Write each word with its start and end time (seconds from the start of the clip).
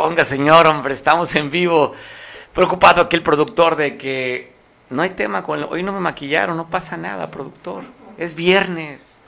Ponga, 0.00 0.24
señor, 0.24 0.66
hombre, 0.66 0.94
estamos 0.94 1.34
en 1.36 1.50
vivo. 1.50 1.92
Preocupado 2.54 3.02
aquí 3.02 3.16
el 3.16 3.22
productor 3.22 3.76
de 3.76 3.98
que 3.98 4.50
no 4.88 5.02
hay 5.02 5.10
tema 5.10 5.42
con... 5.42 5.62
Hoy 5.64 5.82
no 5.82 5.92
me 5.92 6.00
maquillaron, 6.00 6.56
no 6.56 6.70
pasa 6.70 6.96
nada, 6.96 7.30
productor. 7.30 7.84
Es 8.16 8.34
viernes. 8.34 9.18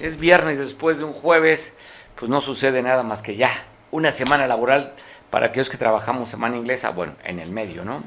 Es 0.00 0.16
viernes 0.16 0.58
después 0.58 0.96
de 0.96 1.04
un 1.04 1.12
jueves, 1.12 1.74
pues 2.18 2.30
no 2.30 2.40
sucede 2.40 2.80
nada 2.80 3.02
más 3.02 3.20
que 3.20 3.36
ya. 3.36 3.50
Una 3.90 4.10
semana 4.10 4.46
laboral 4.46 4.94
para 5.28 5.48
aquellos 5.48 5.68
que 5.68 5.76
trabajamos 5.76 6.30
semana 6.30 6.56
inglesa, 6.56 6.92
bueno, 6.92 7.12
en 7.22 7.38
el 7.38 7.50
medio, 7.50 7.84
¿no? 7.84 8.02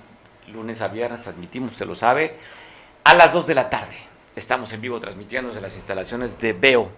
Lunes 0.48 0.82
a 0.82 0.88
viernes 0.88 1.22
transmitimos, 1.22 1.74
usted 1.74 1.86
lo 1.86 1.94
sabe, 1.94 2.36
a 3.04 3.14
las 3.14 3.32
2 3.34 3.46
de 3.46 3.54
la 3.54 3.70
tarde. 3.70 3.98
Estamos 4.36 4.74
en 4.74 4.82
vivo 4.82 5.00
transmitiendo 5.00 5.50
desde 5.50 5.62
las 5.62 5.76
instalaciones 5.76 6.40
de 6.40 6.54
Veo, 6.54 6.90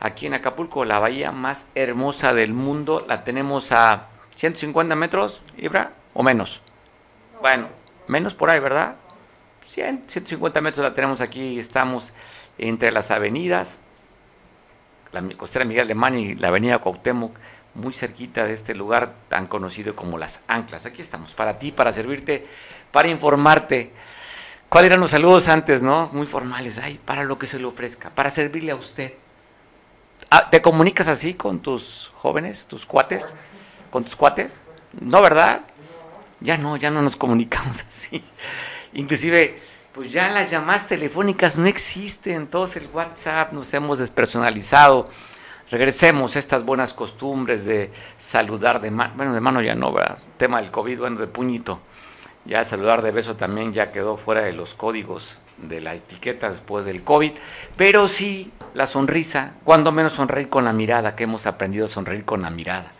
aquí 0.00 0.26
en 0.26 0.34
Acapulco, 0.34 0.84
la 0.84 0.98
bahía 0.98 1.30
más 1.30 1.66
hermosa 1.76 2.34
del 2.34 2.52
mundo. 2.52 3.06
La 3.08 3.22
tenemos 3.22 3.70
a 3.70 4.08
150 4.36 4.94
metros, 4.94 5.42
Ibra, 5.56 5.92
o 6.14 6.22
menos. 6.22 6.62
Bueno, 7.40 7.68
menos 8.06 8.34
por 8.34 8.50
ahí, 8.50 8.60
¿verdad? 8.60 8.96
100, 9.66 10.04
150 10.06 10.60
metros 10.60 10.84
la 10.84 10.94
tenemos 10.94 11.20
aquí, 11.20 11.58
estamos 11.58 12.14
entre 12.58 12.92
las 12.92 13.10
avenidas, 13.10 13.80
la 15.12 15.22
costera 15.36 15.64
Miguel 15.64 15.84
Alemán 15.84 16.18
y 16.18 16.34
la 16.34 16.48
avenida 16.48 16.78
Cuauhtémoc, 16.78 17.36
muy 17.74 17.92
cerquita 17.92 18.44
de 18.44 18.52
este 18.52 18.74
lugar 18.74 19.14
tan 19.28 19.46
conocido 19.46 19.94
como 19.94 20.18
Las 20.18 20.40
Anclas. 20.46 20.86
Aquí 20.86 21.02
estamos, 21.02 21.34
para 21.34 21.58
ti, 21.58 21.72
para 21.72 21.92
servirte, 21.92 22.46
para 22.90 23.08
informarte. 23.08 23.92
¿Cuáles 24.68 24.90
eran 24.90 25.00
los 25.00 25.10
saludos 25.10 25.48
antes, 25.48 25.82
no? 25.82 26.08
Muy 26.12 26.26
formales, 26.26 26.78
ay, 26.78 27.00
para 27.04 27.24
lo 27.24 27.38
que 27.38 27.46
se 27.46 27.58
le 27.58 27.66
ofrezca, 27.66 28.10
para 28.10 28.30
servirle 28.30 28.72
a 28.72 28.76
usted. 28.76 29.14
Ah, 30.30 30.48
¿Te 30.50 30.62
comunicas 30.62 31.08
así 31.08 31.34
con 31.34 31.60
tus 31.60 32.12
jóvenes, 32.16 32.66
tus 32.66 32.86
cuates? 32.86 33.36
Con 33.90 34.04
tus 34.04 34.16
cuates? 34.16 34.60
No, 35.00 35.22
¿verdad? 35.22 35.62
Ya 36.40 36.56
no, 36.56 36.76
ya 36.76 36.90
no 36.90 37.02
nos 37.02 37.16
comunicamos 37.16 37.84
así. 37.88 38.22
Inclusive, 38.94 39.58
pues 39.92 40.12
ya 40.12 40.28
las 40.28 40.50
llamadas 40.50 40.86
telefónicas 40.86 41.58
no 41.58 41.66
existen, 41.66 42.46
todos 42.46 42.76
el 42.76 42.88
WhatsApp 42.92 43.52
nos 43.52 43.72
hemos 43.74 43.98
despersonalizado. 43.98 45.08
Regresemos 45.70 46.36
a 46.36 46.38
estas 46.38 46.64
buenas 46.64 46.94
costumbres 46.94 47.64
de 47.64 47.90
saludar 48.16 48.80
de 48.80 48.90
mano, 48.90 49.14
bueno, 49.16 49.34
de 49.34 49.40
mano 49.40 49.60
ya 49.60 49.74
no, 49.74 49.92
¿verdad? 49.92 50.18
Tema 50.36 50.60
del 50.60 50.70
COVID, 50.70 51.00
bueno, 51.00 51.18
de 51.18 51.26
puñito. 51.26 51.80
Ya 52.44 52.62
saludar 52.62 53.02
de 53.02 53.10
beso 53.10 53.34
también 53.34 53.72
ya 53.72 53.90
quedó 53.90 54.16
fuera 54.16 54.42
de 54.42 54.52
los 54.52 54.74
códigos 54.74 55.40
de 55.56 55.80
la 55.80 55.94
etiqueta 55.94 56.50
después 56.50 56.84
del 56.84 57.02
COVID, 57.02 57.32
pero 57.76 58.06
sí 58.06 58.52
la 58.74 58.86
sonrisa, 58.86 59.54
cuando 59.64 59.90
menos 59.90 60.12
sonreír 60.12 60.48
con 60.48 60.64
la 60.64 60.72
mirada, 60.72 61.16
que 61.16 61.24
hemos 61.24 61.46
aprendido 61.46 61.86
a 61.86 61.88
sonreír 61.88 62.24
con 62.24 62.42
la 62.42 62.50
mirada 62.50 62.92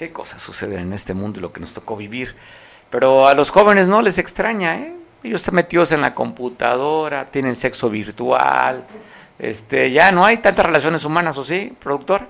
qué 0.00 0.10
cosas 0.10 0.40
suceden 0.40 0.80
en 0.80 0.92
este 0.94 1.12
mundo 1.12 1.38
y 1.38 1.42
lo 1.42 1.52
que 1.52 1.60
nos 1.60 1.74
tocó 1.74 1.94
vivir. 1.94 2.34
Pero 2.88 3.28
a 3.28 3.34
los 3.34 3.50
jóvenes 3.50 3.86
no 3.86 4.00
les 4.00 4.16
extraña, 4.16 4.78
¿eh? 4.78 4.96
Ellos 5.22 5.42
están 5.42 5.56
metidos 5.56 5.92
en 5.92 6.00
la 6.00 6.14
computadora, 6.14 7.26
tienen 7.26 7.54
sexo 7.54 7.90
virtual, 7.90 8.86
este, 9.38 9.90
ya 9.90 10.10
no 10.10 10.24
hay 10.24 10.38
tantas 10.38 10.64
relaciones 10.64 11.04
humanas, 11.04 11.36
¿o 11.36 11.44
sí, 11.44 11.76
productor? 11.78 12.26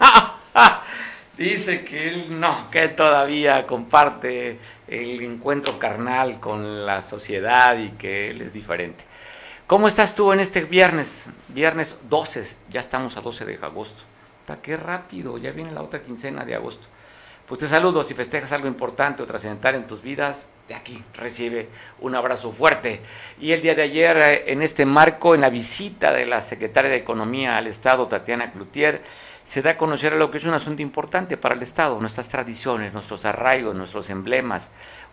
Dice 1.38 1.84
que 1.84 2.08
él 2.08 2.40
no, 2.40 2.68
que 2.68 2.88
todavía 2.88 3.64
comparte 3.64 4.58
el 4.88 5.22
encuentro 5.22 5.78
carnal 5.78 6.40
con 6.40 6.84
la 6.84 7.00
sociedad 7.00 7.78
y 7.78 7.90
que 7.90 8.30
él 8.30 8.42
es 8.42 8.52
diferente. 8.52 9.04
¿Cómo 9.68 9.86
estás 9.86 10.16
tú 10.16 10.32
en 10.32 10.40
este 10.40 10.64
viernes? 10.64 11.30
Viernes 11.46 11.96
12, 12.08 12.56
ya 12.70 12.80
estamos 12.80 13.16
a 13.16 13.20
12 13.20 13.44
de 13.44 13.54
agosto 13.62 14.02
qué 14.62 14.76
rápido, 14.76 15.38
ya 15.38 15.52
viene 15.52 15.70
la 15.70 15.82
otra 15.82 16.02
quincena 16.02 16.44
de 16.44 16.54
agosto. 16.54 16.88
Pues 17.46 17.58
te 17.58 17.68
saludo, 17.68 18.02
si 18.02 18.14
festejas 18.14 18.52
algo 18.52 18.68
importante 18.68 19.22
o 19.22 19.26
trascendental 19.26 19.74
en 19.74 19.86
tus 19.86 20.00
vidas, 20.00 20.48
de 20.68 20.74
aquí 20.74 21.02
recibe 21.14 21.68
un 22.00 22.14
abrazo 22.14 22.52
fuerte. 22.52 23.00
Y 23.40 23.52
el 23.52 23.60
día 23.60 23.74
de 23.74 23.82
ayer, 23.82 24.16
eh, 24.16 24.52
en 24.52 24.62
este 24.62 24.86
marco, 24.86 25.34
en 25.34 25.40
la 25.40 25.50
visita 25.50 26.12
de 26.12 26.24
la 26.24 26.40
secretaria 26.40 26.90
de 26.90 26.96
Economía 26.96 27.56
al 27.56 27.66
Estado, 27.66 28.06
Tatiana 28.06 28.52
Cloutier, 28.52 29.02
se 29.42 29.60
da 29.60 29.72
a 29.72 29.76
conocer 29.76 30.14
lo 30.14 30.30
que 30.30 30.38
es 30.38 30.44
un 30.44 30.54
asunto 30.54 30.82
importante 30.82 31.36
para 31.36 31.54
el 31.54 31.62
Estado, 31.62 31.98
nuestras 32.00 32.28
tradiciones, 32.28 32.92
nuestros 32.92 33.24
arraigos, 33.24 33.74
nuestros 33.74 34.08
emblemas. 34.08 34.70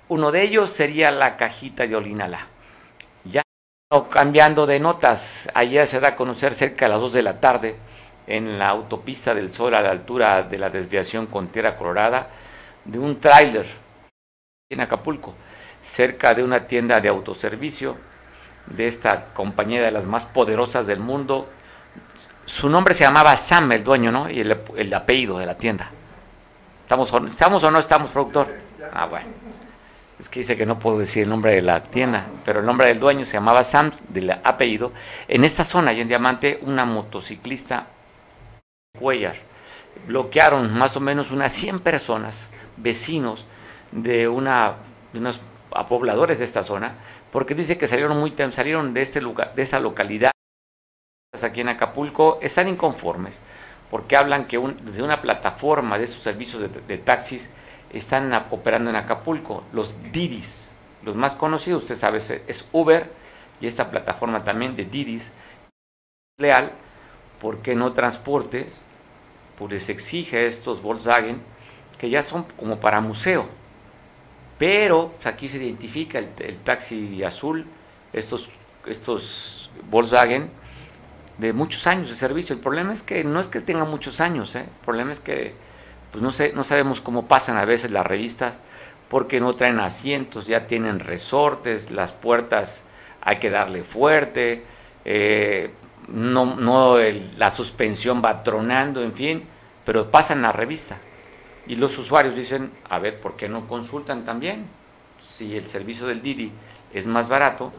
Uno 0.07 0.31
de 0.31 0.44
ellos 0.44 0.69
sería 0.69 1.09
la 1.11 1.35
cajita 1.35 1.88
de 1.88 1.96
Olinala. 1.96 2.47
Ya 3.25 3.41
cambiando 4.11 4.67
de 4.67 4.79
notas, 4.79 5.50
ayer 5.56 5.88
se 5.88 6.00
da 6.00 6.09
a 6.09 6.16
conocer 6.16 6.53
cerca 6.53 6.85
de 6.85 6.90
las 6.90 7.01
2 7.01 7.13
de 7.13 7.23
la 7.23 7.40
tarde 7.40 7.88
en 8.29 8.59
la 8.59 8.69
autopista 8.69 9.34
del 9.34 9.51
Sol 9.51 9.73
a 9.73 9.81
la 9.81 9.90
altura 9.90 10.44
de 10.44 10.57
la 10.57 10.69
desviación 10.69 11.25
con 11.25 11.47
Tierra 11.47 11.75
Colorada 11.75 12.29
de 12.85 13.00
un 13.00 13.19
tráiler 13.19 13.66
en 14.69 14.81
Acapulco, 14.81 15.34
cerca 15.81 16.34
de 16.35 16.44
una 16.44 16.67
tienda 16.67 17.01
de 17.01 17.09
autoservicio 17.09 17.97
de 18.67 18.88
esta 18.88 19.34
compañía 19.34 19.81
de 19.81 19.91
las 19.91 20.06
más 20.06 20.25
poderosas 20.25 20.85
del 20.85 21.00
mundo. 21.00 21.50
Su 22.45 22.69
nombre 22.69 22.94
se 22.94 23.03
llamaba 23.03 23.35
Sam, 23.35 23.72
el 23.72 23.84
dueño, 23.84 24.12
¿no? 24.12 24.29
Y 24.29 24.41
el, 24.41 24.94
apellido 24.94 25.40
de 25.40 25.47
la 25.47 25.57
tienda. 25.57 25.91
¿Estamos, 26.84 27.11
¿Estamos 27.28 27.63
o 27.63 27.72
no 27.72 27.79
estamos, 27.79 28.11
productor? 28.11 28.47
Ah, 28.94 29.07
bueno. 29.07 29.28
Es 30.19 30.29
que 30.29 30.41
dice 30.41 30.57
que 30.57 30.66
no 30.66 30.78
puedo 30.78 31.00
decir 31.00 31.23
el 31.23 31.29
nombre 31.29 31.56
de 31.56 31.61
la 31.61 31.81
tienda, 31.81 32.25
pero 32.44 32.59
el 32.59 32.66
nombre 32.66 32.88
del 32.88 33.00
dueño 33.00 33.25
se 33.25 33.34
llamaba 33.34 33.63
Sam, 33.63 33.91
del 34.09 34.31
apellido. 34.31 34.91
En 35.28 35.46
esta 35.46 35.63
zona, 35.63 35.94
y 35.94 36.01
en 36.01 36.07
Diamante, 36.07 36.59
una 36.61 36.85
motociclista 36.85 37.88
Cuellar. 38.97 39.35
Bloquearon 40.07 40.73
más 40.77 40.95
o 40.97 41.00
menos 41.00 41.31
unas 41.31 41.53
100 41.53 41.81
personas, 41.81 42.50
vecinos 42.77 43.45
de, 43.91 44.27
una, 44.27 44.75
de 45.13 45.19
unos 45.19 45.41
pobladores 45.88 46.39
de 46.39 46.45
esta 46.45 46.63
zona, 46.63 46.95
porque 47.31 47.55
dice 47.55 47.78
que 47.78 47.88
salieron, 47.88 48.17
muy, 48.17 48.33
salieron 48.51 48.94
de, 48.94 49.01
este 49.01 49.22
lugar, 49.22 49.53
de 49.55 49.61
esa 49.61 49.79
localidad 49.79 50.31
aquí 51.44 51.61
en 51.61 51.69
Acapulco, 51.69 52.39
están 52.41 52.67
inconformes, 52.67 53.41
porque 53.91 54.17
hablan 54.17 54.45
que 54.45 54.57
de 54.57 55.03
una 55.03 55.22
plataforma 55.22 55.97
de 55.97 56.05
esos 56.05 56.23
servicios 56.23 56.63
de, 56.88 56.97
taxis 56.97 57.49
están 57.94 58.33
operando 58.49 58.89
en 58.89 58.95
Acapulco, 58.95 59.63
los 59.72 59.95
Didis, 60.11 60.73
los 61.03 61.16
más 61.16 61.35
conocidos, 61.35 61.83
usted 61.83 61.95
sabe, 61.95 62.17
es 62.17 62.67
Uber 62.72 63.09
y 63.61 63.67
esta 63.67 63.89
plataforma 63.91 64.44
también 64.44 64.75
de 64.75 64.85
Didis, 64.85 65.31
leal, 66.39 66.72
porque 67.39 67.75
no 67.75 67.94
transportes 67.94 68.81
pues 69.57 69.89
exige 69.89 70.38
a 70.38 70.41
estos 70.41 70.81
Volkswagen 70.81 71.41
que 71.97 72.09
ya 72.09 72.23
son 72.23 72.44
como 72.57 72.79
para 72.79 73.01
museo. 73.01 73.45
Pero 74.57 75.13
aquí 75.23 75.47
se 75.47 75.57
identifica 75.57 76.19
el, 76.19 76.59
taxi 76.59 77.23
azul, 77.23 77.66
estos, 78.13 78.49
estos 78.85 79.69
Volkswagen 79.90 80.49
de 81.37 81.53
muchos 81.53 81.87
años 81.87 82.09
de 82.09 82.16
servicio. 82.16 82.53
El 82.53 82.61
problema 82.61 82.93
es 82.93 83.03
que 83.03 83.23
no 83.23 83.40
es 83.40 83.47
que 83.47 83.61
tengan 83.61 83.90
muchos 83.90 84.22
años, 84.22 84.55
¿eh? 84.55 84.61
el 84.61 84.85
problema 84.85 85.11
es 85.11 85.19
que 85.19 85.53
pues 86.11 86.23
no, 86.23 86.31
sé, 86.31 86.53
no 86.53 86.64
sabemos 86.64 87.02
cómo 87.02 87.28
pasan 87.28 87.58
a 87.58 87.66
veces 87.66 87.91
las 87.91 88.05
revistas 88.05 88.53
porque 89.09 89.40
no 89.40 89.53
traen 89.53 89.79
asientos, 89.79 90.47
ya 90.47 90.67
tienen 90.67 90.99
resortes, 90.99 91.91
las 91.91 92.11
puertas 92.11 92.85
hay 93.22 93.37
que 93.37 93.49
darle 93.49 93.84
fuerte, 93.84 94.64
eh, 95.05 95.72
no, 96.14 96.56
no 96.56 96.97
la 97.38 97.52
suspensión 97.52 98.22
va 98.23 98.44
tronando, 98.44 99.02
en 99.02 99.14
fin, 99.14 99.44
pero 99.85 100.09
pasan 100.09 100.41
la 100.41 100.52
revista. 100.52 101.00
Y 101.67 101.76
los 101.76 101.97
usuarios 101.97 102.35
dicen, 102.35 102.72
a 102.90 103.00
ver, 103.00 103.20
¿por 103.20 103.35
qué 103.35 103.47
no 103.47 103.67
consultan 103.67 104.26
también? 104.26 104.66
Si 105.22 105.56
el 105.56 105.67
servicio 105.67 106.08
del 106.08 106.22
Didi 106.22 106.52
es 106.94 107.06
más 107.08 107.28
barato, 107.28 107.72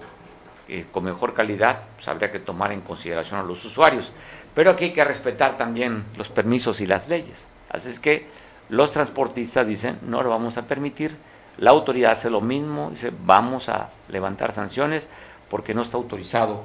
eh, 0.68 0.86
con 0.92 1.02
mejor 1.02 1.34
calidad, 1.34 1.82
pues 1.96 2.06
habría 2.06 2.30
que 2.30 2.38
tomar 2.38 2.70
en 2.70 2.82
consideración 2.82 3.40
a 3.40 3.42
los 3.42 3.64
usuarios. 3.64 4.12
Pero 4.54 4.70
aquí 4.70 4.84
hay 4.84 4.92
que 4.92 5.04
respetar 5.04 5.56
también 5.56 6.04
los 6.16 6.28
permisos 6.28 6.80
y 6.80 6.86
las 6.86 7.08
leyes. 7.08 7.48
Así 7.68 7.88
es 7.88 7.98
que 7.98 8.26
los 8.68 8.92
transportistas 8.92 9.66
dicen, 9.66 9.98
no 10.02 10.22
lo 10.22 10.30
vamos 10.30 10.56
a 10.58 10.66
permitir. 10.68 11.16
La 11.58 11.70
autoridad 11.70 12.12
hace 12.12 12.30
lo 12.30 12.40
mismo, 12.40 12.90
dice, 12.90 13.12
vamos 13.24 13.68
a 13.68 13.90
levantar 14.08 14.52
sanciones 14.52 15.08
porque 15.48 15.74
no 15.74 15.82
está 15.82 15.96
autorizado 15.96 16.62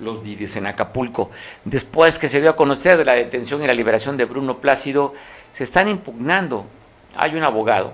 los 0.00 0.22
Didis 0.22 0.56
en 0.56 0.66
Acapulco. 0.66 1.30
Después 1.64 2.18
que 2.18 2.28
se 2.28 2.40
dio 2.40 2.50
a 2.50 2.56
conocer 2.56 2.96
de 2.96 3.04
la 3.04 3.14
detención 3.14 3.62
y 3.62 3.66
la 3.66 3.74
liberación 3.74 4.16
de 4.16 4.24
Bruno 4.24 4.58
Plácido, 4.58 5.14
se 5.50 5.64
están 5.64 5.88
impugnando. 5.88 6.66
Hay 7.16 7.34
un 7.36 7.44
abogado 7.44 7.92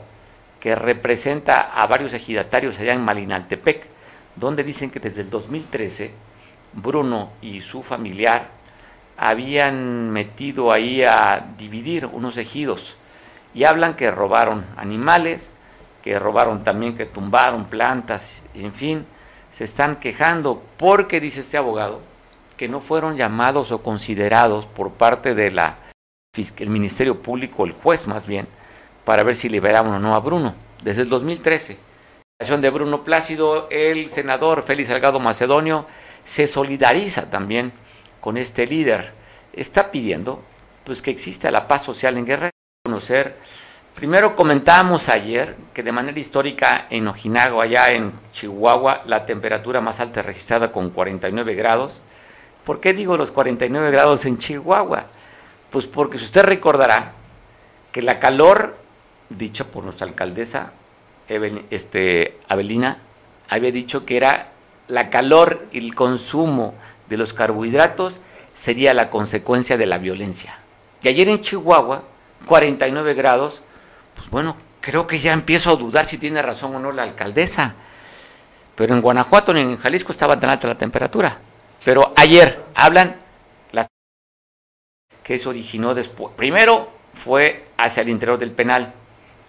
que 0.60 0.74
representa 0.74 1.60
a 1.60 1.86
varios 1.86 2.12
ejidatarios 2.12 2.78
allá 2.78 2.92
en 2.92 3.02
Malinaltepec, 3.02 3.86
donde 4.36 4.64
dicen 4.64 4.90
que 4.90 5.00
desde 5.00 5.22
el 5.22 5.30
2013 5.30 6.12
Bruno 6.72 7.30
y 7.42 7.60
su 7.60 7.82
familiar 7.82 8.48
habían 9.16 10.10
metido 10.10 10.72
ahí 10.72 11.02
a 11.02 11.52
dividir 11.58 12.06
unos 12.06 12.36
ejidos 12.36 12.96
y 13.54 13.64
hablan 13.64 13.94
que 13.94 14.10
robaron 14.10 14.64
animales, 14.76 15.50
que 16.02 16.18
robaron 16.18 16.64
también, 16.64 16.96
que 16.96 17.06
tumbaron 17.06 17.66
plantas, 17.66 18.44
en 18.54 18.72
fin, 18.72 19.04
se 19.50 19.64
están 19.64 19.96
quejando 19.96 20.62
porque, 20.76 21.20
dice 21.20 21.40
este 21.40 21.56
abogado, 21.56 22.00
que 22.56 22.68
no 22.68 22.80
fueron 22.80 23.16
llamados 23.16 23.72
o 23.72 23.82
considerados 23.82 24.66
por 24.66 24.92
parte 24.92 25.34
de 25.34 25.50
la 25.50 25.78
el 26.58 26.70
Ministerio 26.70 27.20
Público, 27.20 27.64
el 27.64 27.72
juez 27.72 28.06
más 28.06 28.26
bien, 28.26 28.46
para 29.04 29.24
ver 29.24 29.34
si 29.34 29.48
liberaban 29.48 29.92
o 29.94 29.98
no 29.98 30.14
a 30.14 30.20
Bruno. 30.20 30.54
Desde 30.82 31.02
el 31.02 31.08
2013, 31.08 31.76
la 32.38 32.56
de 32.56 32.70
Bruno 32.70 33.02
Plácido, 33.02 33.68
el 33.70 34.10
senador 34.10 34.62
Félix 34.62 34.88
Salgado 34.88 35.18
Macedonio 35.18 35.86
se 36.24 36.46
solidariza 36.46 37.28
también 37.28 37.72
con 38.20 38.36
este 38.36 38.66
líder. 38.66 39.12
Está 39.52 39.90
pidiendo 39.90 40.42
pues 40.84 41.02
que 41.02 41.10
exista 41.10 41.50
la 41.50 41.66
paz 41.66 41.82
social 41.82 42.16
en 42.16 42.26
guerra, 42.26 42.50
conocer 42.84 43.36
Primero 44.00 44.34
comentábamos 44.34 45.10
ayer 45.10 45.56
que 45.74 45.82
de 45.82 45.92
manera 45.92 46.18
histórica 46.18 46.86
en 46.88 47.06
Ojinago, 47.06 47.60
allá 47.60 47.92
en 47.92 48.10
Chihuahua, 48.32 49.02
la 49.04 49.26
temperatura 49.26 49.82
más 49.82 50.00
alta 50.00 50.22
registrada 50.22 50.72
con 50.72 50.88
49 50.88 51.54
grados. 51.54 52.00
¿Por 52.64 52.80
qué 52.80 52.94
digo 52.94 53.18
los 53.18 53.30
49 53.30 53.90
grados 53.90 54.24
en 54.24 54.38
Chihuahua? 54.38 55.04
Pues 55.68 55.86
porque 55.86 56.16
si 56.16 56.24
usted 56.24 56.44
recordará 56.44 57.12
que 57.92 58.00
la 58.00 58.18
calor, 58.20 58.78
dicha 59.28 59.64
por 59.64 59.84
nuestra 59.84 60.06
alcaldesa 60.06 60.72
este, 61.28 62.38
Abelina, 62.48 63.02
había 63.50 63.70
dicho 63.70 64.06
que 64.06 64.16
era 64.16 64.52
la 64.88 65.10
calor 65.10 65.66
y 65.72 65.76
el 65.76 65.94
consumo 65.94 66.72
de 67.10 67.18
los 67.18 67.34
carbohidratos 67.34 68.22
sería 68.54 68.94
la 68.94 69.10
consecuencia 69.10 69.76
de 69.76 69.84
la 69.84 69.98
violencia. 69.98 70.58
Y 71.02 71.08
ayer 71.08 71.28
en 71.28 71.42
Chihuahua, 71.42 72.04
49 72.46 73.12
grados, 73.12 73.62
pues 74.20 74.30
bueno, 74.30 74.56
creo 74.80 75.06
que 75.06 75.18
ya 75.18 75.32
empiezo 75.32 75.70
a 75.70 75.76
dudar 75.76 76.06
si 76.06 76.18
tiene 76.18 76.42
razón 76.42 76.74
o 76.74 76.78
no 76.78 76.92
la 76.92 77.02
alcaldesa. 77.02 77.74
Pero 78.74 78.94
en 78.94 79.00
Guanajuato 79.00 79.52
ni 79.52 79.60
en 79.60 79.76
Jalisco 79.76 80.12
estaba 80.12 80.38
tan 80.38 80.50
alta 80.50 80.68
la 80.68 80.76
temperatura. 80.76 81.38
Pero 81.84 82.12
ayer 82.16 82.62
hablan 82.74 83.16
las 83.72 83.88
que 85.22 85.38
se 85.38 85.48
originó 85.48 85.94
después. 85.94 86.34
Primero 86.36 86.90
fue 87.12 87.66
hacia 87.76 88.02
el 88.02 88.08
interior 88.08 88.38
del 88.38 88.52
penal 88.52 88.94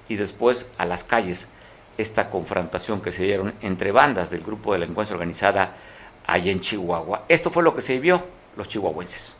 y 0.07 0.15
después 0.15 0.67
a 0.77 0.85
las 0.85 1.03
calles 1.03 1.47
esta 1.97 2.29
confrontación 2.29 3.01
que 3.01 3.11
se 3.11 3.23
dieron 3.23 3.53
entre 3.61 3.91
bandas 3.91 4.29
del 4.29 4.41
grupo 4.41 4.73
de 4.73 4.79
la 4.79 4.85
encuentra 4.85 5.15
organizada 5.15 5.75
allá 6.25 6.51
en 6.51 6.61
Chihuahua. 6.61 7.25
Esto 7.27 7.51
fue 7.51 7.63
lo 7.63 7.75
que 7.75 7.81
se 7.81 7.93
vivió 7.93 8.25
los 8.55 8.67
chihuahuenses. 8.67 9.35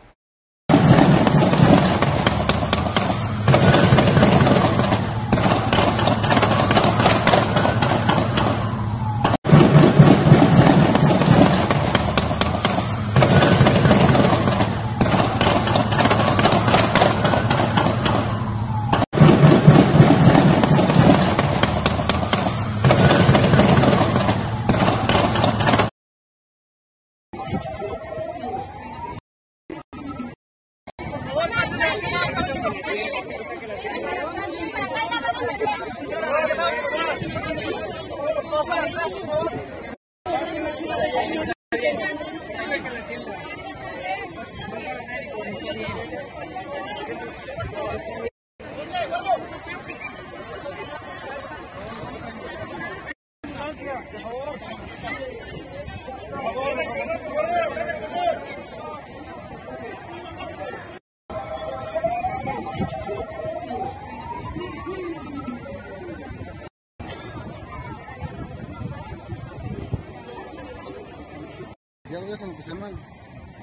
¿Ya 72.12 72.19
lo 72.19 72.28
ves 72.28 72.42
en 72.42 72.50
lo 72.50 72.56
que 72.58 72.63
se 72.63 72.72
llaman? 72.72 73.06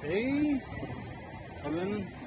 Sí. 0.01 0.63
También 1.63 2.18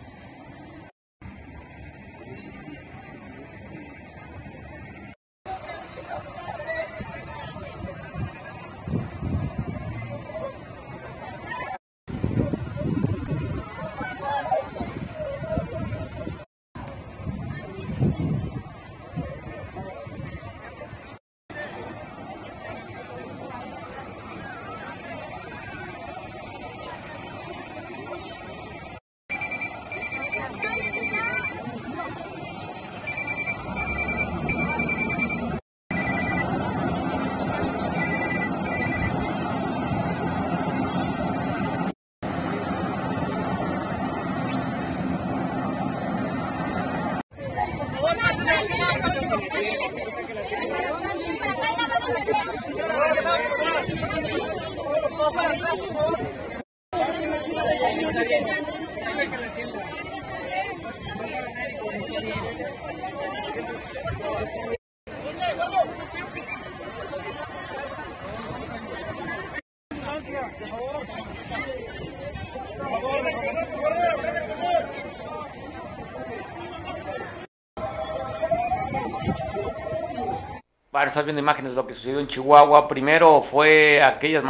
Para 81.01 81.09
estar 81.09 81.25
viendo 81.25 81.39
imágenes 81.39 81.71
de 81.71 81.77
lo 81.77 81.87
que 81.87 81.95
sucedió 81.95 82.19
en 82.19 82.27
Chihuahua. 82.27 82.87
Primero 82.87 83.41
fue 83.41 84.03
aquellas 84.03 84.43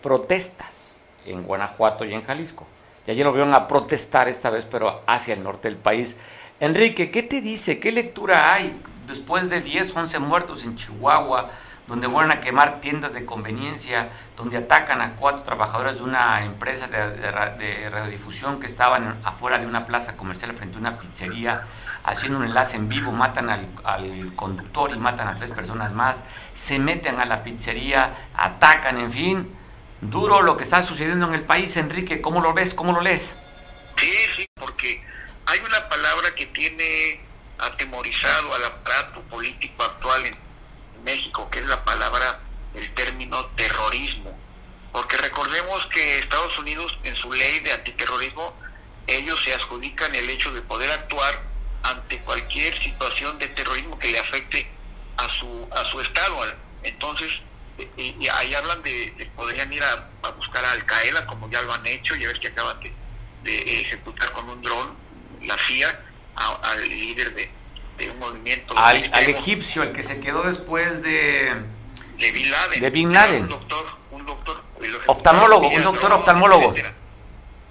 protestas 0.00 1.06
en 1.26 1.42
Guanajuato 1.42 2.06
y 2.06 2.14
en 2.14 2.24
Jalisco. 2.24 2.66
Y 3.06 3.10
ayer 3.10 3.26
lo 3.26 3.32
vieron 3.34 3.52
a 3.52 3.68
protestar 3.68 4.26
esta 4.26 4.48
vez, 4.48 4.64
pero 4.64 5.02
hacia 5.06 5.34
el 5.34 5.44
norte 5.44 5.68
del 5.68 5.76
país. 5.76 6.16
Enrique, 6.60 7.10
¿qué 7.10 7.22
te 7.22 7.42
dice? 7.42 7.78
¿Qué 7.78 7.92
lectura 7.92 8.54
hay 8.54 8.80
después 9.06 9.50
de 9.50 9.60
10, 9.60 9.94
11 9.94 10.18
muertos 10.20 10.64
en 10.64 10.76
Chihuahua? 10.76 11.50
Donde 11.88 12.06
vuelven 12.06 12.36
a 12.36 12.40
quemar 12.40 12.80
tiendas 12.80 13.14
de 13.14 13.24
conveniencia, 13.24 14.10
donde 14.36 14.58
atacan 14.58 15.00
a 15.00 15.16
cuatro 15.16 15.42
trabajadores 15.42 15.96
de 15.96 16.02
una 16.02 16.44
empresa 16.44 16.86
de, 16.86 17.90
radiodifusión 17.90 18.60
que 18.60 18.66
estaban 18.66 19.18
afuera 19.24 19.58
de 19.58 19.66
una 19.66 19.86
plaza 19.86 20.16
comercial 20.16 20.54
frente 20.54 20.76
a 20.76 20.80
una 20.80 20.98
pizzería, 20.98 21.66
haciendo 22.04 22.38
un 22.38 22.44
enlace 22.44 22.76
en 22.76 22.90
vivo, 22.90 23.10
matan 23.10 23.48
al, 23.48 23.66
al 23.84 24.34
conductor 24.36 24.92
y 24.92 24.98
matan 24.98 25.28
a 25.28 25.34
tres 25.34 25.50
personas 25.50 25.92
más, 25.92 26.22
se 26.52 26.78
meten 26.78 27.18
a 27.20 27.24
la 27.24 27.42
pizzería, 27.42 28.12
atacan, 28.34 28.98
en 28.98 29.10
fin. 29.10 29.54
duro 30.02 30.42
lo 30.42 30.58
que 30.58 30.64
está 30.64 30.82
sucediendo 30.82 31.26
en 31.26 31.34
el 31.34 31.42
país, 31.42 31.76
Enrique. 31.78 32.20
¿Cómo 32.20 32.42
lo 32.42 32.52
ves? 32.52 32.74
¿Cómo 32.74 32.92
lo 32.92 33.00
lees? 33.00 33.36
Sí, 33.96 34.12
sí, 34.36 34.46
porque 34.54 35.02
hay 35.46 35.58
una 35.60 35.88
palabra 35.88 36.34
que 36.36 36.46
tiene 36.46 37.20
atemorizado 37.58 38.54
al 38.54 38.64
aparato 38.64 39.22
político 39.22 39.82
actual 39.82 40.26
en 40.26 40.47
México, 41.08 41.48
que 41.50 41.60
es 41.60 41.66
la 41.66 41.82
palabra, 41.86 42.40
el 42.74 42.92
término 42.92 43.46
terrorismo. 43.56 44.38
Porque 44.92 45.16
recordemos 45.16 45.86
que 45.86 46.18
Estados 46.18 46.58
Unidos, 46.58 46.98
en 47.02 47.16
su 47.16 47.32
ley 47.32 47.60
de 47.60 47.72
antiterrorismo, 47.72 48.54
ellos 49.06 49.42
se 49.42 49.54
adjudican 49.54 50.14
el 50.14 50.28
hecho 50.28 50.52
de 50.52 50.60
poder 50.60 50.90
actuar 50.90 51.42
ante 51.82 52.20
cualquier 52.20 52.78
situación 52.82 53.38
de 53.38 53.48
terrorismo 53.48 53.98
que 53.98 54.10
le 54.12 54.18
afecte 54.18 54.70
a 55.16 55.28
su 55.30 55.66
a 55.70 55.84
su 55.86 55.98
estado. 56.02 56.36
Entonces, 56.82 57.30
y, 57.96 58.28
ahí 58.28 58.54
hablan 58.54 58.82
de, 58.82 59.30
podrían 59.34 59.72
ir 59.72 59.82
a, 59.82 60.30
buscar 60.36 60.62
a 60.64 60.72
Al 60.72 60.84
Qaeda, 60.84 61.24
como 61.26 61.50
ya 61.50 61.62
lo 61.62 61.72
han 61.72 61.86
hecho, 61.86 62.16
ya 62.16 62.28
ves 62.28 62.38
que 62.38 62.48
acaban 62.48 62.78
de, 62.80 63.80
ejecutar 63.80 64.30
con 64.32 64.46
un 64.50 64.60
dron 64.60 64.94
la 65.42 65.56
CIA 65.66 66.04
al 66.36 66.82
líder 66.86 67.34
de, 67.34 67.50
un 68.10 68.18
movimiento. 68.18 68.78
Al, 68.78 69.04
egipcio, 69.28 69.82
el 69.82 69.92
que 69.92 70.02
se 70.02 70.20
quedó 70.20 70.42
después 70.44 71.02
de. 71.02 71.52
De 72.18 72.32
Bin 72.32 72.50
Laden. 72.50 72.80
De 72.80 72.90
Bin 72.90 73.12
Laden. 73.12 73.42
Un 73.42 73.48
doctor, 73.48 73.86
un 74.10 74.26
doctor. 74.26 74.64
Oftalmólogo, 75.06 75.68
un 75.68 75.82
doctor 75.82 76.12
oftalmólogo. 76.12 76.74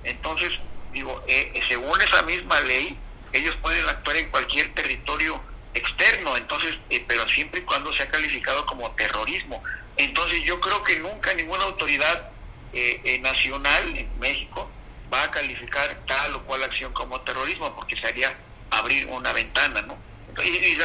Entonces, 0.04 0.60
digo, 0.94 1.24
eh, 1.28 1.60
según 1.68 2.00
esa 2.02 2.22
misma 2.24 2.60
ley, 2.62 2.98
ellos 3.34 3.56
pueden 3.62 3.88
actuar 3.88 4.18
en 4.18 4.30
cualquier 4.30 4.74
territorio 4.74 5.42
externo, 5.74 6.36
entonces, 6.38 6.78
eh, 6.90 7.04
pero 7.08 7.28
siempre 7.30 7.62
y 7.62 7.64
cuando 7.64 7.94
sea 7.94 8.10
calificado 8.10 8.66
como 8.66 8.92
terrorismo. 8.92 9.62
Entonces 9.96 10.44
yo 10.44 10.60
creo 10.60 10.84
que 10.84 11.00
nunca 11.00 11.34
ninguna 11.34 11.64
autoridad 11.64 12.32
eh, 12.74 13.02
eh, 13.04 13.20
nacional 13.20 13.98
en 13.98 14.20
México 14.20 14.70
va 15.14 15.24
a 15.24 15.32
calificar 15.32 16.04
tal 16.06 16.36
o 16.36 16.44
cual 16.44 16.64
acción 16.64 16.92
como 16.94 17.22
terrorismo, 17.22 17.74
porque 17.76 17.96
sería 17.96 18.36
abrir 18.72 19.08
una 19.08 19.32
ventana, 19.34 19.82
¿no? 19.84 19.98
Y, 20.44 20.78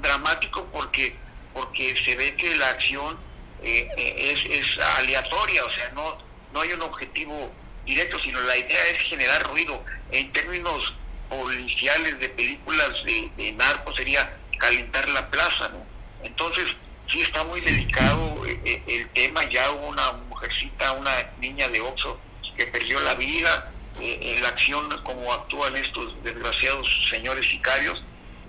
dramático 0.00 0.66
porque 0.72 1.16
porque 1.52 1.94
se 2.04 2.16
ve 2.16 2.34
que 2.34 2.56
la 2.56 2.68
acción 2.70 3.16
es, 3.62 4.44
es 4.44 4.78
aleatoria, 4.98 5.64
o 5.64 5.70
sea, 5.70 5.88
no, 5.90 6.18
no 6.52 6.60
hay 6.60 6.72
un 6.72 6.82
objetivo 6.82 7.52
directo, 7.86 8.18
sino 8.18 8.40
la 8.40 8.56
idea 8.56 8.86
es 8.88 8.98
generar 9.02 9.42
ruido. 9.44 9.84
En 10.10 10.32
términos 10.32 10.94
policiales 11.28 12.18
de 12.18 12.28
películas 12.28 13.04
de, 13.04 13.30
de 13.36 13.52
narcos 13.52 13.94
sería 13.94 14.36
calentar 14.58 15.08
la 15.10 15.30
plaza, 15.30 15.68
¿no? 15.68 15.86
Entonces, 16.24 16.74
sí 17.10 17.20
está 17.20 17.44
muy 17.44 17.60
delicado 17.60 18.44
eh, 18.46 18.60
eh, 18.64 18.82
el 18.86 19.08
tema, 19.10 19.48
ya 19.48 19.70
hubo 19.72 19.88
una 19.88 20.12
mujercita, 20.28 20.92
una 20.92 21.12
niña 21.38 21.68
de 21.68 21.80
Oxo 21.80 22.18
que 22.56 22.66
perdió 22.66 23.00
la 23.00 23.14
vida, 23.14 23.72
eh, 24.00 24.18
en 24.20 24.42
la 24.42 24.48
acción 24.48 24.88
como 25.02 25.32
actúan 25.32 25.76
estos 25.76 26.22
desgraciados 26.22 26.88
señores 27.10 27.46
sicarios, 27.46 28.02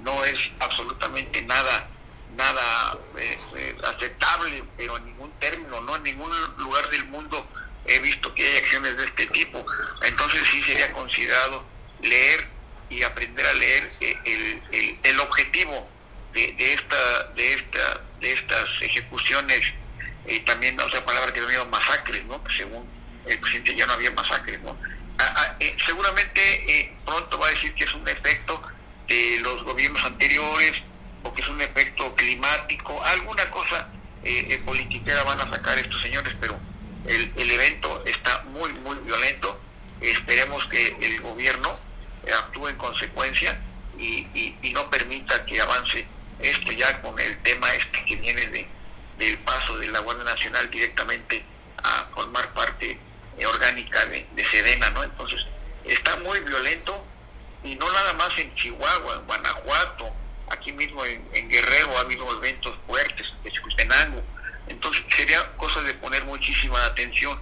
no 0.05 0.23
es 0.23 0.39
absolutamente 0.59 1.41
nada 1.41 1.89
nada 2.37 2.97
aceptable, 3.87 4.63
pero 4.77 4.97
en 4.97 5.05
ningún 5.05 5.31
término, 5.39 5.81
no 5.81 5.95
en 5.95 6.03
ningún 6.03 6.31
lugar 6.57 6.89
del 6.89 7.05
mundo 7.05 7.47
he 7.85 7.99
visto 7.99 8.33
que 8.33 8.45
hay 8.45 8.57
acciones 8.57 8.97
de 8.97 9.05
este 9.05 9.25
tipo. 9.27 9.65
Entonces 10.01 10.41
sí 10.49 10.61
sería 10.63 10.91
considerado 10.91 11.63
leer 12.01 12.47
y 12.89 13.03
aprender 13.03 13.45
a 13.45 13.53
leer 13.53 13.89
el, 14.01 14.61
el, 14.71 14.99
el 15.01 15.19
objetivo 15.19 15.89
de, 16.33 16.53
de, 16.53 16.73
esta 16.73 17.23
de 17.35 17.53
esta 17.53 18.01
de 18.19 18.33
estas 18.33 18.69
ejecuciones 18.81 19.73
y 20.27 20.39
también 20.41 20.79
otra 20.79 21.03
palabra 21.05 21.31
que 21.33 21.41
dio 21.45 21.65
masacres 21.67 22.23
no 22.25 22.41
según 22.55 22.87
el 23.25 23.39
presidente 23.39 23.75
ya 23.75 23.87
no 23.87 23.93
había 23.93 24.11
masacres 24.11 24.61
no 24.61 24.77
ah, 25.17 25.33
ah, 25.35 25.55
eh, 25.59 25.75
seguramente 25.85 26.41
eh, 26.71 26.95
pronto 27.05 27.39
va 27.39 27.47
a 27.47 27.51
decir 27.51 27.73
que 27.73 27.85
es 27.85 27.93
un 27.93 28.07
efecto 28.07 28.61
de 29.07 29.39
los 29.41 29.63
gobiernos 29.63 30.03
anteriores 30.03 30.73
o 31.23 31.33
que 31.33 31.41
es 31.41 31.47
un 31.47 31.61
efecto 31.61 32.15
climático 32.15 33.03
alguna 33.03 33.49
cosa 33.51 33.89
eh, 34.23 34.61
politiquera 34.65 35.23
van 35.23 35.39
a 35.41 35.49
sacar 35.49 35.77
estos 35.77 36.01
señores 36.01 36.35
pero 36.39 36.59
el, 37.05 37.31
el 37.35 37.51
evento 37.51 38.03
está 38.05 38.43
muy 38.51 38.73
muy 38.73 38.95
violento 38.97 39.59
esperemos 40.01 40.65
que 40.65 40.95
el 41.01 41.21
gobierno 41.21 41.79
actúe 42.39 42.69
en 42.69 42.75
consecuencia 42.77 43.59
y, 43.97 44.27
y, 44.33 44.71
no 44.71 44.89
permita 44.89 45.45
que 45.45 45.61
avance 45.61 46.05
esto 46.39 46.71
ya 46.71 47.01
con 47.01 47.17
el 47.19 47.37
tema 47.43 47.73
este 47.75 48.03
que 48.03 48.15
viene 48.17 48.45
de 48.47 48.67
del 49.17 49.37
paso 49.39 49.77
de 49.77 49.87
la 49.87 49.99
Guardia 49.99 50.25
Nacional 50.25 50.69
directamente 50.69 51.43
a 51.83 52.07
formar 52.13 52.53
parte 52.53 52.99
eh, 53.37 53.45
orgánica 53.45 54.05
de, 54.05 54.25
Sedena, 54.51 54.89
¿no? 54.91 55.03
Entonces, 55.03 55.45
está 55.85 56.17
muy 56.17 56.39
violento 56.41 57.05
y 57.65 57.75
no 57.75 57.91
nada 57.91 58.13
más 58.13 58.37
en 58.37 58.53
Chihuahua, 58.55 59.15
en 59.15 59.25
Guanajuato, 59.25 60.13
aquí 60.49 60.71
mismo 60.73 61.03
en, 61.05 61.49
Guerrero 61.49 61.97
ha 61.97 62.01
habido 62.01 62.29
eventos 62.37 62.75
fuertes, 62.87 63.27
en 63.43 63.51
Chihuitenango. 63.51 64.21
Entonces, 64.67 65.03
sería 65.09 65.51
cosa 65.57 65.81
de 65.81 65.93
poner 65.95 66.23
muchísima 66.25 66.83
atención 66.85 67.39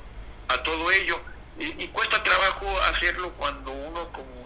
a 0.47 0.57
todo 0.63 0.91
ello. 0.91 1.21
Y, 1.59 1.83
y 1.83 1.87
cuesta 1.89 2.23
trabajo 2.23 2.65
hacerlo 2.91 3.31
cuando 3.33 3.71
uno 3.71 4.11
como 4.11 4.43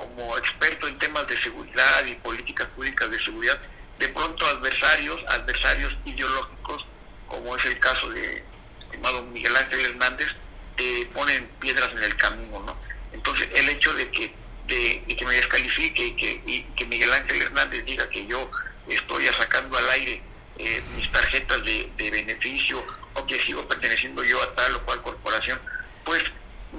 como 0.00 0.36
experto 0.38 0.88
en 0.88 0.98
temas 0.98 1.26
de 1.26 1.38
seguridad 1.38 2.06
y 2.06 2.14
políticas 2.14 2.66
públicas 2.68 3.10
de 3.10 3.18
seguridad, 3.18 3.58
de 3.98 4.08
pronto 4.08 4.46
adversarios, 4.46 5.22
adversarios 5.28 5.96
ideológicos, 6.06 6.86
como 7.28 7.54
es 7.56 7.64
el 7.66 7.78
caso 7.78 8.08
de 8.08 8.42
estimado 8.80 9.22
Miguel 9.24 9.54
Ángel 9.56 9.80
Hernández, 9.80 10.28
te 10.76 11.06
ponen 11.12 11.46
piedras 11.60 11.90
en 11.92 12.02
el 12.02 12.16
camino, 12.16 12.60
¿no? 12.60 12.76
Entonces 13.12 13.48
el 13.54 13.68
hecho 13.68 13.92
de 13.92 14.10
que 14.10 14.34
de, 14.70 15.14
que 15.14 15.26
me 15.26 15.34
descalifique 15.34 16.06
y 16.06 16.12
que, 16.12 16.64
que 16.74 16.86
Miguel 16.86 17.12
Ángel 17.12 17.42
Hernández 17.42 17.84
diga 17.84 18.08
que 18.08 18.26
yo 18.26 18.50
estoy 18.88 19.26
sacando 19.26 19.76
al 19.76 19.90
aire 19.90 20.22
eh, 20.58 20.82
mis 20.96 21.10
tarjetas 21.12 21.62
de, 21.64 21.90
beneficio 21.98 22.82
o 23.14 23.26
que 23.26 23.38
sigo 23.40 23.66
perteneciendo 23.68 24.24
yo 24.24 24.42
a 24.42 24.54
tal 24.54 24.76
o 24.76 24.82
cual 24.84 25.02
corporación, 25.02 25.60
pues 26.04 26.24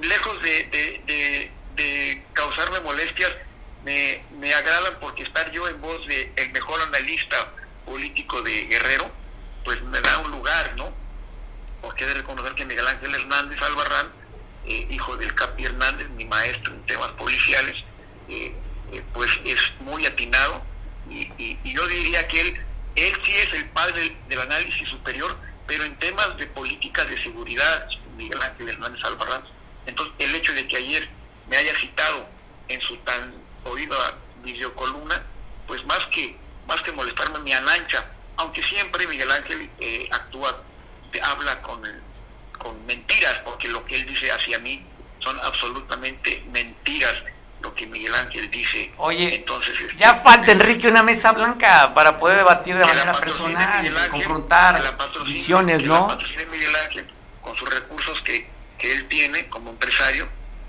lejos 0.01 0.41
de 0.41 1.51
de 1.75 2.23
causarme 2.33 2.79
molestias, 2.81 3.31
me, 3.83 4.23
me 4.39 4.53
agradan 4.53 4.99
porque 4.99 5.23
estar 5.23 5.51
yo 5.51 5.67
en 5.67 5.81
voz 5.81 6.05
de 6.07 6.31
el 6.35 6.51
mejor 6.51 6.81
analista 6.81 7.53
político 7.85 8.41
de 8.41 8.65
Guerrero, 8.65 9.11
pues 9.63 9.81
me 9.83 9.99
da 10.01 10.19
un 10.19 10.31
lugar, 10.31 10.73
¿no? 10.77 10.93
Porque 11.81 12.03
he 12.03 12.07
de 12.07 12.15
reconocer 12.15 12.53
que 12.53 12.65
Miguel 12.65 12.87
Ángel 12.87 13.13
Hernández 13.13 13.61
Albarrán, 13.61 14.11
eh, 14.65 14.87
hijo 14.89 15.17
del 15.17 15.33
Capi 15.33 15.65
Hernández, 15.65 16.09
mi 16.09 16.25
maestro 16.25 16.73
en 16.73 16.85
temas 16.85 17.09
policiales, 17.13 17.83
eh, 18.29 18.53
eh, 18.91 19.03
pues 19.13 19.29
es 19.45 19.59
muy 19.79 20.05
atinado 20.05 20.61
y, 21.09 21.57
yo 21.63 21.87
diría 21.87 22.27
que 22.27 22.41
él, 22.41 22.59
él 22.95 23.13
sí 23.23 23.31
es 23.33 23.53
el 23.53 23.69
padre 23.69 24.15
del, 24.27 24.39
análisis 24.39 24.87
superior, 24.87 25.37
pero 25.65 25.83
en 25.83 25.97
temas 25.97 26.37
de 26.37 26.47
política 26.47 27.03
de 27.05 27.21
seguridad, 27.21 27.87
Miguel 28.15 28.41
Ángel 28.41 28.69
Hernández 28.69 29.03
Albarrán, 29.03 29.43
entonces 29.85 30.13
el 30.19 30.35
hecho 30.35 30.53
de 30.53 30.67
que 30.67 30.77
ayer 30.77 31.09
me 31.49 31.57
haya 31.57 31.75
citado 31.75 32.27
en 32.67 32.81
su 32.81 32.97
tan 32.97 33.33
oída 33.63 34.17
videocolumna, 34.43 35.23
pues 35.67 35.83
más 35.85 36.05
que, 36.07 36.37
más 36.67 36.81
que 36.81 36.91
molestarme 36.91 37.39
me 37.39 37.53
anancha, 37.53 38.05
aunque 38.37 38.61
siempre 38.63 39.07
Miguel 39.07 39.31
Ángel 39.31 39.69
eh, 39.79 40.07
actúa, 40.11 40.63
habla 41.23 41.61
con, 41.61 41.81
con 42.61 42.85
mentiras, 42.85 43.39
porque 43.43 43.67
lo 43.67 43.85
que 43.85 43.95
él 43.95 44.05
dice 44.05 44.31
hacia 44.31 44.59
mí 44.59 44.83
son 45.19 45.39
absolutamente 45.41 46.43
mentiras 46.51 47.13
lo 47.61 47.73
que 47.75 47.85
Miguel 47.85 48.13
Ángel 48.15 48.49
dice. 48.49 48.91
Oye, 48.97 49.35
entonces 49.35 49.79
este, 49.79 49.95
ya 49.95 50.15
falta 50.15 50.51
Enrique 50.51 50.87
una 50.87 51.03
mesa 51.03 51.31
blanca 51.31 51.93
para 51.93 52.17
poder 52.17 52.37
debatir 52.37 52.75
de 52.75 52.85
manera 52.85 53.13
personal, 53.13 54.09
confrontar 54.09 54.97
visiones, 55.25 55.83
¿no? 55.83 56.07
Miguel 56.51 56.75
Ángel 56.75 57.07
con 57.41 57.55
sus 57.55 57.69
recursos 57.69 58.21
que, 58.21 58.47
que 58.77 58.91
él 58.91 59.07
tiene 59.07 59.47
como 59.47 59.71
empresario 59.71 60.27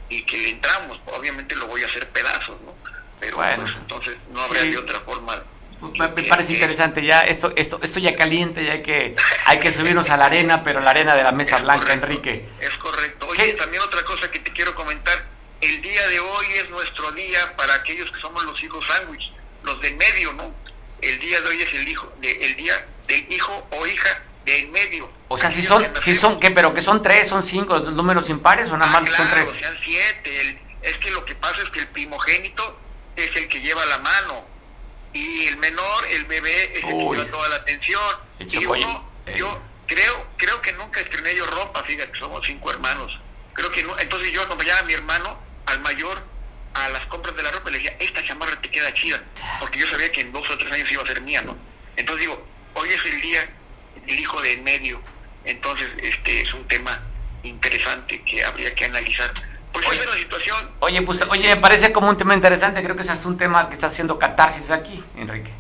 y 0.09 0.23
que 0.23 0.51
entramos, 0.51 1.01
obviamente 1.07 1.57
lo 1.57 1.67
voy 1.67 1.83
a 1.83 1.87
hacer 1.87 2.09
pedazos, 2.11 2.61
¿no? 2.63 2.75
Pero 3.19 3.37
pues, 3.37 3.77
entonces 3.79 4.17
no 4.31 4.43
habría 4.43 4.65
de 4.65 4.79
otra 4.79 5.01
forma. 5.01 5.43
Pues, 5.83 6.15
me 6.15 6.23
parece 6.23 6.53
interesante 6.53 7.05
ya 7.05 7.23
esto 7.23 7.53
esto 7.57 7.81
esto 7.83 7.99
ya 7.99 8.15
caliente 8.15 8.65
ya 8.65 8.75
hay 8.75 8.83
que 8.83 9.17
hay 9.47 9.59
que 9.59 9.73
subirnos 9.73 10.11
a 10.11 10.17
la 10.17 10.27
arena 10.27 10.63
pero 10.63 10.79
la 10.79 10.91
arena 10.91 11.17
de 11.17 11.25
la 11.25 11.33
mesa 11.33 11.59
blanca 11.59 11.93
Enrique 11.93 12.49
es 12.61 12.71
correcto 12.79 13.27
oye 13.27 13.55
también 13.55 13.83
otra 13.83 14.05
cosa 14.05 14.31
que 14.31 14.39
te 14.39 14.53
quiero 14.53 14.77
comentar 14.77 15.27
el 15.61 15.83
día 15.83 16.07
de 16.07 16.21
hoy 16.21 16.47
es 16.55 16.71
nuestro 16.71 17.11
día 17.11 17.57
para 17.57 17.75
aquellos 17.75 18.13
que 18.13 18.21
somos 18.21 18.45
los 18.45 18.63
hijos 18.63 18.87
sándwich 18.87 19.33
los 19.65 19.81
de 19.81 19.91
medio 19.95 20.33
no 20.35 20.55
el 21.01 21.19
día 21.19 21.41
de 21.41 21.49
hoy 21.49 21.63
es 21.63 21.75
el 21.75 21.89
hijo 21.89 22.13
de, 22.21 22.31
el 22.31 22.55
día 22.55 22.87
del 23.09 23.33
hijo 23.33 23.67
o 23.73 23.85
hija 23.85 24.23
de 24.45 24.59
en 24.59 24.71
medio. 24.73 25.09
O 25.29 25.37
sea, 25.37 25.51
si 25.51 25.63
son, 25.63 25.85
si 26.01 26.15
son, 26.15 26.41
¿qué? 26.41 26.51
Pero 26.51 26.75
que 26.75 26.81
son 26.81 27.01
tres, 27.01 27.29
son 27.29 27.43
cinco 27.43 27.79
números 27.79 28.29
impares 28.29 28.71
o 28.71 28.77
nada 28.77 28.93
ah, 28.97 29.01
más 29.01 29.11
son 29.11 29.29
tres. 29.31 29.51
sean 29.51 29.77
siete. 29.85 30.61
es 30.83 30.97
que 30.99 31.11
lo 31.11 31.25
que 31.25 31.35
pasa 31.37 31.63
es 31.63 31.71
que 31.71 31.81
el 31.81 31.89
primogénito 31.89 32.79
es 33.17 33.35
el 33.37 33.49
que 33.49 33.61
lleva 33.61 33.85
la 33.87 33.99
mano 33.99 34.52
y 35.13 35.47
el 35.47 35.57
menor, 35.59 36.07
el 36.11 36.25
bebé, 36.25 36.79
es 36.79 36.85
el 36.85 36.91
que 36.91 36.97
lleva 36.97 37.25
toda 37.27 37.49
la 37.49 37.57
atención. 37.57 38.03
Y 38.39 38.65
uno, 38.65 39.11
yo 39.37 39.63
creo, 39.87 40.27
creo 40.37 40.63
que 40.63 40.73
nunca 40.73 41.01
estrené 41.01 41.35
yo 41.35 41.47
ropa, 41.47 41.83
fíjate, 41.85 42.19
somos 42.19 42.47
cinco 42.47 42.71
hermanos. 42.71 43.19
Creo 43.53 43.71
que 43.71 43.83
no, 43.83 43.99
entonces 43.99 44.31
yo 44.33 44.43
acompañaba 44.43 44.81
a 44.81 44.85
mi 44.85 44.95
hermano, 44.95 45.39
al 45.67 45.81
mayor, 45.81 46.23
a 46.75 46.89
las 46.89 47.07
compras 47.07 47.37
de 47.37 47.43
la 47.43 47.51
ropa 47.51 47.69
y 47.69 47.73
le 47.73 47.79
decía, 47.79 47.97
esta 48.01 48.25
chamarra 48.25 48.61
te 48.61 48.71
queda 48.71 48.93
chida, 48.95 49.23
porque 49.61 49.79
yo 49.79 49.87
sabía 49.89 50.11
que 50.11 50.23
en 50.23 50.33
dos 50.33 50.49
o 50.49 50.57
tres 50.57 50.73
años 50.73 50.91
iba 50.91 51.03
a 51.03 51.07
ser 51.07 51.21
mía, 51.21 51.43
¿no? 51.43 51.57
Entonces 51.97 52.27
digo, 52.27 52.47
hoy 52.75 52.89
es 52.89 53.05
el 53.05 53.21
día, 53.21 53.49
el 54.07 54.19
hijo 54.19 54.41
de 54.41 54.53
en 54.55 54.65
medio, 54.65 55.03
entonces 55.45 55.89
este 55.99 56.43
es 56.43 56.55
un 56.55 56.67
tema 56.67 57.03
interesante 57.43 58.23
que 58.23 58.45
habría 58.45 58.75
que 58.75 58.85
analizar. 58.87 59.31
Pues 59.73 59.87
Oye. 59.87 60.01
es 60.01 60.07
la 60.07 60.17
situación, 60.17 60.71
Oye, 60.81 61.03
pues, 61.03 61.23
oye, 61.31 61.49
me 61.55 61.61
parece 61.61 61.93
como 61.93 62.09
un 62.09 62.17
tema 62.17 62.35
interesante. 62.35 62.83
Creo 62.83 62.95
que 62.97 63.03
es 63.03 63.09
hasta 63.09 63.27
un 63.29 63.37
tema 63.37 63.69
que 63.69 63.75
está 63.75 63.87
haciendo 63.87 64.19
catarsis 64.19 64.71
aquí, 64.71 65.03
Enrique. 65.17 65.53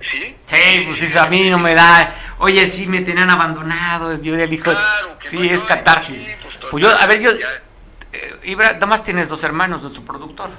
¿sí? 0.00 0.36
Sí, 0.46 0.84
pues 0.86 1.02
eso 1.02 1.20
a 1.20 1.26
mí 1.26 1.50
no 1.50 1.58
me 1.58 1.74
da. 1.74 2.14
Oye, 2.38 2.66
sí, 2.68 2.86
me 2.86 3.00
tenían 3.00 3.30
abandonado. 3.30 4.20
Yo 4.22 4.34
era 4.34 4.44
el 4.44 4.52
hijo. 4.52 4.64
Claro, 4.70 5.18
que 5.18 5.28
sí, 5.28 5.38
no, 5.38 5.44
es 5.54 5.64
catarsis. 5.64 6.24
sí, 6.24 6.32
pues, 6.40 6.54
Pues 6.70 6.82
yo, 6.82 6.90
a 6.96 7.06
ver, 7.06 7.20
yo. 7.20 7.30
eh, 7.32 8.40
Ibra, 8.44 8.74
nada 8.74 8.86
más 8.86 9.02
tienes 9.02 9.28
dos 9.28 9.42
hermanos 9.42 9.82
de 9.82 9.90
su 9.90 10.04
productor. 10.04 10.50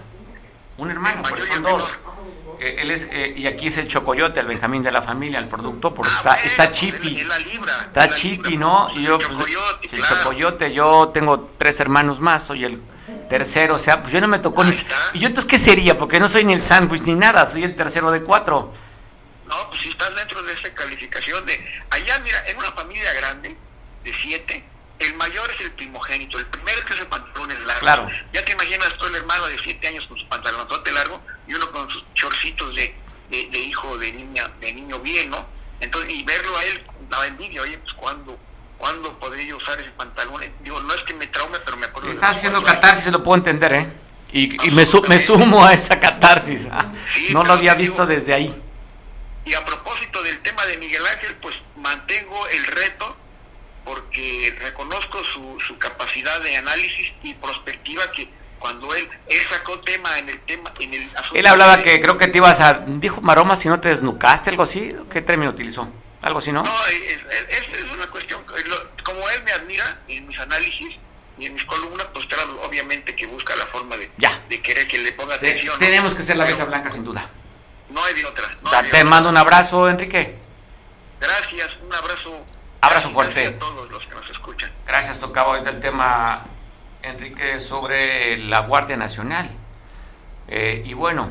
Un 0.78 0.92
hermano, 0.92 1.22
y 1.22 1.25
son 1.54 1.63
dos. 1.63 1.84
menor. 1.84 2.19
Eh, 2.60 2.82
él 2.82 2.92
es, 2.92 3.08
eh, 3.12 3.34
y 3.38 3.48
aquí 3.48 3.68
es 3.68 3.78
el 3.78 3.88
Chocoyote, 3.88 4.42
el 4.42 4.46
Benjamín 4.46 4.84
de 4.84 4.92
la 4.92 5.01
familia, 5.01 5.39
el 5.39 5.48
productor, 5.48 5.94
porque 5.94 6.12
está, 6.12 6.36
está 6.36 6.72
chipi. 6.72 7.25
Está 7.88 8.10
chipi, 8.10 8.58
¿no? 8.58 8.89
Y 8.96 9.04
yo, 9.04 9.16
el 9.16 9.25
pues, 9.25 9.38
chocoyote, 9.38 9.96
el 9.96 10.04
chocoyote, 10.04 10.74
yo 10.74 11.10
tengo 11.13 11.51
tres 11.58 11.80
hermanos 11.80 12.20
más, 12.20 12.46
soy 12.46 12.66
el 12.66 12.82
tercero, 13.30 13.75
o 13.75 13.80
sea, 13.80 14.01
pues 14.01 14.12
yo 14.12 14.20
no 14.20 14.28
me 14.28 14.39
tocó 14.39 14.63
ni... 14.63 14.74
¿Y 15.13 15.20
yo 15.20 15.28
entonces 15.28 15.46
qué 15.46 15.58
sería? 15.58 15.98
Porque 15.98 16.20
no 16.20 16.28
soy 16.28 16.44
ni 16.44 16.54
el 16.54 16.63
sándwich 16.63 17.04
ni 17.04 17.16
nada, 17.16 17.46
soy 17.46 17.63
el 17.63 17.75
tercero 17.75 18.12
de 18.12 18.22
cuatro. 18.24 18.74
No, 19.48 19.70
pues 19.70 19.82
si 19.82 19.89
estás 19.89 20.13
dentro 20.16 20.44
de 20.44 20.54
esa 20.54 20.74
calificación 20.74 21.46
de... 21.46 21.82
Allá, 21.92 22.20
mira, 22.20 22.44
en 22.46 22.58
una 22.58 22.72
familia 22.74 23.13
grande, 23.13 23.56
de 24.04 24.13
siete, 24.22 24.63
el 25.00 25.13
mayor 25.15 25.50
es 25.51 25.62
el 25.62 25.72
primogénito, 25.72 26.38
el 26.39 26.46
primero 26.48 26.84
que 26.86 26.94
usa 26.94 27.10
pantalones 27.10 27.60
largos. 27.62 27.79
Claro. 27.82 28.08
Ya 28.34 28.44
te 28.46 28.51
imaginas 28.53 28.94
tú 28.98 29.06
el 29.08 29.15
hermano 29.15 29.48
de 29.48 29.58
siete 29.60 29.88
años 29.88 30.06
con 30.08 30.18
su 30.18 30.27
pantalonzote 30.27 30.91
largo 30.91 31.22
y 31.48 31.53
uno 31.53 31.72
con 31.72 31.89
sus 31.89 32.03
chorcitos 32.13 32.75
de, 32.75 32.96
de, 33.29 33.48
de 33.50 33.60
hijo 33.60 33.98
de 33.98 34.12
niña, 34.12 34.50
de 34.60 34.74
niño 34.74 35.00
bien, 35.00 35.29
¿no? 35.29 35.46
Entonces, 35.79 36.12
y 36.13 36.24
verlo 36.24 36.58
a 36.58 36.63
él 36.65 36.84
daba 37.10 37.27
envidia, 37.27 37.62
oye, 37.62 37.77
pues 37.77 37.94
¿cuándo, 37.94 38.38
¿cuándo 38.77 39.18
podré 39.20 39.46
yo 39.48 39.56
usar 39.58 39.79
ese 39.79 39.91
pantalón? 39.91 40.41
Digo, 40.62 40.82
no 40.82 40.94
es 40.94 41.01
que 41.03 41.13
me 41.13 41.27
traume, 41.27 41.58
pero 41.63 41.77
me 41.77 41.86
acuerdo... 41.86 42.10
Si 42.10 42.13
estás 42.15 42.36
haciendo 42.36 42.62
catarsis, 42.62 43.12
lo 43.12 43.24
puedo 43.24 43.38
entender, 43.38 43.74
¿eh? 43.74 43.89
Y, 44.34 44.68
y 44.68 44.72
me, 44.72 44.86
su- 44.86 45.01
me 45.08 45.18
sumo 45.20 45.65
a 45.65 45.74
esa 45.74 46.00
catarsis. 46.00 46.68
ah. 46.72 46.91
Sí, 47.13 47.29
No 47.34 47.44
lo 47.44 47.53
había 47.53 47.74
digo- 47.75 47.91
visto 47.94 48.06
desde 48.06 48.34
ahí. 48.34 48.63
Y 49.46 49.53
a 49.53 49.63
propósito 49.65 50.22
del 50.22 50.39
tema 50.41 50.63
de 50.65 50.77
Miguel 50.77 51.01
Ángel, 51.08 51.36
pues 51.41 51.56
mantengo 51.77 52.46
el 52.50 52.65
reto 52.68 53.18
porque 53.89 54.55
reconozco 54.60 55.24
su, 55.24 55.58
su 55.60 55.75
capacidad 55.79 56.39
de 56.41 56.58
análisis 56.58 57.12
y 57.24 57.34
prospectiva 57.34 58.03
que 58.12 58.29
cuando 58.60 58.93
él, 58.93 59.10
él 59.27 59.39
sacó 59.50 59.79
tema 59.79 60.19
en 60.19 60.29
el 60.29 60.39
tema 60.41 60.72
en 60.79 60.93
el 60.93 61.01
asunto 61.03 61.34
Él 61.34 61.48
hablaba 61.48 61.77
de- 61.77 61.84
que 61.84 62.00
creo 62.00 62.15
que 62.17 62.27
te 62.27 62.38
ibas 62.38 62.60
a... 62.62 62.84
Dijo 62.86 63.19
Maroma 63.22 63.55
si 63.55 63.67
no 63.67 63.79
te 63.79 63.89
desnucaste, 63.89 64.51
algo 64.51 64.62
así. 64.63 64.96
¿Qué 65.12 65.22
término 65.24 65.50
utilizó? 65.50 65.89
Algo 66.22 66.38
así, 66.38 66.51
¿no? 66.51 66.62
no 66.63 66.86
es, 66.88 67.19
es- 67.50 67.79
es 67.79 67.91
una 67.91 68.05
cuestión 68.08 68.43
como 69.03 69.27
él 69.29 69.41
me 69.43 69.51
admira 69.53 70.01
en 70.08 70.27
mis 70.27 70.38
análisis 70.38 70.96
y 71.39 71.46
en 71.48 71.53
mis 71.55 71.65
columnas 71.65 72.05
pues 72.13 72.27
claro 72.27 72.62
obviamente 72.63 73.15
que 73.15 73.25
busca 73.25 73.55
la 73.55 73.65
forma 73.67 73.98
de, 73.98 74.12
Ya. 74.17 74.39
de 74.50 74.62
querer 74.62 74.88
que 74.88 75.00
le 75.00 75.13
ponga 75.13 75.39
Te- 75.39 75.48
atención 75.50 75.74
¿no? 75.74 75.79
tenemos 75.79 76.13
que 76.13 76.22
ser 76.22 76.36
la 76.38 76.46
mesa 76.46 76.65
blanca, 76.65 76.91
sin 76.91 77.05
duda. 77.05 77.27
no 77.89 78.03
hay 78.03 78.13
de 78.13 78.25
otra 78.25 78.46
no 78.62 78.69
Te 78.91 79.03
mando 79.03 79.29
un 79.29 79.38
abrazo, 79.38 79.89
Enrique. 79.89 80.36
gracias 81.19 81.69
un 81.81 81.93
abrazo 81.96 82.46
Abrazo 82.82 83.10
Gracias 83.12 83.14
fuerte. 83.14 83.48
a 83.48 83.60
todos 83.60 83.90
los 83.92 84.06
que 84.08 84.16
nos 84.16 84.30
escuchan 84.30 84.72
Gracias, 84.88 85.20
tocaba 85.20 85.52
ahorita 85.52 85.70
el 85.70 85.80
tema, 85.80 86.44
Enrique, 87.04 87.60
sobre 87.60 88.38
la 88.38 88.62
Guardia 88.62 88.96
Nacional. 88.98 89.50
Eh, 90.48 90.82
y 90.86 90.94
bueno, 90.94 91.30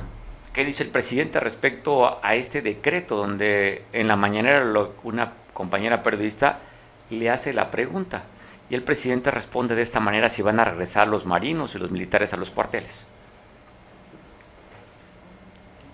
¿qué 0.52 0.64
dice 0.64 0.82
el 0.84 0.90
presidente 0.90 1.40
respecto 1.40 2.06
a, 2.06 2.20
a 2.22 2.34
este 2.34 2.62
decreto 2.62 3.16
donde 3.16 3.84
en 3.92 4.06
la 4.08 4.16
mañanera 4.16 4.62
lo- 4.64 4.94
una 5.02 5.32
compañera 5.54 6.02
periodista 6.02 6.60
le 7.10 7.30
hace 7.30 7.52
la 7.52 7.70
pregunta? 7.70 8.24
Y 8.70 8.74
el 8.74 8.82
presidente 8.82 9.30
responde 9.30 9.74
de 9.74 9.82
esta 9.82 9.98
manera 9.98 10.28
si 10.28 10.42
van 10.42 10.60
a 10.60 10.64
regresar 10.64 11.08
los 11.08 11.24
marinos 11.24 11.74
y 11.74 11.78
los 11.78 11.90
militares 11.90 12.32
a 12.34 12.36
los 12.36 12.50
cuarteles. 12.50 13.06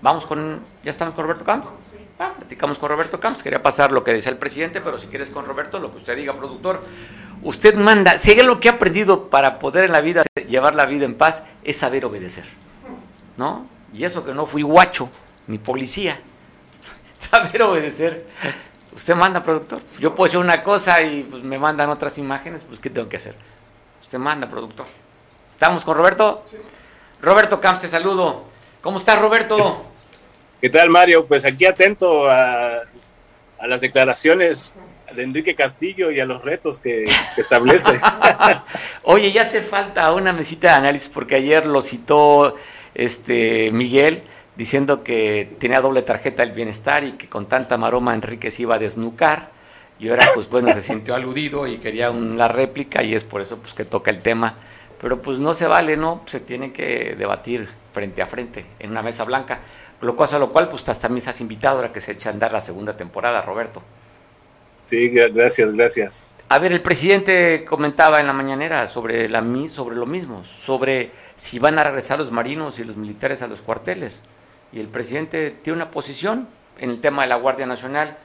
Vamos 0.03 0.27
con, 0.27 0.61
¿ya 0.83 0.91
estamos 0.91 1.15
con 1.15 1.25
Roberto 1.25 1.45
Camps? 1.45 1.73
Ah, 2.19 2.33
platicamos 2.37 2.79
con 2.79 2.89
Roberto 2.89 3.19
Camps, 3.19 3.43
quería 3.43 3.61
pasar 3.61 3.91
lo 3.91 4.05
que 4.05 4.15
decía 4.15 4.31
el 4.31 4.39
presidente, 4.39 4.81
pero 4.81 4.99
si 4.99 5.09
quieres 5.09 5.31
con 5.31 5.47
Roberto, 5.47 5.81
lo 5.81 5.91
que 5.91 5.97
usted 5.99 6.17
diga, 6.17 6.33
productor. 6.33 6.83
Usted 7.43 7.75
manda, 7.75 8.19
si 8.19 8.31
hay 8.31 8.47
lo 8.47 8.61
que 8.61 8.69
ha 8.69 8.73
aprendido 8.73 9.29
para 9.29 9.59
poder 9.59 9.85
en 9.85 9.93
la 9.93 10.01
vida 10.01 10.23
llevar 10.49 10.77
la 10.77 10.87
vida 10.87 11.05
en 11.05 11.15
paz, 11.17 11.45
es 11.65 11.77
saber 11.77 12.05
obedecer. 12.05 12.45
¿No? 13.37 13.67
Y 13.93 14.05
eso 14.05 14.25
que 14.25 14.33
no 14.33 14.47
fui 14.47 14.63
guacho, 14.63 15.11
ni 15.49 15.59
policía. 15.59 16.21
Saber 17.19 17.63
obedecer. 17.63 18.27
Usted 18.95 19.15
manda, 19.17 19.43
productor. 19.43 19.81
Yo 19.99 20.15
puedo 20.15 20.29
hacer 20.29 20.39
una 20.39 20.63
cosa 20.63 21.03
y 21.03 21.25
pues 21.25 21.43
me 21.43 21.59
mandan 21.59 21.91
otras 21.91 22.19
imágenes, 22.19 22.65
pues 22.65 22.79
¿qué 22.81 22.91
tengo 22.91 23.09
que 23.09 23.17
hacer? 23.17 23.35
Usted 24.03 24.19
manda, 24.19 24.49
productor. 24.49 24.87
¿Estamos 25.53 25.85
con 25.85 25.97
Roberto? 25.97 26.45
Roberto 27.21 27.61
Camps, 27.61 27.81
te 27.81 27.89
saludo. 27.89 28.45
¿Cómo 28.81 28.99
estás, 28.99 29.21
Roberto? 29.21 29.94
¿Qué 30.65 30.71
tal, 30.71 30.89
Mario? 30.89 31.27
Pues 31.27 31.45
aquí 31.45 31.67
atento 31.67 32.27
a, 32.31 32.85
las 33.67 33.83
declaraciones 33.83 34.73
de 35.15 35.23
Enrique 35.23 35.55
Castillo 35.55 36.11
y 36.11 36.21
a 36.21 36.25
los 36.25 36.43
retos 36.43 36.79
que, 36.79 37.05
establece. 37.37 38.01
Oye, 39.03 39.31
ya 39.31 39.43
hace 39.43 39.61
falta 39.61 40.11
una 40.15 40.33
mesita 40.33 40.69
de 40.69 40.73
análisis 40.73 41.11
porque 41.11 41.35
ayer 41.35 41.67
lo 41.67 41.83
citó 41.83 42.57
este 42.95 43.73
Miguel 43.73 44.23
diciendo 44.57 45.05
que 45.05 45.55
tenía 45.61 45.83
doble 45.83 46.01
tarjeta 46.01 46.43
del 46.43 46.55
bienestar 46.55 47.05
y 47.05 47.13
que 47.13 47.29
con 47.29 47.47
tanta 47.47 47.77
maroma 47.77 48.15
Enrique 48.15 48.51
se 48.51 48.63
iba 48.63 48.77
a 48.77 48.79
desnucar. 48.79 49.51
Y 49.99 50.09
ahora, 50.09 50.25
pues 50.35 50.49
bueno, 50.49 50.73
se 50.73 50.81
sintió 50.81 51.15
aludido 51.15 51.67
y 51.67 51.77
quería 51.77 52.11
una 52.11 52.49
réplica 52.49 53.03
y 53.03 53.15
es 53.15 53.23
por 53.23 53.43
eso 53.43 53.59
pues 53.59 53.75
que 53.75 53.85
toca 53.85 54.11
el 54.11 54.23
tema. 54.23 54.55
Pero 54.99 55.21
pues 55.21 55.39
no 55.39 55.53
se 55.53 55.67
vale, 55.67 55.99
¿no? 55.99 56.23
Se 56.25 56.41
tiene 56.41 56.73
que 56.73 57.15
debatir 57.19 57.69
frente 57.93 58.23
a 58.23 58.27
frente 58.27 58.65
en 58.79 58.91
una 58.91 59.03
mesa 59.03 59.25
blanca. 59.25 59.61
Lo 60.05 60.15
cual, 60.17 60.29
a 60.35 60.39
lo 60.39 60.53
cual, 60.53 60.69
pues 60.69 60.89
hasta 60.89 61.09
mí 61.09 61.21
has 61.27 61.41
invitado 61.41 61.77
ahora 61.77 61.91
que 61.91 62.01
se 62.01 62.13
echa 62.13 62.29
a 62.29 62.33
andar 62.33 62.53
la 62.53 62.61
segunda 62.61 62.97
temporada, 62.97 63.43
Roberto. 63.43 63.83
Sí, 64.85 65.11
gra- 65.11 65.33
gracias, 65.33 65.73
gracias. 65.73 66.27
A 66.49 66.59
ver, 66.59 66.73
el 66.73 66.83
presidente 66.83 67.65
comentaba 67.67 68.21
en 68.21 68.27
la 68.27 68.35
mañanera 68.35 68.87
sobre, 68.87 69.29
la, 69.31 69.43
sobre 69.69 69.97
lo 69.97 70.05
mismo, 70.05 70.45
sobre 70.45 71.11
si 71.37 71.59
van 71.59 71.79
a 71.79 71.85
regresar 71.85 72.19
los 72.19 72.31
marinos 72.31 72.79
y 72.79 72.85
los 72.85 72.97
militares 72.97 73.41
a 73.41 73.47
los 73.49 73.63
cuarteles. 73.63 74.23
Y 74.73 74.81
el 74.81 74.89
presidente 74.89 75.51
tiene 75.51 75.79
una 75.79 75.91
posición 75.91 76.49
en 76.79 76.91
el 76.91 77.01
tema 77.01 77.23
de 77.23 77.29
la 77.29 77.37
Guardia 77.37 77.67
Nacional. 77.67 78.19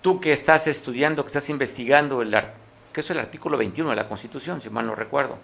Tú 0.00 0.20
que 0.20 0.32
estás 0.32 0.68
estudiando, 0.68 1.24
que 1.24 1.28
estás 1.28 1.48
investigando, 1.50 2.22
el, 2.22 2.36
que 2.92 3.00
es 3.00 3.10
el 3.10 3.18
artículo 3.18 3.58
21 3.58 3.90
de 3.90 3.96
la 3.96 4.06
Constitución, 4.06 4.60
si 4.60 4.70
mal 4.70 4.86
no 4.86 4.94
recuerdo, 4.94 5.38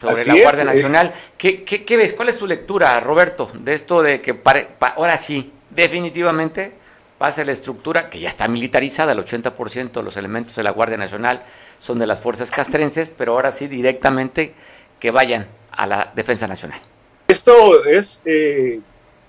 sobre 0.00 0.20
Así 0.20 0.30
la 0.30 0.42
Guardia. 0.42 0.64
Nacional. 0.64 1.12
¿Qué, 1.38 1.64
qué, 1.64 1.84
qué 1.84 1.96
ves? 1.96 2.12
¿Cuál 2.12 2.28
es 2.28 2.38
tu 2.38 2.46
lectura, 2.46 2.98
Roberto, 3.00 3.50
de 3.54 3.74
esto 3.74 4.02
de 4.02 4.20
que 4.20 4.34
pare- 4.34 4.68
pa- 4.78 4.94
ahora 4.96 5.16
sí, 5.16 5.52
definitivamente 5.70 6.72
pase 7.18 7.44
la 7.44 7.52
estructura, 7.52 8.10
que 8.10 8.18
ya 8.20 8.28
está 8.28 8.48
militarizada, 8.48 9.12
el 9.12 9.18
80% 9.24 9.92
de 9.92 10.02
los 10.02 10.16
elementos 10.16 10.56
de 10.56 10.62
la 10.62 10.70
Guardia 10.72 10.96
Nacional 10.98 11.42
son 11.78 11.98
de 11.98 12.06
las 12.06 12.20
fuerzas 12.20 12.50
castrenses, 12.50 13.10
pero 13.16 13.32
ahora 13.32 13.52
sí 13.52 13.66
directamente 13.68 14.52
que 14.98 15.10
vayan 15.10 15.46
a 15.70 15.86
la 15.86 16.12
Defensa 16.14 16.46
Nacional. 16.48 16.80
Esto 17.28 17.84
es 17.84 18.20
eh, 18.26 18.80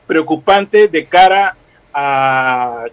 preocupante 0.07 0.87
de 0.87 1.05
cara 1.05 1.55
a 1.93 2.85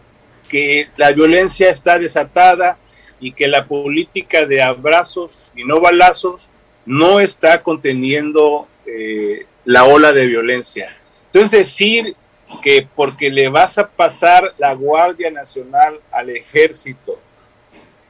que 0.49 0.89
la 0.97 1.13
violencia 1.13 1.71
está 1.71 1.99
desatada 1.99 2.79
y 3.19 3.33
que 3.33 3.49
la 3.49 3.67
política 3.67 4.47
de 4.47 4.63
abrazos 4.63 5.51
y 5.57 5.65
no 5.65 5.81
balazos 5.81 6.49
no 6.85 7.21
está 7.21 7.63
conteniendo 7.63 8.69
eh, 8.87 9.47
la 9.65 9.85
ola 9.85 10.13
de 10.13 10.27
violencia. 10.27 10.89
Entonces 11.27 11.51
decir 11.51 12.17
que 12.63 12.87
porque 12.95 13.31
le 13.31 13.49
vas 13.49 13.79
a 13.79 13.89
pasar 13.89 14.55
la 14.59 14.75
Guardia 14.75 15.31
Nacional 15.31 16.01
al 16.11 16.31
ejército, 16.31 17.19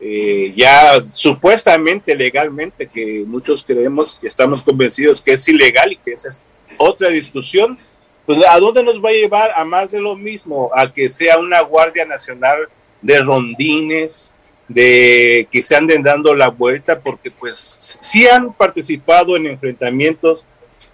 eh, 0.01 0.53
ya 0.57 1.05
supuestamente 1.09 2.17
legalmente, 2.17 2.89
que 2.89 3.23
muchos 3.27 3.63
creemos 3.63 4.19
y 4.21 4.27
estamos 4.27 4.63
convencidos 4.63 5.21
que 5.21 5.33
es 5.33 5.47
ilegal 5.47 5.93
y 5.93 5.97
que 5.97 6.13
esa 6.13 6.29
es 6.29 6.43
otra 6.77 7.09
discusión, 7.09 7.79
pues 8.27 8.41
a 8.49 8.59
dónde 8.59 8.83
nos 8.83 9.03
va 9.03 9.11
a 9.11 9.13
llevar 9.13 9.53
a 9.55 9.65
más 9.65 9.91
de 9.91 10.01
lo 10.01 10.17
mismo, 10.17 10.71
a 10.75 10.93
que 10.93 11.09
sea 11.09 11.39
una 11.39 11.61
Guardia 11.61 12.05
Nacional 12.05 12.69
de 13.01 13.21
rondines, 13.21 14.35
de 14.69 15.49
que 15.51 15.63
se 15.63 15.77
anden 15.77 16.03
dando 16.03 16.35
la 16.35 16.49
vuelta, 16.49 17.01
porque 17.01 17.31
pues 17.31 17.99
sí 18.01 18.27
han 18.27 18.53
participado 18.53 19.37
en 19.37 19.47
enfrentamientos 19.47 20.45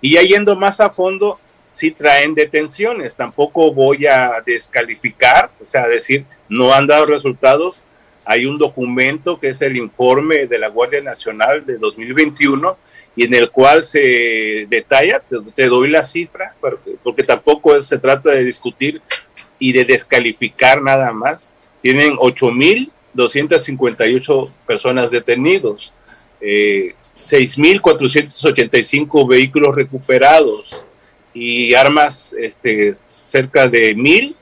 y 0.00 0.14
ya 0.14 0.22
yendo 0.22 0.57
más 0.57 0.81
a 0.81 0.90
fondo, 0.90 1.38
sí 1.70 1.90
traen 1.90 2.35
detenciones. 2.35 3.16
Tampoco 3.16 3.72
voy 3.72 4.07
a 4.07 4.42
descalificar, 4.44 5.50
o 5.61 5.66
sea, 5.66 5.87
decir 5.87 6.24
no 6.48 6.72
han 6.72 6.87
dado 6.87 7.07
resultados 7.07 7.83
hay 8.31 8.44
un 8.44 8.59
documento 8.59 9.40
que 9.40 9.48
es 9.48 9.62
el 9.62 9.78
informe 9.78 10.46
de 10.46 10.59
la 10.59 10.68
Guardia 10.68 11.00
Nacional 11.00 11.64
de 11.64 11.78
2021 11.78 12.76
y 13.16 13.24
en 13.24 13.33
el 13.33 13.50
cual 13.50 13.83
se 13.83 14.66
detalla, 14.68 15.22
te, 15.54 15.66
doy 15.66 15.88
la 15.88 16.04
cifra, 16.04 16.54
porque, 16.61 17.22
tampoco 17.22 17.81
se 17.81 17.96
trata 17.96 18.28
de 18.28 18.44
discutir 18.44 19.00
y 19.59 19.72
de 19.72 19.87
descalificar 19.87 20.83
nada 20.83 21.11
más. 21.11 21.50
Tienen 21.81 22.16
8.258 23.18 24.50
personas 24.66 25.11
detenidos, 25.11 25.92
eh, 26.40 26.94
6.485 27.00 29.28
vehículos 29.28 29.74
recuperados 29.74 30.87
y 31.35 31.74
armas 31.74 32.33
este, 32.38 32.92
cerca 32.94 33.68
de 33.68 33.94
1.000 33.96 34.37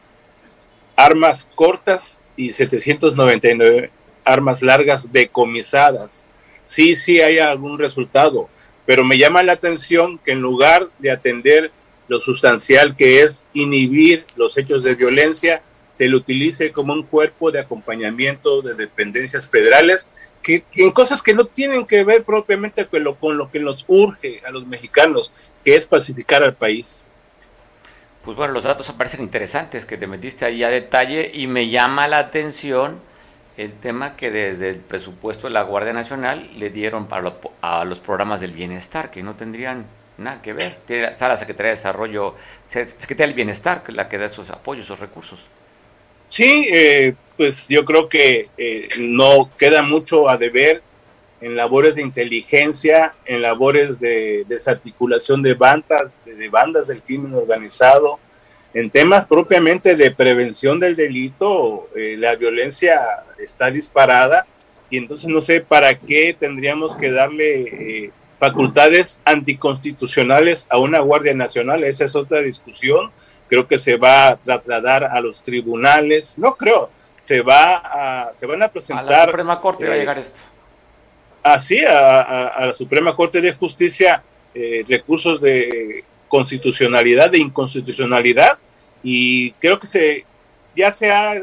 armas 0.95 1.49
cortas 1.55 2.19
y 2.37 2.53
799 2.53 3.91
armas 4.25 4.63
largas 4.63 5.13
decomisadas. 5.13 6.27
Sí, 6.65 6.95
sí 6.97 7.21
hay 7.21 7.39
algún 7.39 7.79
resultado, 7.79 8.49
pero 8.85 9.05
me 9.05 9.19
llama 9.19 9.43
la 9.43 9.53
atención 9.53 10.19
que 10.19 10.33
en 10.33 10.41
lugar 10.41 10.91
de 10.99 11.11
atender 11.11 11.71
lo 12.09 12.21
sustancial 12.21 12.97
que 12.97 13.23
es 13.23 13.47
inhibir 13.53 14.27
los 14.37 14.57
hechos 14.59 14.83
de 14.83 14.95
violencia, 14.95 15.63
se 15.97 16.07
le 16.09 16.17
utilice 16.17 16.73
como 16.73 16.93
un 16.93 17.05
cuerpo 17.05 17.51
de 17.51 17.59
acompañamiento 17.59 18.61
de 18.61 18.75
dependencias 18.75 19.49
federales, 19.49 20.11
que, 20.43 20.63
en 20.75 20.91
cosas 20.91 21.23
que 21.23 21.33
no 21.33 21.47
tienen 21.47 21.87
que 21.87 22.05
ver 22.05 22.23
propiamente 22.23 22.85
con 22.85 23.03
lo, 23.03 23.15
con 23.15 23.39
lo 23.39 23.51
que 23.51 23.61
nos 23.61 23.87
urge 23.89 24.43
a 24.47 24.51
los 24.51 24.67
mexicanos, 24.67 25.55
que 25.65 25.75
es 25.75 25.87
pacificar 25.87 26.43
al 26.43 26.55
país. 26.55 27.11
Pues 28.21 28.37
bueno, 28.37 28.53
los 28.53 28.65
datos 28.65 28.93
parecen 28.93 29.23
interesantes 29.23 29.87
que 29.87 29.97
te 29.97 30.07
metiste 30.07 30.45
ahí 30.45 30.63
a 30.63 30.69
detalle 30.69 31.31
y 31.33 31.47
me 31.47 31.71
llama 31.71 32.09
la 32.09 32.19
atención 32.19 33.01
el 33.57 33.73
tema 33.73 34.17
que 34.17 34.31
desde 34.31 34.69
el 34.69 34.77
presupuesto 34.77 35.47
de 35.47 35.55
la 35.55 35.63
Guardia 35.63 35.95
Nacional 35.95 36.47
le 36.59 36.69
dieron 36.69 37.07
para 37.07 37.33
a 37.63 37.85
los 37.87 38.01
programas 38.01 38.43
del 38.43 38.53
bienestar, 38.53 39.11
que 39.11 39.23
no 39.23 39.35
tendrían 39.35 39.87
nada 40.19 40.43
que 40.43 40.53
ver. 40.53 40.77
Está 40.87 41.29
la 41.29 41.39
Secretaría 41.39 41.71
de 41.71 41.77
Desarrollo, 41.77 42.35
Secretaría 42.67 43.29
del 43.29 43.35
Bienestar, 43.35 43.83
la 43.95 44.11
que 44.11 44.19
da 44.19 44.27
esos 44.27 44.51
apoyos, 44.51 44.85
esos 44.85 45.01
recursos. 45.01 45.49
Sí, 46.37 46.69
eh, 46.71 47.15
pues 47.39 47.67
yo 47.67 47.87
creo 47.87 48.11
que 48.11 48.47
eh, 48.59 48.91
no 48.99 49.51
queda 49.57 49.81
mucho 49.81 50.29
a 50.29 50.37
deber 50.37 50.83
en 51.41 51.57
labores 51.57 51.95
de 51.95 52.03
inteligencia, 52.03 53.15
en 53.25 53.41
labores 53.41 53.99
de 54.01 54.45
desarticulación 54.47 55.43
de 55.43 55.55
bandas, 55.55 56.13
de, 56.27 56.49
bandas 56.51 56.89
del 56.89 57.01
crimen 57.01 57.33
organizado, 57.33 58.21
en 58.75 58.91
temas 58.91 59.25
propiamente 59.25 59.97
de 59.97 60.11
prevención 60.11 60.79
del 60.79 60.95
delito, 60.95 61.89
eh, 61.97 62.17
la 62.19 62.37
violencia 62.37 63.01
está 63.39 63.71
disparada 63.71 64.47
y 64.91 64.99
entonces 64.99 65.31
no 65.31 65.41
sé 65.41 65.63
para 65.63 65.99
qué 65.99 66.37
tendríamos 66.39 66.97
que 66.97 67.13
darle 67.13 67.61
eh, 67.63 68.11
facultades 68.39 69.23
anticonstitucionales 69.25 70.67
a 70.69 70.77
una 70.77 71.01
Guardia 71.01 71.33
Nacional, 71.33 71.83
esa 71.83 72.05
es 72.05 72.15
otra 72.15 72.43
discusión, 72.43 73.11
creo 73.49 73.67
que 73.67 73.79
se 73.79 73.97
va 73.97 74.29
a 74.29 74.37
trasladar 74.37 75.05
a 75.05 75.21
los 75.21 75.43
tribunales, 75.43 76.39
no 76.39 76.57
creo, 76.57 76.91
se 77.21 77.43
va 77.43 77.77
a, 77.77 78.35
se 78.35 78.47
van 78.47 78.63
a 78.63 78.69
presentar... 78.69 79.07
A 79.07 79.17
la 79.19 79.27
Suprema 79.27 79.61
Corte 79.61 79.89
va 79.89 79.95
a 79.95 79.97
llegar 79.99 80.19
esto. 80.19 80.41
así 81.43 81.85
a, 81.85 82.67
la 82.67 82.75
Suprema 82.75 83.15
Corte 83.17 83.41
de 83.41 83.53
Justicia 83.53 84.23
eh, 84.55 84.85
recursos 84.89 85.41
de 85.41 86.05
constitucionalidad, 86.29 87.31
de 87.31 87.39
inconstitucionalidad, 87.39 88.59
y 89.03 89.53
creo 89.53 89.79
que 89.79 89.87
se 89.87 90.25
ya 90.75 90.93
se 90.93 91.11
ha 91.11 91.35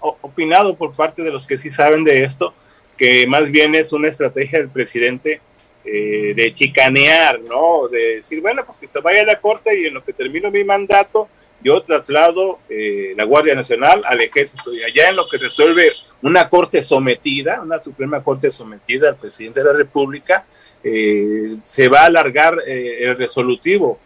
opinado 0.00 0.76
por 0.76 0.94
parte 0.94 1.22
de 1.22 1.30
los 1.30 1.44
que 1.44 1.56
sí 1.56 1.70
saben 1.70 2.04
de 2.04 2.22
esto, 2.22 2.54
que 2.96 3.26
más 3.26 3.50
bien 3.50 3.74
es 3.74 3.92
una 3.92 4.08
estrategia 4.08 4.58
del 4.58 4.68
presidente 4.68 5.40
eh, 5.82 6.34
de 6.36 6.52
chicanear, 6.52 7.40
¿no? 7.40 7.88
De 7.88 8.16
decir, 8.16 8.42
bueno, 8.42 8.64
pues 8.66 8.76
que 8.76 8.86
se 8.86 9.00
vaya 9.00 9.22
a 9.22 9.24
la 9.24 9.40
corte 9.40 9.80
y 9.80 9.86
en 9.86 9.94
lo 9.94 10.04
que 10.04 10.12
termino 10.12 10.50
mi 10.50 10.62
mandato, 10.62 11.28
yo 11.62 11.80
traslado 11.82 12.58
eh, 12.68 13.14
la 13.16 13.24
Guardia 13.24 13.54
Nacional 13.54 14.02
al 14.04 14.20
ejército 14.20 14.74
y 14.74 14.82
allá 14.82 15.08
en 15.08 15.16
lo 15.16 15.26
que 15.26 15.38
resuelve 15.38 15.90
una 16.22 16.50
corte 16.50 16.82
sometida, 16.82 17.62
una 17.62 17.82
Suprema 17.82 18.22
Corte 18.22 18.50
sometida 18.50 19.08
al 19.08 19.16
presidente 19.16 19.60
de 19.60 19.66
la 19.66 19.72
República, 19.72 20.44
eh, 20.84 21.56
se 21.62 21.88
va 21.88 22.02
a 22.02 22.06
alargar 22.06 22.58
el 22.66 23.16
resolutivo, 23.16 23.98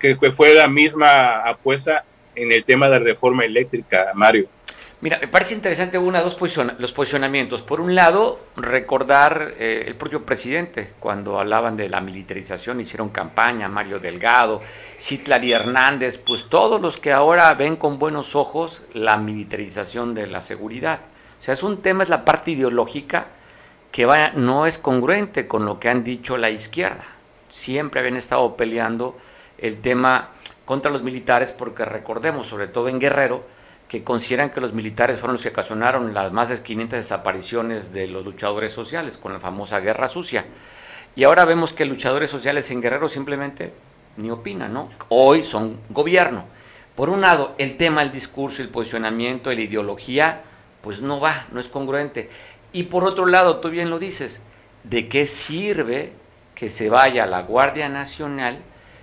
que 0.00 0.32
fue 0.32 0.54
la 0.54 0.66
misma 0.66 1.42
apuesta 1.42 2.04
en 2.34 2.50
el 2.50 2.64
tema 2.64 2.88
de 2.88 2.98
la 2.98 3.04
reforma 3.04 3.44
eléctrica, 3.44 4.10
Mario. 4.14 4.48
Mira, 5.04 5.18
me 5.20 5.28
parece 5.28 5.52
interesante 5.52 5.98
una, 5.98 6.22
dos 6.22 6.34
los 6.78 6.92
posicionamientos. 6.94 7.60
Por 7.60 7.82
un 7.82 7.94
lado, 7.94 8.40
recordar 8.56 9.52
eh, 9.58 9.84
el 9.86 9.96
propio 9.96 10.24
presidente, 10.24 10.94
cuando 10.98 11.38
hablaban 11.38 11.76
de 11.76 11.90
la 11.90 12.00
militarización, 12.00 12.80
hicieron 12.80 13.10
campaña, 13.10 13.68
Mario 13.68 13.98
Delgado, 13.98 14.62
Citlali 14.98 15.52
Hernández, 15.52 16.16
pues 16.16 16.48
todos 16.48 16.80
los 16.80 16.96
que 16.96 17.12
ahora 17.12 17.52
ven 17.52 17.76
con 17.76 17.98
buenos 17.98 18.34
ojos 18.34 18.82
la 18.94 19.18
militarización 19.18 20.14
de 20.14 20.26
la 20.26 20.40
seguridad. 20.40 21.00
O 21.38 21.42
sea, 21.42 21.52
es 21.52 21.62
un 21.62 21.82
tema, 21.82 22.02
es 22.02 22.08
la 22.08 22.24
parte 22.24 22.52
ideológica 22.52 23.26
que 23.92 24.06
va, 24.06 24.30
no 24.30 24.64
es 24.64 24.78
congruente 24.78 25.46
con 25.46 25.66
lo 25.66 25.78
que 25.78 25.90
han 25.90 26.02
dicho 26.02 26.38
la 26.38 26.48
izquierda. 26.48 27.04
Siempre 27.50 28.00
habían 28.00 28.16
estado 28.16 28.56
peleando 28.56 29.18
el 29.58 29.82
tema 29.82 30.30
contra 30.64 30.90
los 30.90 31.02
militares 31.02 31.52
porque 31.52 31.84
recordemos, 31.84 32.46
sobre 32.46 32.68
todo 32.68 32.88
en 32.88 32.98
Guerrero, 32.98 33.52
que 33.88 34.02
consideran 34.02 34.50
que 34.50 34.60
los 34.60 34.72
militares 34.72 35.18
fueron 35.18 35.34
los 35.34 35.42
que 35.42 35.50
ocasionaron 35.50 36.14
las 36.14 36.32
más 36.32 36.48
de 36.48 36.62
500 36.62 36.98
desapariciones 36.98 37.92
de 37.92 38.08
los 38.08 38.24
luchadores 38.24 38.72
sociales 38.72 39.18
con 39.18 39.32
la 39.32 39.40
famosa 39.40 39.80
guerra 39.80 40.08
sucia. 40.08 40.46
Y 41.16 41.24
ahora 41.24 41.44
vemos 41.44 41.72
que 41.72 41.84
luchadores 41.84 42.30
sociales 42.30 42.70
en 42.70 42.80
Guerrero 42.80 43.08
simplemente 43.08 43.72
ni 44.16 44.30
opinan, 44.30 44.72
¿no? 44.72 44.90
Hoy 45.08 45.44
son 45.44 45.78
gobierno. 45.90 46.44
Por 46.94 47.10
un 47.10 47.20
lado, 47.20 47.54
el 47.58 47.76
tema, 47.76 48.02
el 48.02 48.12
discurso, 48.12 48.62
el 48.62 48.68
posicionamiento, 48.68 49.52
la 49.52 49.60
ideología, 49.60 50.42
pues 50.80 51.02
no 51.02 51.20
va, 51.20 51.46
no 51.52 51.60
es 51.60 51.68
congruente. 51.68 52.30
Y 52.72 52.84
por 52.84 53.04
otro 53.04 53.26
lado, 53.26 53.58
tú 53.60 53.70
bien 53.70 53.90
lo 53.90 53.98
dices, 53.98 54.42
¿de 54.84 55.08
qué 55.08 55.26
sirve 55.26 56.12
que 56.54 56.68
se 56.68 56.88
vaya 56.88 57.26
la 57.26 57.42
Guardia 57.42 57.88
Nacional 57.88 58.58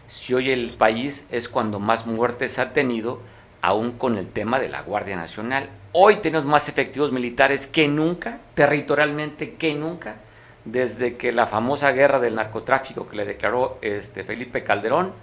si 0.07 0.33
hoy 0.33 0.51
el 0.51 0.69
país 0.69 1.25
es 1.31 1.49
cuando 1.49 1.79
más 1.79 2.05
muertes 2.05 2.59
ha 2.59 2.73
tenido? 2.73 3.21
Aún 3.61 3.93
con 3.93 4.17
el 4.17 4.27
tema 4.27 4.59
de 4.59 4.69
la 4.69 4.81
Guardia 4.81 5.15
Nacional. 5.15 5.69
Hoy 5.93 6.17
tenemos 6.17 6.45
más 6.45 6.67
efectivos 6.69 7.11
militares 7.11 7.67
que 7.67 7.87
nunca, 7.87 8.39
territorialmente 8.53 9.53
que 9.53 9.73
nunca, 9.73 10.17
desde 10.65 11.17
que 11.17 11.31
la 11.31 11.47
famosa 11.47 11.91
guerra 11.91 12.19
del 12.19 12.35
narcotráfico 12.35 13.07
que 13.07 13.17
le 13.17 13.25
declaró 13.25 13.77
este 13.81 14.23
Felipe 14.23 14.63
Calderón, 14.63 15.13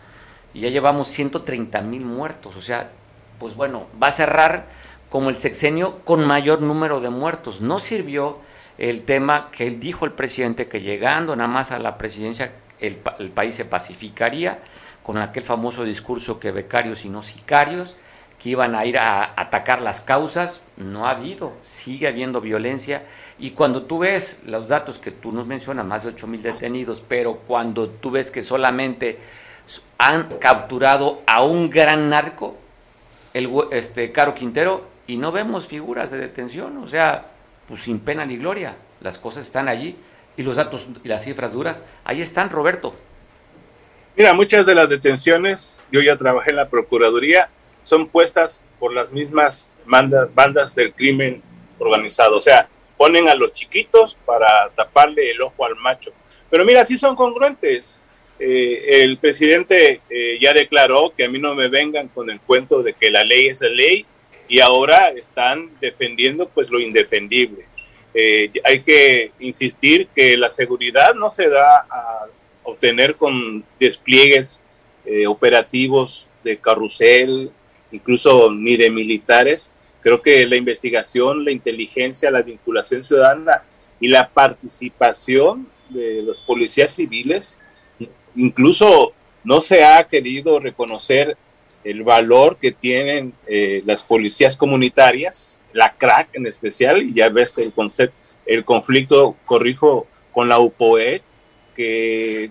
y 0.54 0.60
ya 0.60 0.68
llevamos 0.68 1.08
130 1.08 1.82
mil 1.82 2.04
muertos. 2.04 2.56
O 2.56 2.60
sea, 2.60 2.90
pues 3.38 3.54
bueno, 3.54 3.86
va 4.02 4.08
a 4.08 4.12
cerrar 4.12 4.66
como 5.10 5.30
el 5.30 5.36
sexenio 5.36 6.00
con 6.00 6.26
mayor 6.26 6.62
número 6.62 7.00
de 7.00 7.10
muertos. 7.10 7.60
No 7.60 7.78
sirvió 7.78 8.38
el 8.78 9.02
tema 9.02 9.50
que 9.50 9.66
él 9.66 9.80
dijo 9.80 10.04
el 10.04 10.12
presidente, 10.12 10.68
que 10.68 10.80
llegando 10.80 11.34
nada 11.36 11.48
más 11.48 11.70
a 11.70 11.78
la 11.78 11.98
presidencia 11.98 12.52
el, 12.80 12.98
el 13.18 13.30
país 13.30 13.54
se 13.54 13.64
pacificaría, 13.64 14.60
con 15.02 15.18
aquel 15.18 15.42
famoso 15.42 15.84
discurso 15.84 16.38
que 16.38 16.50
becarios 16.50 17.04
y 17.04 17.08
no 17.08 17.22
sicarios 17.22 17.96
que 18.38 18.50
iban 18.50 18.74
a 18.74 18.86
ir 18.86 18.98
a 18.98 19.32
atacar 19.36 19.80
las 19.80 20.00
causas, 20.00 20.60
no 20.76 21.06
ha 21.06 21.10
habido, 21.10 21.54
sigue 21.60 22.06
habiendo 22.06 22.40
violencia. 22.40 23.04
Y 23.38 23.50
cuando 23.50 23.82
tú 23.82 23.98
ves 24.00 24.38
los 24.46 24.68
datos 24.68 24.98
que 24.98 25.10
tú 25.10 25.32
nos 25.32 25.46
mencionas, 25.46 25.84
más 25.84 26.04
de 26.04 26.10
8 26.10 26.26
mil 26.28 26.42
detenidos, 26.42 27.02
pero 27.06 27.38
cuando 27.46 27.88
tú 27.88 28.12
ves 28.12 28.30
que 28.30 28.42
solamente 28.42 29.18
han 29.98 30.38
capturado 30.38 31.22
a 31.26 31.42
un 31.42 31.68
gran 31.68 32.08
narco, 32.10 32.56
el 33.34 33.50
este, 33.72 34.12
Caro 34.12 34.34
Quintero, 34.34 34.86
y 35.06 35.16
no 35.16 35.32
vemos 35.32 35.66
figuras 35.66 36.10
de 36.10 36.18
detención, 36.18 36.76
o 36.78 36.86
sea, 36.86 37.30
pues 37.66 37.82
sin 37.82 37.98
pena 37.98 38.24
ni 38.24 38.36
gloria, 38.36 38.76
las 39.00 39.18
cosas 39.18 39.44
están 39.44 39.68
allí 39.68 39.96
y 40.36 40.42
los 40.42 40.56
datos 40.56 40.88
y 41.02 41.08
las 41.08 41.24
cifras 41.24 41.52
duras, 41.52 41.82
ahí 42.04 42.20
están, 42.20 42.50
Roberto. 42.50 42.94
Mira, 44.16 44.32
muchas 44.32 44.66
de 44.66 44.74
las 44.74 44.88
detenciones, 44.88 45.78
yo 45.90 46.00
ya 46.02 46.16
trabajé 46.16 46.50
en 46.50 46.56
la 46.56 46.68
Procuraduría, 46.68 47.50
son 47.88 48.06
puestas 48.06 48.62
por 48.78 48.92
las 48.92 49.12
mismas 49.12 49.72
bandas, 49.86 50.32
bandas 50.34 50.74
del 50.74 50.92
crimen 50.92 51.42
organizado. 51.78 52.36
O 52.36 52.40
sea, 52.40 52.68
ponen 52.98 53.28
a 53.28 53.34
los 53.34 53.52
chiquitos 53.52 54.16
para 54.26 54.70
taparle 54.74 55.30
el 55.30 55.40
ojo 55.40 55.64
al 55.64 55.76
macho. 55.76 56.12
Pero 56.50 56.64
mira, 56.64 56.84
sí 56.84 56.98
son 56.98 57.16
congruentes. 57.16 58.00
Eh, 58.38 59.02
el 59.02 59.18
presidente 59.18 60.00
eh, 60.10 60.38
ya 60.40 60.52
declaró 60.52 61.12
que 61.16 61.24
a 61.24 61.28
mí 61.28 61.38
no 61.38 61.54
me 61.54 61.68
vengan 61.68 62.08
con 62.08 62.28
el 62.30 62.40
cuento 62.40 62.82
de 62.82 62.92
que 62.92 63.10
la 63.10 63.24
ley 63.24 63.46
es 63.46 63.60
la 63.62 63.68
ley 63.68 64.06
y 64.48 64.60
ahora 64.60 65.08
están 65.08 65.70
defendiendo 65.80 66.48
pues 66.48 66.70
lo 66.70 66.80
indefendible. 66.80 67.66
Eh, 68.14 68.50
hay 68.64 68.80
que 68.80 69.32
insistir 69.38 70.08
que 70.14 70.36
la 70.36 70.50
seguridad 70.50 71.14
no 71.14 71.30
se 71.30 71.48
da 71.48 71.86
a 71.90 72.26
obtener 72.62 73.16
con 73.16 73.64
despliegues 73.80 74.62
operativos 75.26 76.28
de 76.44 76.58
carrusel, 76.58 77.50
incluso 77.92 78.52
ni 78.52 78.76
de 78.76 78.90
militares. 78.90 79.72
Creo 80.00 80.22
que 80.22 80.46
la 80.46 80.56
investigación, 80.56 81.44
la 81.44 81.52
inteligencia, 81.52 82.30
la 82.30 82.42
vinculación 82.42 83.04
ciudadana 83.04 83.62
y 84.00 84.08
la 84.08 84.28
participación 84.28 85.68
de 85.90 86.22
los 86.22 86.42
policías 86.42 86.94
civiles, 86.94 87.60
incluso 88.36 89.12
no 89.44 89.60
se 89.60 89.84
ha 89.84 90.04
querido 90.04 90.60
reconocer 90.60 91.36
el 91.84 92.02
valor 92.02 92.58
que 92.58 92.72
tienen 92.72 93.32
eh, 93.46 93.82
las 93.86 94.02
policías 94.02 94.56
comunitarias, 94.56 95.60
la 95.72 95.94
CRAC 95.96 96.28
en 96.34 96.46
especial, 96.46 97.02
y 97.02 97.14
ya 97.14 97.28
ves 97.28 97.56
el 97.58 97.72
concepto, 97.72 98.16
el 98.46 98.64
conflicto, 98.64 99.36
corrijo, 99.44 100.06
con 100.32 100.48
la 100.48 100.58
UPOE, 100.58 101.22
que, 101.74 102.50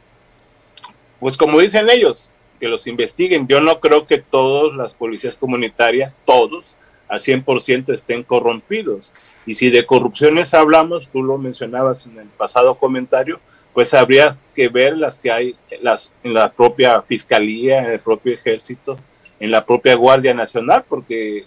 pues 1.19 1.37
como 1.37 1.59
dicen 1.59 1.89
ellos, 1.89 2.31
que 2.59 2.67
los 2.67 2.87
investiguen. 2.87 3.47
Yo 3.47 3.61
no 3.61 3.79
creo 3.79 4.05
que 4.05 4.17
todas 4.17 4.75
las 4.75 4.95
policías 4.95 5.35
comunitarias, 5.35 6.17
todos, 6.25 6.75
al 7.07 7.19
100% 7.19 7.93
estén 7.93 8.23
corrompidos. 8.23 9.13
Y 9.45 9.53
si 9.53 9.69
de 9.69 9.85
corrupciones 9.85 10.53
hablamos, 10.53 11.09
tú 11.09 11.23
lo 11.23 11.37
mencionabas 11.37 12.05
en 12.07 12.19
el 12.19 12.27
pasado 12.27 12.75
comentario, 12.75 13.39
pues 13.73 13.93
habría 13.93 14.37
que 14.55 14.69
ver 14.69 14.97
las 14.97 15.19
que 15.19 15.31
hay 15.31 15.55
las, 15.81 16.11
en 16.23 16.33
la 16.33 16.51
propia 16.51 17.01
fiscalía, 17.01 17.79
en 17.79 17.91
el 17.91 17.99
propio 17.99 18.33
ejército, 18.33 18.97
en 19.39 19.51
la 19.51 19.65
propia 19.65 19.95
Guardia 19.95 20.33
Nacional, 20.33 20.83
porque 20.87 21.45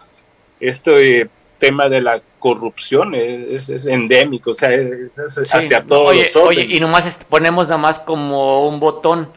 este 0.61 1.29
tema 1.59 1.89
de 1.89 2.01
la 2.01 2.23
corrupción 2.39 3.15
es, 3.15 3.69
endémico, 3.87 4.53
o 4.53 4.55
sea, 4.55 4.71
es, 4.71 5.11
hacia 5.53 5.85
todos 5.85 6.17
los 6.17 6.37
Oye, 6.37 6.67
y 6.69 6.81
nomás 6.81 7.19
ponemos 7.29 7.67
nada 7.67 7.79
más 7.79 7.99
como 7.99 8.69
un 8.69 8.81
botón 8.81 9.31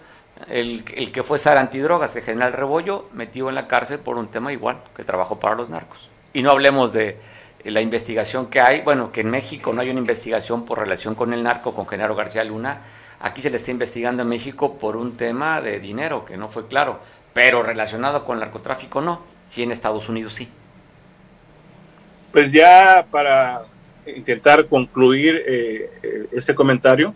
el, 0.48 0.84
que 0.84 1.24
fue 1.24 1.38
Sara 1.38 1.62
Antidrogas, 1.62 2.16
el 2.16 2.24
general 2.24 2.54
Rebollo, 2.54 3.10
metido 3.14 3.50
en 3.50 3.56
la 3.56 3.68
cárcel 3.68 4.00
por 4.00 4.18
un 4.18 4.28
tema 4.28 4.54
igual, 4.54 4.84
que 4.96 5.04
trabajó 5.04 5.40
para 5.40 5.56
los 5.56 5.70
narcos. 5.70 6.10
Y 6.34 6.42
no 6.42 6.52
hablemos 6.52 6.94
de 6.94 7.18
la 7.64 7.82
investigación 7.82 8.48
que 8.48 8.60
hay, 8.60 8.82
bueno, 8.82 9.12
que 9.12 9.22
en 9.22 9.30
México 9.30 9.74
no 9.74 9.82
hay 9.82 9.90
una 9.90 10.00
investigación 10.00 10.66
por 10.66 10.80
relación 10.80 11.16
con 11.16 11.34
el 11.34 11.44
narco, 11.44 11.74
con 11.74 11.88
Genaro 11.88 12.16
García 12.16 12.44
Luna. 12.44 12.82
Aquí 13.20 13.42
se 13.42 13.50
le 13.50 13.58
está 13.58 13.72
investigando 13.72 14.24
en 14.24 14.30
México 14.30 14.78
por 14.78 14.98
un 14.98 15.16
tema 15.16 15.62
de 15.62 15.80
dinero, 15.80 16.26
que 16.26 16.36
no 16.36 16.50
fue 16.50 16.68
claro, 16.68 17.00
pero 17.34 17.64
relacionado 17.64 18.26
con 18.26 18.38
el 18.38 18.42
narcotráfico 18.42 19.02
no, 19.02 19.22
sí 19.46 19.64
en 19.64 19.72
Estados 19.72 20.10
Unidos 20.10 20.34
sí. 20.34 20.50
Pues 22.32 22.52
ya 22.52 23.06
para 23.10 23.66
intentar 24.06 24.68
concluir 24.68 25.44
eh, 25.48 25.92
eh, 26.02 26.28
este 26.32 26.54
comentario, 26.56 27.14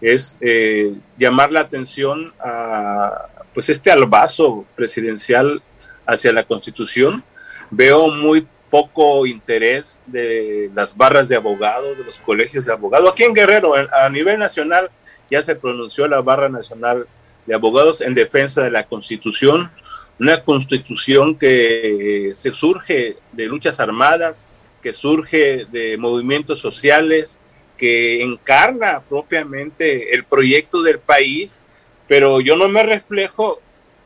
es 0.00 0.36
eh, 0.40 0.94
llamar 1.18 1.52
la 1.52 1.60
atención 1.60 2.32
a 2.40 3.26
pues 3.52 3.68
este 3.68 3.90
albazo 3.90 4.64
presidencial 4.76 5.62
hacia 6.06 6.32
la 6.32 6.44
Constitución. 6.44 7.22
Veo 7.70 8.08
muy 8.08 8.46
poco 8.70 9.26
interés 9.26 10.00
de 10.06 10.70
las 10.74 10.96
barras 10.96 11.28
de 11.28 11.36
abogados, 11.36 11.98
de 11.98 12.04
los 12.04 12.18
colegios 12.18 12.66
de 12.66 12.72
abogados. 12.72 13.10
Aquí 13.10 13.24
en 13.24 13.34
Guerrero, 13.34 13.74
a 13.74 14.08
nivel 14.08 14.38
nacional, 14.38 14.90
ya 15.30 15.42
se 15.42 15.56
pronunció 15.56 16.06
la 16.06 16.22
barra 16.22 16.48
nacional 16.48 17.06
de 17.46 17.54
abogados 17.54 18.00
en 18.00 18.14
defensa 18.14 18.62
de 18.62 18.70
la 18.70 18.86
Constitución, 18.86 19.72
una 20.20 20.44
Constitución 20.44 21.36
que 21.36 22.30
se 22.34 22.52
surge 22.52 23.16
de 23.32 23.46
luchas 23.46 23.80
armadas, 23.80 24.46
que 24.80 24.92
surge 24.92 25.66
de 25.70 25.96
movimientos 25.98 26.60
sociales, 26.60 27.40
que 27.80 28.22
encarna 28.22 29.00
propiamente 29.08 30.14
el 30.14 30.24
proyecto 30.24 30.82
del 30.82 30.98
país, 30.98 31.60
pero 32.06 32.38
yo 32.42 32.54
no 32.54 32.68
me 32.68 32.82
reflejo 32.82 33.58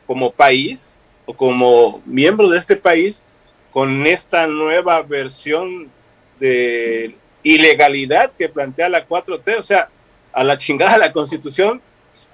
como 0.07 0.31
país 0.31 1.01
o 1.25 1.33
como 1.33 2.01
miembro 2.05 2.47
de 2.47 2.57
este 2.57 2.77
país 2.77 3.25
con 3.73 4.07
esta 4.07 4.47
nueva 4.47 5.01
versión 5.01 5.91
de 6.39 7.17
ilegalidad 7.43 8.31
que 8.31 8.47
plantea 8.47 8.87
la 8.87 9.05
4T, 9.05 9.59
o 9.59 9.63
sea, 9.63 9.89
a 10.31 10.45
la 10.45 10.55
chingada 10.55 10.97
la 10.97 11.11
constitución, 11.11 11.81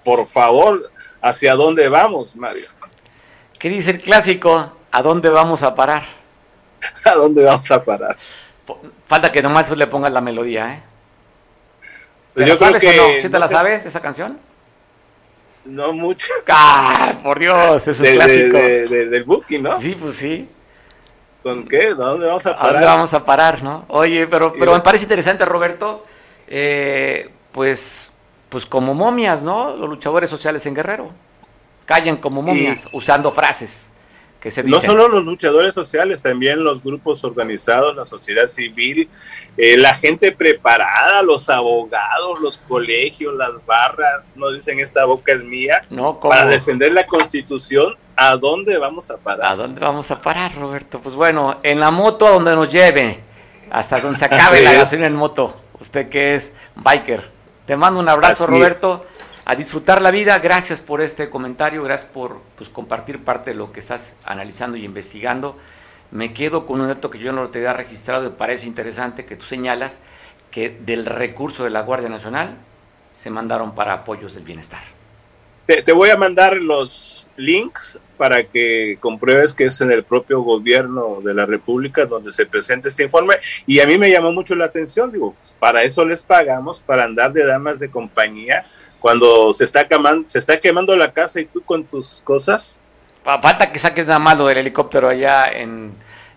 por 0.03 0.27
favor, 0.27 0.79
¿hacia 1.23 1.55
dónde 1.55 1.89
vamos, 1.89 2.35
Mario? 2.35 2.67
¿Qué 3.57 3.69
dice 3.69 3.89
el 3.89 3.99
clásico? 3.99 4.73
¿A 4.91 5.01
dónde 5.01 5.29
vamos 5.29 5.63
a 5.63 5.73
parar? 5.73 6.05
¿A 7.05 7.15
dónde 7.15 7.43
vamos 7.43 7.71
a 7.71 7.83
parar? 7.83 8.15
Falta 9.07 9.31
que 9.31 9.41
nomás 9.41 9.75
le 9.75 9.87
pongas 9.87 10.11
la 10.11 10.21
melodía, 10.21 10.75
¿eh? 10.75 10.90
Yo 12.35 12.57
creo 12.57 12.73
que, 12.79 12.95
no? 12.95 13.03
¿Sí 13.21 13.29
te 13.29 13.39
la 13.39 13.47
sabes 13.47 13.85
esa 13.85 13.99
canción? 14.01 14.39
No 15.65 15.93
mucho. 15.93 16.27
¡Ah! 16.47 17.19
Por 17.23 17.39
Dios, 17.39 17.87
es 17.87 17.99
un 17.99 18.05
clásico. 18.07 18.57
del 18.57 19.23
Booking, 19.23 19.63
¿no? 19.63 19.77
Sí, 19.77 19.95
pues 19.99 20.17
sí. 20.17 20.49
¿Con 21.43 21.67
qué? 21.67 21.93
dónde 21.95 22.27
vamos 22.27 22.45
a 22.45 22.55
parar? 22.55 22.69
¿A 22.69 22.71
dónde 22.73 22.85
vamos 22.85 23.13
a 23.13 23.23
parar, 23.23 23.63
no? 23.63 23.85
Oye, 23.87 24.27
pero, 24.27 24.53
pero 24.53 24.73
me 24.73 24.81
parece 24.81 25.05
interesante, 25.05 25.43
Roberto, 25.43 26.05
eh, 26.47 27.29
pues, 27.51 28.11
pues 28.49 28.65
como 28.65 28.93
momias, 28.93 29.41
¿no? 29.41 29.75
Los 29.75 29.89
luchadores 29.89 30.29
sociales 30.29 30.65
en 30.67 30.75
Guerrero. 30.75 31.11
Callan 31.85 32.17
como 32.17 32.41
momias, 32.41 32.87
usando 32.91 33.31
frases. 33.31 33.90
No 34.65 34.79
solo 34.79 35.07
los 35.07 35.23
luchadores 35.23 35.75
sociales, 35.75 36.21
también 36.21 36.63
los 36.63 36.83
grupos 36.83 37.23
organizados, 37.23 37.95
la 37.95 38.05
sociedad 38.05 38.47
civil, 38.47 39.07
eh, 39.55 39.77
la 39.77 39.93
gente 39.93 40.31
preparada, 40.31 41.21
los 41.21 41.47
abogados, 41.49 42.39
los 42.41 42.57
colegios, 42.57 43.35
las 43.35 43.63
barras, 43.65 44.31
no 44.35 44.51
dicen 44.51 44.79
esta 44.79 45.05
boca 45.05 45.31
es 45.31 45.43
mía, 45.43 45.83
no, 45.91 46.19
para 46.19 46.45
defender 46.45 46.91
la 46.93 47.05
constitución. 47.05 47.95
¿A 48.15 48.35
dónde 48.35 48.77
vamos 48.77 49.09
a 49.09 49.17
parar? 49.17 49.51
¿A 49.51 49.55
dónde 49.55 49.79
vamos 49.79 50.11
a 50.11 50.21
parar, 50.21 50.53
Roberto? 50.55 50.99
Pues 50.99 51.15
bueno, 51.15 51.57
en 51.63 51.79
la 51.79 51.91
moto 51.91 52.27
a 52.27 52.31
donde 52.31 52.55
nos 52.55 52.71
lleve, 52.71 53.19
hasta 53.71 53.99
donde 53.99 54.19
se 54.19 54.25
acabe 54.25 54.61
la 54.61 54.73
gasolina 54.73 55.07
en 55.07 55.15
moto. 55.15 55.55
Usted 55.79 56.09
que 56.09 56.35
es 56.35 56.53
biker. 56.75 57.31
Te 57.65 57.75
mando 57.77 57.99
un 57.99 58.09
abrazo, 58.09 58.47
Roberto 58.47 59.05
a 59.45 59.55
disfrutar 59.55 60.01
la 60.01 60.11
vida. 60.11 60.37
Gracias 60.39 60.81
por 60.81 61.01
este 61.01 61.29
comentario, 61.29 61.83
gracias 61.83 62.09
por 62.11 62.41
pues, 62.55 62.69
compartir 62.69 63.23
parte 63.23 63.51
de 63.51 63.57
lo 63.57 63.71
que 63.71 63.79
estás 63.79 64.15
analizando 64.23 64.77
y 64.77 64.85
investigando. 64.85 65.57
Me 66.11 66.33
quedo 66.33 66.65
con 66.65 66.81
un 66.81 66.87
dato 66.87 67.09
que 67.09 67.19
yo 67.19 67.31
no 67.31 67.49
te 67.49 67.59
había 67.59 67.73
registrado 67.73 68.27
y 68.27 68.31
parece 68.31 68.67
interesante 68.67 69.25
que 69.25 69.35
tú 69.35 69.45
señalas 69.45 69.99
que 70.51 70.69
del 70.69 71.05
recurso 71.05 71.63
de 71.63 71.69
la 71.69 71.81
Guardia 71.81 72.09
Nacional 72.09 72.57
se 73.13 73.29
mandaron 73.29 73.73
para 73.73 73.93
apoyos 73.93 74.33
del 74.33 74.43
bienestar. 74.43 74.81
Te, 75.65 75.93
voy 75.93 76.09
a 76.09 76.17
mandar 76.17 76.57
los 76.57 77.27
links 77.37 77.97
para 78.17 78.43
que 78.43 78.97
compruebes 78.99 79.53
que 79.53 79.65
es 79.65 79.79
en 79.79 79.91
el 79.91 80.03
propio 80.03 80.41
gobierno 80.41 81.21
de 81.23 81.33
la 81.33 81.45
República 81.45 82.05
donde 82.05 82.33
se 82.33 82.45
presenta 82.45 82.89
este 82.89 83.03
informe. 83.03 83.35
Y 83.65 83.79
a 83.79 83.87
mí 83.87 83.97
me 83.97 84.11
llamó 84.11 84.33
mucho 84.33 84.53
la 84.55 84.65
atención, 84.65 85.13
digo, 85.13 85.33
pues, 85.33 85.55
para 85.57 85.83
eso 85.83 86.03
les 86.03 86.23
pagamos, 86.23 86.81
para 86.81 87.05
andar 87.05 87.31
de 87.31 87.45
damas 87.45 87.79
de 87.79 87.89
compañía, 87.89 88.65
cuando 89.01 89.51
se 89.51 89.65
está 89.65 89.87
quemando, 89.87 90.29
se 90.29 90.39
está 90.39 90.59
quemando 90.59 90.95
la 90.95 91.11
casa 91.11 91.41
y 91.41 91.45
tú 91.45 91.61
con 91.61 91.83
tus 91.83 92.21
cosas. 92.23 92.79
Falta 93.23 93.71
que 93.71 93.79
saques 93.79 94.05
nada 94.05 94.19
malo 94.19 94.47
del 94.47 94.59
helicóptero 94.59 95.09
allá 95.09 95.45
en, 95.45 95.91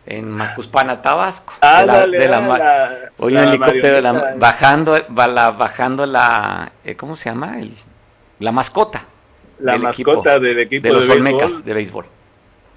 en 0.06 0.30
Macuspana, 0.30 1.00
Tabasco. 1.00 1.52
Ah, 1.60 1.84
de 1.84 2.28
la, 2.28 3.10
oye, 3.18 3.38
un 3.38 3.48
helicóptero 3.48 4.12
bajando, 4.38 4.98
la, 5.14 5.50
bajando 5.50 6.06
la, 6.06 6.72
eh, 6.84 6.96
¿cómo 6.96 7.16
se 7.16 7.28
llama? 7.30 7.58
El, 7.60 7.74
la 8.38 8.50
mascota. 8.50 9.06
La 9.58 9.78
mascota 9.78 10.40
del 10.40 10.58
equipo 10.60 10.88
de, 10.88 10.94
los 10.94 11.08
Olmecas 11.08 11.64
de 11.64 11.74
béisbol. 11.74 12.06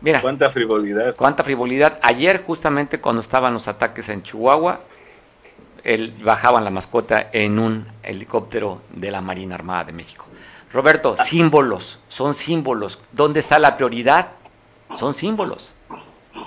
Mira. 0.01 0.21
Cuánta 0.21 0.49
frivolidad. 0.51 1.15
Cuánta 1.17 1.43
frivolidad. 1.43 1.97
Ayer, 2.03 2.43
justamente 2.45 2.99
cuando 2.99 3.21
estaban 3.21 3.53
los 3.53 3.67
ataques 3.67 4.09
en 4.09 4.21
Chihuahua, 4.21 4.81
él, 5.87 6.13
bajaban 6.21 6.63
la 6.63 6.69
mascota 6.69 7.29
en 7.31 7.59
un 7.59 7.87
helicóptero 8.03 8.79
de 8.93 9.09
la 9.09 9.21
Marina 9.21 9.55
Armada 9.55 9.85
de 9.85 9.93
México. 9.93 10.25
Roberto, 10.71 11.15
ah. 11.17 11.23
símbolos, 11.23 11.99
son 12.09 12.33
símbolos. 12.33 12.99
¿Dónde 13.11 13.39
está 13.39 13.57
la 13.57 13.77
prioridad? 13.77 14.29
Son 14.97 15.13
símbolos. 15.13 15.71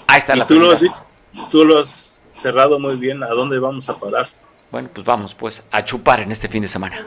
Ahí 0.07 0.18
está 0.18 0.37
la 0.37 0.46
tú 0.46 0.57
prioridad. 0.57 0.81
Lo 0.83 0.92
has, 0.92 1.50
tú 1.50 1.64
lo 1.64 1.79
has 1.79 2.22
cerrado 2.37 2.79
muy 2.79 2.96
bien. 2.96 3.22
¿A 3.22 3.29
dónde 3.29 3.59
vamos 3.59 3.88
a 3.88 3.98
parar? 3.98 4.29
Bueno, 4.70 4.88
pues 4.92 5.05
vamos 5.05 5.35
pues 5.35 5.64
a 5.70 5.85
chupar 5.85 6.20
en 6.20 6.31
este 6.31 6.48
fin 6.48 6.62
de 6.62 6.68
semana. 6.68 7.07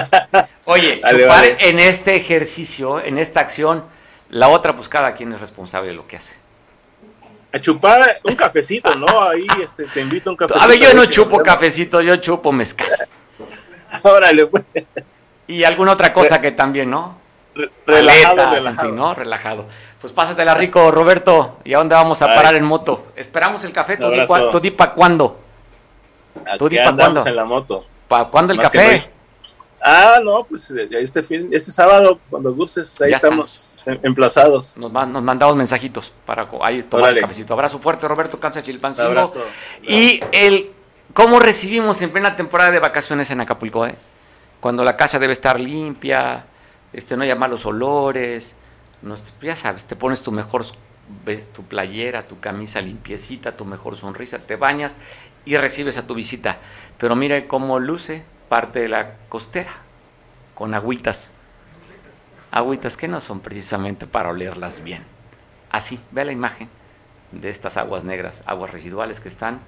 Oye, 0.64 1.00
chupar 1.08 1.44
en 1.44 1.78
este 1.78 2.16
ejercicio, 2.16 3.00
en 3.00 3.18
esta 3.18 3.40
acción, 3.40 3.84
la 4.30 4.48
otra 4.48 4.74
pues 4.74 4.88
cada 4.88 5.14
quien 5.14 5.32
es 5.32 5.40
responsable 5.40 5.90
de 5.90 5.94
lo 5.94 6.06
que 6.06 6.16
hace 6.16 6.39
a 7.52 7.60
chupar 7.60 8.20
un 8.24 8.34
cafecito, 8.34 8.94
¿no? 8.94 9.22
Ahí 9.22 9.46
este, 9.62 9.84
te 9.84 10.00
invito 10.00 10.30
a 10.30 10.32
un 10.32 10.36
cafecito. 10.36 10.64
A 10.64 10.66
ver, 10.66 10.78
yo 10.78 10.94
no 10.94 11.04
chupo 11.06 11.42
cafecito, 11.42 12.00
yo 12.00 12.16
chupo 12.16 12.52
mezcal. 12.52 12.88
Órale, 14.02 14.46
pues. 14.46 14.64
Y 15.46 15.64
alguna 15.64 15.92
otra 15.92 16.12
cosa 16.12 16.40
que 16.40 16.52
también, 16.52 16.90
¿no? 16.90 17.18
relajado, 17.86 18.50
relajado. 18.54 18.92
¿no? 18.92 19.14
Relajado. 19.14 19.66
Pues 20.00 20.12
pásatela 20.12 20.54
rico, 20.54 20.90
Roberto. 20.90 21.58
¿Y 21.64 21.74
a 21.74 21.78
dónde 21.78 21.94
vamos 21.94 22.22
a 22.22 22.26
parar 22.26 22.54
en 22.54 22.64
moto? 22.64 23.04
Esperamos 23.16 23.64
el 23.64 23.72
café. 23.72 23.96
¿Tú 23.96 24.10
di, 24.10 24.70
para 24.70 24.94
cuándo? 24.94 25.36
¿Tú 26.58 26.68
di 26.68 26.76
para 26.76 26.96
cuándo? 26.96 27.26
en 27.26 27.36
la 27.36 27.44
moto. 27.44 27.84
¿Para 28.08 28.24
cuándo 28.24 28.52
el 28.52 28.60
café? 28.60 29.10
Ah, 29.82 30.20
no, 30.22 30.44
pues 30.44 30.70
eh, 30.72 30.88
este 30.92 31.22
fin, 31.22 31.48
este 31.52 31.70
sábado, 31.70 32.20
cuando 32.28 32.54
gustes, 32.54 33.00
ahí 33.00 33.12
estamos 33.12 33.86
emplazados. 34.02 34.76
Nos, 34.76 34.92
nos, 34.92 35.22
mandamos 35.22 35.56
mensajitos 35.56 36.12
para 36.26 36.48
ahí 36.62 36.82
tomar 36.82 37.16
el 37.16 37.20
cafecito. 37.22 37.54
Abrazo 37.54 37.78
fuerte, 37.78 38.06
Roberto 38.06 38.38
Cansa 38.38 38.62
Chilpancingo. 38.62 39.08
Abrazo. 39.08 39.44
Y 39.82 40.20
el 40.32 40.72
cómo 41.14 41.40
recibimos 41.40 42.02
en 42.02 42.10
plena 42.10 42.36
temporada 42.36 42.70
de 42.70 42.78
vacaciones 42.78 43.30
en 43.30 43.40
Acapulco, 43.40 43.86
¿eh? 43.86 43.94
Cuando 44.60 44.84
la 44.84 44.96
casa 44.96 45.18
debe 45.18 45.32
estar 45.32 45.58
limpia, 45.58 46.44
este, 46.92 47.16
no 47.16 47.22
haya 47.22 47.34
malos 47.34 47.64
olores, 47.64 48.54
ya 49.40 49.56
sabes, 49.56 49.86
te 49.86 49.96
pones 49.96 50.20
tu 50.20 50.30
mejor 50.32 50.66
ves 51.24 51.52
tu 51.52 51.64
playera, 51.64 52.26
tu 52.26 52.38
camisa 52.38 52.80
limpiecita, 52.80 53.56
tu 53.56 53.64
mejor 53.64 53.96
sonrisa, 53.96 54.38
te 54.38 54.56
bañas 54.56 54.96
y 55.44 55.56
recibes 55.56 55.98
a 55.98 56.06
tu 56.06 56.14
visita. 56.14 56.58
Pero 56.98 57.16
mire 57.16 57.46
cómo 57.48 57.78
luce 57.78 58.22
parte 58.50 58.80
de 58.80 58.88
la 58.88 59.14
costera, 59.28 59.70
con 60.56 60.74
agüitas. 60.74 61.32
Agüitas 62.50 62.96
que 62.96 63.06
no 63.06 63.20
son 63.20 63.38
precisamente 63.38 64.08
para 64.08 64.30
olerlas 64.30 64.82
bien. 64.82 65.04
Así, 65.70 66.00
ve 66.10 66.24
la 66.24 66.32
imagen 66.32 66.68
de 67.30 67.48
estas 67.48 67.76
aguas 67.76 68.02
negras, 68.02 68.42
aguas 68.46 68.72
residuales 68.72 69.20
que 69.20 69.28
están 69.28 69.60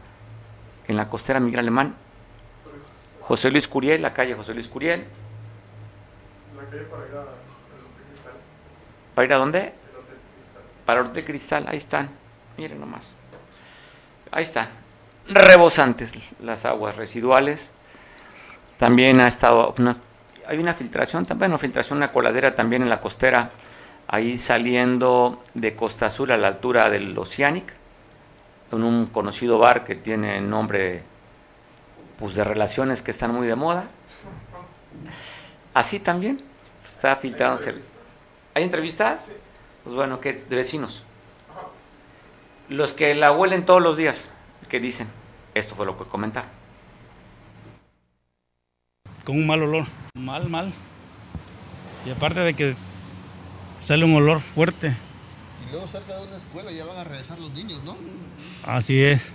en 0.88 0.96
la 0.96 1.08
costera 1.08 1.38
Miguel 1.38 1.60
Alemán. 1.60 1.94
José 3.20 3.52
Luis 3.52 3.68
Curiel, 3.68 4.02
la 4.02 4.12
calle 4.12 4.34
José 4.34 4.52
Luis 4.52 4.66
Curiel. 4.66 5.06
La 6.56 6.64
calle 6.64 6.82
para 6.82 7.06
ir 7.06 7.14
a, 7.14 7.24
Cristal. 8.10 8.32
¿Para 9.14 9.26
ir 9.26 9.32
a 9.32 9.36
dónde? 9.36 9.72
Para 10.84 11.02
el 11.02 11.06
Hotel 11.06 11.24
Cristal, 11.24 11.66
ahí 11.68 11.76
están. 11.76 12.10
Miren 12.58 12.80
nomás. 12.80 13.12
Ahí 14.32 14.42
está. 14.42 14.70
Rebosantes 15.28 16.32
las 16.40 16.64
aguas 16.64 16.96
residuales. 16.96 17.72
También 18.82 19.20
ha 19.20 19.28
estado. 19.28 19.72
hay 20.44 20.58
una 20.58 20.74
filtración, 20.74 21.24
bueno, 21.36 21.56
filtración, 21.56 21.98
una 21.98 22.10
coladera 22.10 22.56
también 22.56 22.82
en 22.82 22.90
la 22.90 23.00
costera, 23.00 23.52
ahí 24.08 24.36
saliendo 24.36 25.40
de 25.54 25.76
Costa 25.76 26.06
Azul 26.06 26.32
a 26.32 26.36
la 26.36 26.48
altura 26.48 26.90
del 26.90 27.16
Oceanic, 27.16 27.76
en 28.72 28.82
un 28.82 29.06
conocido 29.06 29.60
bar 29.60 29.84
que 29.84 29.94
tiene 29.94 30.40
nombre 30.40 31.04
pues, 32.18 32.34
de 32.34 32.42
relaciones 32.42 33.02
que 33.02 33.12
están 33.12 33.32
muy 33.32 33.46
de 33.46 33.54
moda. 33.54 33.84
Así 35.74 36.00
también 36.00 36.42
está 36.84 37.14
filtrándose. 37.14 37.76
¿Hay 38.52 38.64
entrevistas? 38.64 39.26
Pues 39.84 39.94
bueno, 39.94 40.18
¿qué? 40.18 40.32
De 40.32 40.56
vecinos. 40.56 41.04
Los 42.68 42.92
que 42.92 43.14
la 43.14 43.30
huelen 43.30 43.64
todos 43.64 43.80
los 43.80 43.96
días, 43.96 44.32
¿qué 44.68 44.80
dicen? 44.80 45.06
Esto 45.54 45.76
fue 45.76 45.86
lo 45.86 45.96
que 45.96 46.02
comentaron. 46.02 46.61
Con 49.24 49.38
un 49.38 49.46
mal 49.46 49.62
olor, 49.62 49.86
mal, 50.14 50.48
mal. 50.48 50.72
Y 52.04 52.10
aparte 52.10 52.40
de 52.40 52.54
que 52.54 52.74
sale 53.80 54.04
un 54.04 54.14
olor 54.14 54.40
fuerte. 54.40 54.96
Y 55.68 55.70
luego 55.70 55.86
cerca 55.86 56.16
de 56.16 56.26
una 56.26 56.36
escuela 56.38 56.72
ya 56.72 56.84
van 56.84 56.96
a 56.96 57.04
regresar 57.04 57.38
los 57.38 57.52
niños, 57.52 57.80
¿no? 57.84 57.96
Así 58.66 59.00
es. 59.00 59.32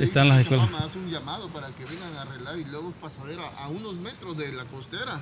Están 0.00 0.28
las 0.28 0.40
escuelas. 0.40 0.70
Mamá 0.70 0.86
hace 0.86 0.98
un 0.98 1.10
llamado 1.10 1.48
para 1.48 1.68
que 1.68 1.84
vengan 1.84 2.16
a 2.16 2.22
arreglar 2.22 2.58
y 2.58 2.64
luego 2.64 2.92
pasadera 3.00 3.44
a 3.58 3.68
unos 3.68 3.96
metros 3.96 4.36
de 4.36 4.52
la 4.52 4.64
costera. 4.64 5.20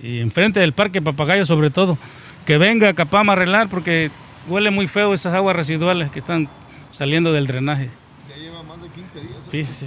Y 0.00 0.18
enfrente 0.20 0.60
del 0.60 0.72
parque 0.72 1.02
Papagayo 1.02 1.44
sobre 1.44 1.70
todo 1.70 1.98
que 2.44 2.56
venga 2.56 2.94
Capama 2.94 3.32
a 3.32 3.36
arreglar 3.36 3.68
porque 3.68 4.10
huele 4.48 4.70
muy 4.70 4.86
feo 4.86 5.14
esas 5.14 5.34
aguas 5.34 5.56
residuales 5.56 6.10
que 6.10 6.18
están 6.18 6.48
saliendo 6.92 7.32
del 7.32 7.46
drenaje. 7.46 7.90
Ya 8.28 8.36
lleva 8.36 8.62
más 8.62 8.80
de 8.82 8.88
15 8.88 9.20
días. 9.20 9.48
Sí, 9.50 9.66
sí. 9.78 9.86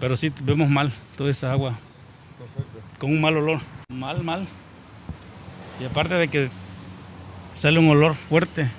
Pero 0.00 0.16
sí 0.16 0.32
vemos 0.42 0.68
mal 0.68 0.92
toda 1.16 1.30
esa 1.30 1.52
agua. 1.52 1.78
Con 3.02 3.10
un 3.10 3.20
mal 3.20 3.36
olor. 3.36 3.58
Mal, 3.88 4.22
mal. 4.22 4.46
Y 5.80 5.84
aparte 5.84 6.14
de 6.14 6.28
que 6.28 6.50
sale 7.56 7.80
un 7.80 7.88
olor 7.88 8.14
fuerte. 8.14 8.70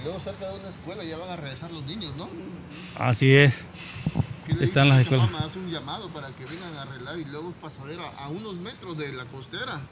Y 0.00 0.02
luego 0.02 0.18
cerca 0.18 0.48
de 0.48 0.60
una 0.60 0.70
escuela 0.70 1.04
ya 1.04 1.18
van 1.18 1.28
a 1.28 1.36
regresar 1.36 1.70
los 1.70 1.84
niños, 1.84 2.16
¿no? 2.16 2.30
Así 2.98 3.34
es. 3.34 3.62
Están 4.62 4.88
las 4.88 5.00
escuelas. 5.00 5.30
Mamá 5.30 5.44
hace 5.44 5.58
un 5.58 5.70
llamado 5.70 6.08
para 6.08 6.28
que 6.28 6.46
vengan 6.46 6.74
a 6.74 6.82
arreglar 6.84 7.18
y 7.18 7.26
luego 7.26 7.52
pasadera 7.60 8.04
a 8.16 8.30
unos 8.30 8.56
metros 8.56 8.96
de 8.96 9.12
la 9.12 9.26
costera 9.26 9.82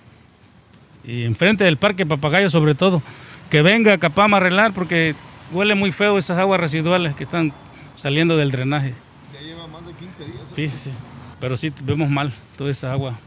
y 1.04 1.24
enfrente 1.24 1.64
del 1.64 1.76
parque 1.76 2.06
Papagayo 2.06 2.48
sobre 2.48 2.74
todo, 2.74 3.02
que 3.50 3.60
venga 3.60 3.98
Capama 3.98 4.38
a 4.38 4.40
arreglar 4.40 4.72
porque 4.72 5.14
huele 5.52 5.74
muy 5.74 5.92
feo 5.92 6.16
esas 6.16 6.38
aguas 6.38 6.58
residuales 6.58 7.14
que 7.16 7.24
están 7.24 7.52
saliendo 7.96 8.38
del 8.38 8.50
drenaje. 8.50 8.94
Ya 9.34 9.40
lleva 9.42 9.66
más 9.66 9.86
de 9.86 9.92
15 9.92 10.24
días. 10.24 10.52
Sí, 10.56 10.68
sí, 10.82 10.90
pero 11.38 11.54
sí 11.58 11.70
vemos 11.82 12.08
mal 12.08 12.32
toda 12.56 12.70
esa 12.70 12.92
agua. 12.92 13.18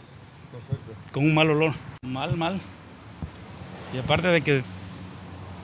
Con 1.11 1.25
un 1.25 1.33
mal 1.33 1.49
olor, 1.49 1.73
mal, 2.03 2.37
mal. 2.37 2.59
Y 3.93 3.97
aparte 3.97 4.27
de 4.29 4.41
que 4.41 4.63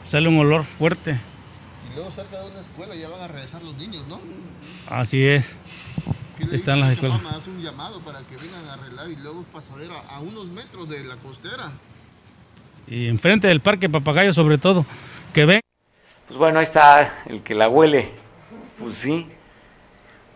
sale 0.03 0.27
un 0.27 0.37
olor 0.39 0.65
fuerte. 0.65 1.19
Y 1.89 1.95
luego 1.95 2.11
cerca 2.11 2.41
de 2.41 2.51
una 2.51 2.61
escuela 2.61 2.95
ya 2.95 3.07
van 3.07 3.21
a 3.21 3.27
regresar 3.27 3.63
los 3.63 3.75
niños, 3.75 4.05
¿no? 4.07 4.19
Así 4.89 5.25
es. 5.25 5.45
Están 6.51 6.79
las 6.81 6.91
escuelas. 6.91 7.21
Mamá 7.21 7.37
hace 7.37 7.49
un 7.49 7.61
llamado 7.61 7.99
para 8.01 8.19
que 8.19 8.35
vengan 8.35 8.67
a 8.67 8.73
arreglar 8.73 9.09
y 9.09 9.15
luego 9.15 9.43
pasadera 9.43 9.97
a 10.09 10.19
unos 10.19 10.49
metros 10.49 10.87
de 10.89 11.03
la 11.03 11.15
costera 11.15 11.71
y 12.87 13.07
enfrente 13.07 13.47
del 13.47 13.59
parque 13.59 13.89
Papagayo 13.89 14.33
sobre 14.33 14.57
todo, 14.57 14.85
que 15.33 15.45
ven. 15.45 15.61
Pues 16.27 16.37
bueno, 16.37 16.59
ahí 16.59 16.63
está 16.63 17.23
el 17.27 17.41
que 17.43 17.53
la 17.53 17.69
huele. 17.69 18.09
Pues 18.79 18.95
sí. 18.95 19.27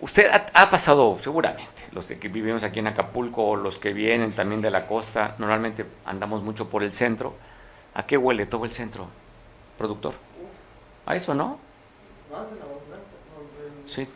Usted 0.02 0.32
ha, 0.32 0.70
pasado, 0.72 1.16
seguramente, 1.22 1.84
los 1.92 2.08
que 2.08 2.28
vivimos 2.28 2.64
aquí 2.64 2.80
en 2.80 2.88
Acapulco 2.88 3.44
o 3.44 3.56
los 3.56 3.78
que 3.78 3.94
vienen 3.94 4.32
también 4.32 4.60
de 4.60 4.72
la 4.72 4.88
costa, 4.88 5.36
normalmente 5.38 5.86
andamos 6.06 6.42
mucho 6.42 6.68
por 6.70 6.82
el 6.82 6.92
centro. 6.92 7.36
¿A 7.94 8.08
qué 8.08 8.18
huele 8.18 8.48
todo 8.48 8.66
el 8.66 8.72
centro, 8.72 9.08
productor? 9.78 10.16
¿A 11.06 11.16
eso 11.16 11.36
no? 11.36 11.60
Sí. 13.86 14.08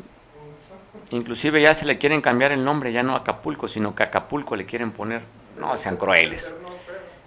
Inclusive 1.11 1.61
ya 1.61 1.75
se 1.75 1.85
le 1.85 1.99
quieren 1.99 2.19
cambiar 2.19 2.51
el 2.51 2.63
nombre, 2.63 2.91
ya 2.91 3.03
no 3.03 3.15
Acapulco, 3.15 3.67
sino 3.67 3.93
que 3.93 4.01
Acapulco 4.01 4.55
le 4.55 4.65
quieren 4.65 4.91
poner. 4.91 5.21
No 5.59 5.77
sean 5.77 5.97
crueles. 5.97 6.55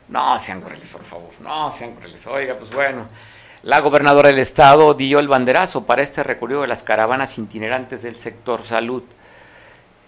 No 0.09 0.37
sean 0.40 0.61
crueles, 0.62 0.88
por 0.88 1.05
favor. 1.05 1.31
No 1.40 1.71
sean 1.71 1.94
crueles. 1.94 2.27
Oiga, 2.27 2.57
pues 2.57 2.71
bueno. 2.71 3.07
La 3.64 3.81
gobernadora 3.81 4.29
del 4.29 4.38
estado 4.38 4.94
dio 4.94 5.18
el 5.18 5.27
banderazo 5.27 5.85
para 5.85 6.03
este 6.03 6.23
recorrido 6.23 6.61
de 6.62 6.68
las 6.68 6.85
caravanas 6.85 7.37
itinerantes 7.38 8.03
del 8.03 8.16
sector 8.16 8.62
salud. 8.62 9.03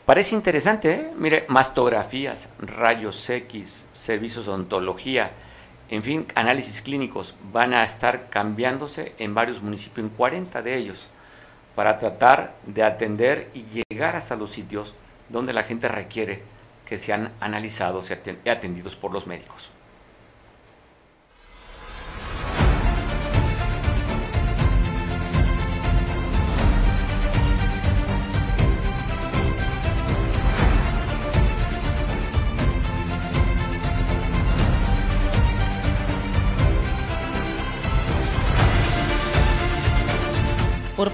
Parece 0.07 0.37
interesante, 0.37 0.93
¿eh? 0.93 1.13
Mire, 1.17 1.47
mastografías, 1.49 2.49
rayos 2.61 3.29
X, 3.29 3.89
servicios 3.91 4.47
de 4.47 4.53
ontología, 4.53 5.33
en 5.89 6.05
fin, 6.05 6.27
análisis 6.37 6.81
clínicos 6.81 7.35
van 7.53 7.75
a 7.75 7.83
estar 7.83 8.29
cambiándose 8.29 9.15
en 9.19 9.35
varios 9.35 9.61
municipios, 9.61 10.07
en 10.07 10.15
40 10.15 10.63
de 10.63 10.77
ellos, 10.77 11.09
para 11.75 11.99
tratar 11.99 12.55
de 12.65 12.85
atender 12.85 13.51
y 13.53 13.65
llegar 13.65 14.15
hasta 14.15 14.37
los 14.37 14.53
sitios 14.53 14.95
donde 15.29 15.53
la 15.53 15.65
gente 15.65 15.89
requiere 15.89 16.45
que 16.87 16.99
sean 16.99 17.33
analizados 17.41 18.13
y 18.13 18.49
atendidos 18.49 18.95
por 18.95 19.13
los 19.13 19.27
médicos. 19.27 19.73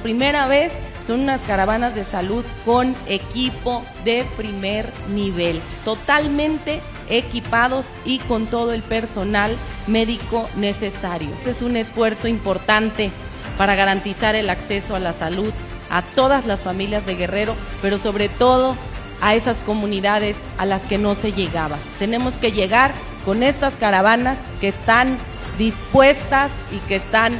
Primera 0.02 0.46
vez 0.46 0.72
son 1.06 1.20
unas 1.20 1.40
caravanas 1.42 1.94
de 1.94 2.04
salud 2.04 2.44
con 2.64 2.94
equipo 3.06 3.84
de 4.04 4.24
primer 4.36 4.92
nivel, 5.08 5.60
totalmente 5.84 6.80
equipados 7.08 7.84
y 8.04 8.18
con 8.18 8.46
todo 8.46 8.72
el 8.72 8.82
personal 8.82 9.56
médico 9.86 10.48
necesario. 10.56 11.30
Este 11.38 11.50
es 11.50 11.62
un 11.62 11.76
esfuerzo 11.76 12.28
importante 12.28 13.10
para 13.56 13.76
garantizar 13.76 14.34
el 14.34 14.50
acceso 14.50 14.96
a 14.96 15.00
la 15.00 15.12
salud 15.12 15.52
a 15.90 16.02
todas 16.02 16.46
las 16.46 16.60
familias 16.60 17.06
de 17.06 17.14
Guerrero, 17.14 17.54
pero 17.80 17.98
sobre 17.98 18.28
todo 18.28 18.76
a 19.20 19.34
esas 19.34 19.56
comunidades 19.58 20.36
a 20.58 20.66
las 20.66 20.82
que 20.82 20.98
no 20.98 21.14
se 21.14 21.32
llegaba. 21.32 21.78
Tenemos 21.98 22.34
que 22.34 22.52
llegar 22.52 22.92
con 23.24 23.42
estas 23.42 23.74
caravanas 23.74 24.38
que 24.60 24.68
están 24.68 25.16
dispuestas 25.58 26.50
y 26.72 26.78
que 26.88 26.96
están 26.96 27.38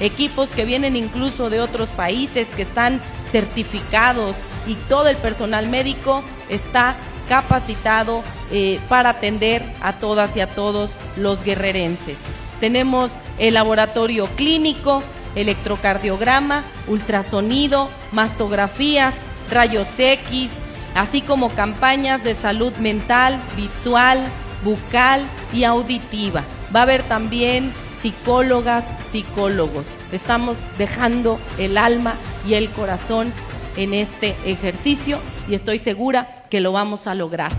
equipos 0.00 0.48
que 0.48 0.64
vienen 0.64 0.96
incluso 0.96 1.50
de 1.50 1.60
otros 1.60 1.90
países 1.90 2.48
que 2.56 2.62
están 2.62 2.98
certificados 3.30 4.34
y 4.66 4.74
todo 4.74 5.08
el 5.08 5.16
personal 5.16 5.68
médico 5.68 6.22
está 6.48 6.96
capacitado 7.28 8.22
eh, 8.50 8.80
para 8.88 9.10
atender 9.10 9.62
a 9.80 9.98
todas 9.98 10.36
y 10.36 10.40
a 10.40 10.48
todos 10.48 10.90
los 11.16 11.44
guerrerenses. 11.44 12.18
Tenemos 12.60 13.10
el 13.38 13.54
laboratorio 13.54 14.26
clínico, 14.36 15.02
electrocardiograma, 15.34 16.62
ultrasonido, 16.86 17.88
mastografías, 18.12 19.14
rayos 19.50 19.88
X, 19.98 20.50
así 20.94 21.22
como 21.22 21.48
campañas 21.50 22.22
de 22.22 22.34
salud 22.34 22.72
mental, 22.76 23.38
visual, 23.56 24.20
bucal 24.64 25.24
y 25.52 25.64
auditiva. 25.64 26.44
Va 26.74 26.80
a 26.80 26.82
haber 26.84 27.02
también 27.04 27.72
psicólogas, 28.02 28.84
psicólogos. 29.10 29.86
Estamos 30.12 30.56
dejando 30.78 31.38
el 31.58 31.78
alma 31.78 32.14
y 32.46 32.54
el 32.54 32.70
corazón 32.70 33.32
en 33.76 33.94
este 33.94 34.36
ejercicio 34.44 35.18
y 35.48 35.54
estoy 35.54 35.78
segura 35.78 36.44
que 36.50 36.60
lo 36.60 36.72
vamos 36.72 37.06
a 37.06 37.14
lograr. 37.14 37.52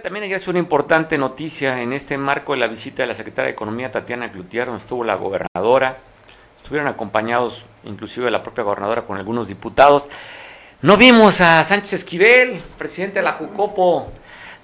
También 0.00 0.24
ayer 0.24 0.36
es 0.36 0.48
una 0.48 0.58
importante 0.58 1.18
noticia 1.18 1.82
en 1.82 1.92
este 1.92 2.16
marco 2.16 2.54
de 2.54 2.58
la 2.60 2.66
visita 2.66 3.02
de 3.02 3.08
la 3.08 3.14
secretaria 3.14 3.48
de 3.48 3.52
Economía 3.52 3.90
Tatiana 3.90 4.32
Cloutier, 4.32 4.64
donde 4.64 4.80
estuvo 4.80 5.04
la 5.04 5.16
gobernadora, 5.16 5.98
estuvieron 6.56 6.88
acompañados 6.88 7.66
inclusive 7.84 8.24
de 8.24 8.30
la 8.30 8.42
propia 8.42 8.64
gobernadora 8.64 9.02
con 9.02 9.18
algunos 9.18 9.48
diputados. 9.48 10.08
No 10.80 10.96
vimos 10.96 11.42
a 11.42 11.62
Sánchez 11.62 11.92
Esquivel, 11.92 12.62
presidente 12.78 13.18
de 13.18 13.22
la 13.22 13.32
Jucopo, 13.32 14.10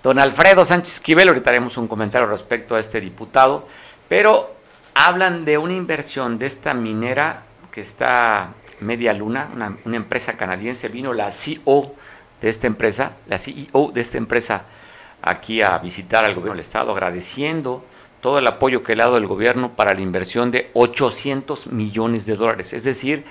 don 0.03 0.19
Alfredo 0.19 0.65
Sánchez 0.65 0.95
Esquivel, 0.95 1.29
ahorita 1.29 1.51
haremos 1.51 1.77
un 1.77 1.89
comentario 1.89 2.27
respecto 2.27 2.75
a 2.75 2.81
este 2.81 2.99
diputado, 2.99 3.69
pero 4.09 4.57
hablan 4.95 5.45
de 5.45 5.59
una 5.59 5.75
inversión 5.75 6.39
de 6.39 6.47
esta 6.47 6.73
minera 6.73 7.43
que 7.71 7.83
está 7.83 8.55
media 8.81 9.13
luna, 9.13 9.51
una, 9.55 9.77
una 9.85 9.97
empresa 9.97 10.39
canadiense, 10.39 10.89
vino 10.89 11.13
la 11.13 11.31
CEO 11.33 11.95
de 12.41 12.49
esta 12.49 12.67
empresa, 12.67 13.13
la 13.27 13.37
CEO 13.37 13.91
de 13.93 14.01
esta 14.01 14.17
empresa 14.17 14.65
aquí 15.23 15.63
a 15.63 15.79
visitar 15.79 16.25
al 16.25 16.35
gobierno 16.35 16.55
del 16.55 16.61
estado, 16.61 16.93
agradeciendo 16.93 17.85
todo 18.21 18.39
el 18.39 18.47
apoyo 18.47 18.83
que 18.83 18.97
le 18.97 19.03
ha 19.03 19.07
dado 19.07 19.19
el 19.19 19.27
gobierno 19.27 19.75
para 19.75 19.95
la 19.95 20.01
inversión 20.01 20.51
de 20.51 20.71
800 20.75 21.69
millones 21.69 22.27
de 22.27 22.37
dólares, 22.37 22.73
es 22.73 22.85
decir, 22.85 23.25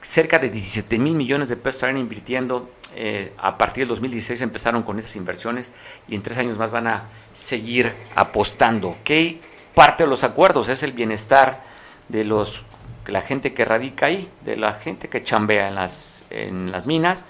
cerca 0.00 0.38
de 0.38 0.50
17 0.50 0.98
mil 0.98 1.14
millones 1.14 1.48
de 1.48 1.56
pesos 1.56 1.76
estarán 1.76 1.96
invirtiendo. 1.96 2.70
Eh, 2.96 3.32
a 3.38 3.58
partir 3.58 3.82
del 3.82 3.88
2016 3.88 4.40
empezaron 4.42 4.84
con 4.84 4.98
esas 5.00 5.16
inversiones 5.16 5.72
y 6.06 6.14
en 6.14 6.22
tres 6.22 6.38
años 6.38 6.56
más 6.56 6.70
van 6.70 6.86
a 6.86 7.04
seguir 7.32 7.92
apostando. 8.14 8.96
¿Qué 9.02 9.40
parte 9.74 10.04
de 10.04 10.10
los 10.10 10.22
acuerdos 10.22 10.68
es 10.68 10.84
el 10.84 10.92
bienestar 10.92 11.62
de 12.08 12.22
los 12.22 12.66
de 13.04 13.12
la 13.12 13.20
gente 13.20 13.52
que 13.52 13.64
radica 13.64 14.06
ahí, 14.06 14.30
de 14.44 14.56
la 14.56 14.72
gente 14.72 15.08
que 15.08 15.22
chambea 15.22 15.68
en 15.68 15.74
las, 15.74 16.24
en 16.30 16.70
las 16.72 16.86
minas, 16.86 17.26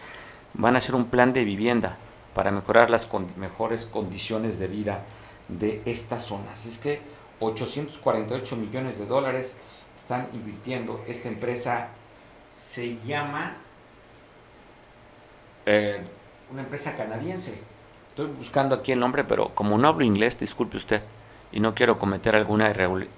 van 0.52 0.76
a 0.76 0.78
hacer 0.78 0.94
un 0.94 1.06
plan 1.06 1.32
de 1.32 1.44
vivienda 1.44 1.98
para 2.34 2.50
mejorar 2.50 2.90
las 2.90 3.08
mejores 3.36 3.86
condiciones 3.86 4.58
de 4.58 4.68
vida 4.68 5.04
de 5.48 5.82
esta 5.84 6.18
zona. 6.18 6.52
Así 6.52 6.68
es 6.68 6.78
que 6.78 7.00
848 7.40 8.56
millones 8.56 8.98
de 8.98 9.06
dólares 9.06 9.54
están 9.96 10.28
invirtiendo. 10.32 11.02
Esta 11.06 11.28
empresa 11.28 11.88
se 12.52 12.98
llama 13.04 13.56
eh, 15.66 16.00
una 16.50 16.62
empresa 16.62 16.96
canadiense. 16.96 17.60
Estoy 18.08 18.26
buscando 18.26 18.76
aquí 18.76 18.92
el 18.92 19.00
nombre, 19.00 19.24
pero 19.24 19.54
como 19.54 19.76
no 19.78 19.88
hablo 19.88 20.04
inglés, 20.04 20.38
disculpe 20.38 20.76
usted, 20.76 21.02
y 21.50 21.60
no 21.60 21.74
quiero 21.74 21.98
cometer 21.98 22.36
alguna 22.36 22.70
irregularidad, 22.70 23.12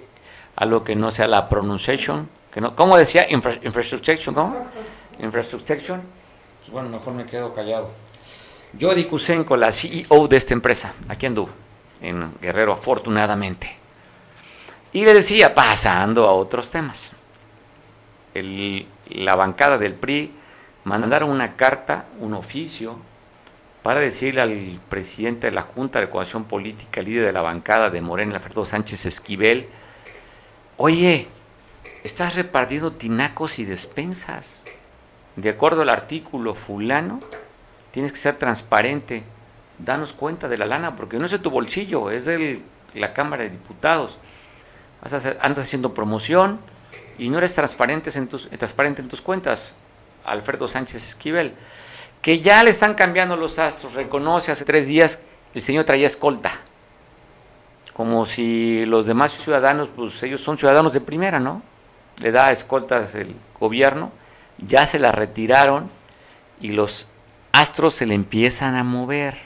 algo 0.56 0.84
que 0.84 0.96
no 0.96 1.10
sea 1.10 1.26
la 1.26 1.48
pronunciation, 1.48 2.28
que 2.50 2.60
no, 2.62 2.74
¿cómo 2.74 2.96
decía? 2.96 3.26
infrastructure, 3.30 4.34
¿cómo? 4.34 4.56
Infrastructure. 5.18 6.00
Pues 6.60 6.70
bueno, 6.70 6.88
mejor 6.88 7.12
me 7.12 7.26
quedo 7.26 7.52
callado. 7.52 7.90
Jody 8.78 9.04
Kusenko, 9.04 9.56
la 9.56 9.72
CEO 9.72 10.28
de 10.28 10.36
esta 10.36 10.54
empresa, 10.54 10.92
aquí 11.08 11.26
anduvo, 11.26 11.50
en 12.00 12.32
Guerrero, 12.40 12.72
afortunadamente. 12.72 13.76
Y 14.92 15.04
le 15.04 15.14
decía, 15.14 15.54
pasando 15.54 16.26
a 16.26 16.32
otros 16.32 16.70
temas. 16.70 17.12
La 18.34 19.36
bancada 19.36 19.78
del 19.78 19.94
PRI 19.94 20.32
mandaron 20.84 21.30
una 21.30 21.56
carta, 21.56 22.06
un 22.20 22.34
oficio, 22.34 22.98
para 23.82 24.00
decirle 24.00 24.40
al 24.40 24.80
presidente 24.88 25.46
de 25.46 25.52
la 25.52 25.62
Junta 25.62 26.00
de 26.00 26.10
Coalición 26.10 26.44
Política, 26.44 27.02
líder 27.02 27.26
de 27.26 27.32
la 27.32 27.42
bancada 27.42 27.88
de 27.88 28.00
Morena, 28.00 28.36
Alfredo 28.36 28.64
Sánchez 28.64 29.06
Esquivel, 29.06 29.68
oye, 30.76 31.28
estás 32.02 32.34
repartiendo 32.34 32.92
tinacos 32.92 33.58
y 33.58 33.64
despensas. 33.64 34.64
De 35.36 35.50
acuerdo 35.50 35.82
al 35.82 35.90
artículo 35.90 36.54
fulano, 36.54 37.20
tienes 37.96 38.12
que 38.12 38.18
ser 38.18 38.36
transparente. 38.36 39.24
Danos 39.78 40.12
cuenta 40.12 40.48
de 40.48 40.58
la 40.58 40.66
lana, 40.66 40.96
porque 40.96 41.18
no 41.18 41.24
es 41.24 41.30
de 41.30 41.38
tu 41.38 41.48
bolsillo, 41.48 42.10
es 42.10 42.26
de 42.26 42.60
la 42.92 43.14
Cámara 43.14 43.44
de 43.44 43.48
Diputados. 43.48 44.18
Andas 45.00 45.64
haciendo 45.64 45.94
promoción 45.94 46.60
y 47.16 47.30
no 47.30 47.38
eres 47.38 47.54
transparente 47.54 48.10
en 48.18 48.28
tus, 48.28 48.50
transparente 48.50 49.00
en 49.00 49.08
tus 49.08 49.22
cuentas. 49.22 49.74
Alfredo 50.26 50.68
Sánchez 50.68 51.08
Esquivel, 51.08 51.54
que 52.20 52.40
ya 52.40 52.62
le 52.62 52.68
están 52.68 52.92
cambiando 52.92 53.34
los 53.34 53.58
astros, 53.58 53.94
reconoce 53.94 54.52
hace 54.52 54.66
tres 54.66 54.86
días 54.86 55.22
el 55.54 55.62
señor 55.62 55.86
traía 55.86 56.06
escolta, 56.06 56.52
como 57.94 58.26
si 58.26 58.84
los 58.84 59.06
demás 59.06 59.32
ciudadanos, 59.32 59.88
pues 59.96 60.22
ellos 60.22 60.42
son 60.42 60.58
ciudadanos 60.58 60.92
de 60.92 61.00
primera, 61.00 61.40
¿no? 61.40 61.62
Le 62.18 62.30
da 62.30 62.52
escoltas 62.52 63.14
el 63.14 63.34
gobierno, 63.58 64.12
ya 64.58 64.84
se 64.84 64.98
la 64.98 65.12
retiraron 65.12 65.88
y 66.60 66.70
los 66.70 67.08
astros 67.60 67.94
se 67.94 68.06
le 68.06 68.14
empiezan 68.14 68.74
a 68.74 68.84
mover. 68.84 69.36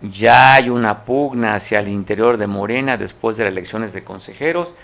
Ya 0.00 0.54
hay 0.54 0.68
una 0.68 1.04
pugna 1.04 1.54
hacia 1.54 1.78
el 1.80 1.88
interior 1.88 2.36
de 2.36 2.46
Morena 2.46 2.96
después 2.96 3.36
de 3.36 3.44
las 3.44 3.52
elecciones 3.52 3.92
de 3.92 4.04
consejeros 4.04 4.74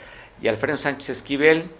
y 0.40 0.48
Alfredo 0.48 0.76
Sánchez 0.76 1.10
Esquivel, 1.10 1.70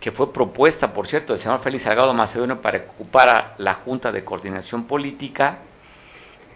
que 0.00 0.12
fue 0.12 0.32
propuesta, 0.32 0.94
por 0.94 1.06
cierto, 1.06 1.32
del 1.32 1.40
señor 1.40 1.60
Félix 1.60 1.82
Salgado 1.82 2.14
Macedonio 2.14 2.62
para 2.62 2.78
ocupar 2.78 3.54
la 3.58 3.74
Junta 3.74 4.12
de 4.12 4.24
Coordinación 4.24 4.84
Política, 4.84 5.58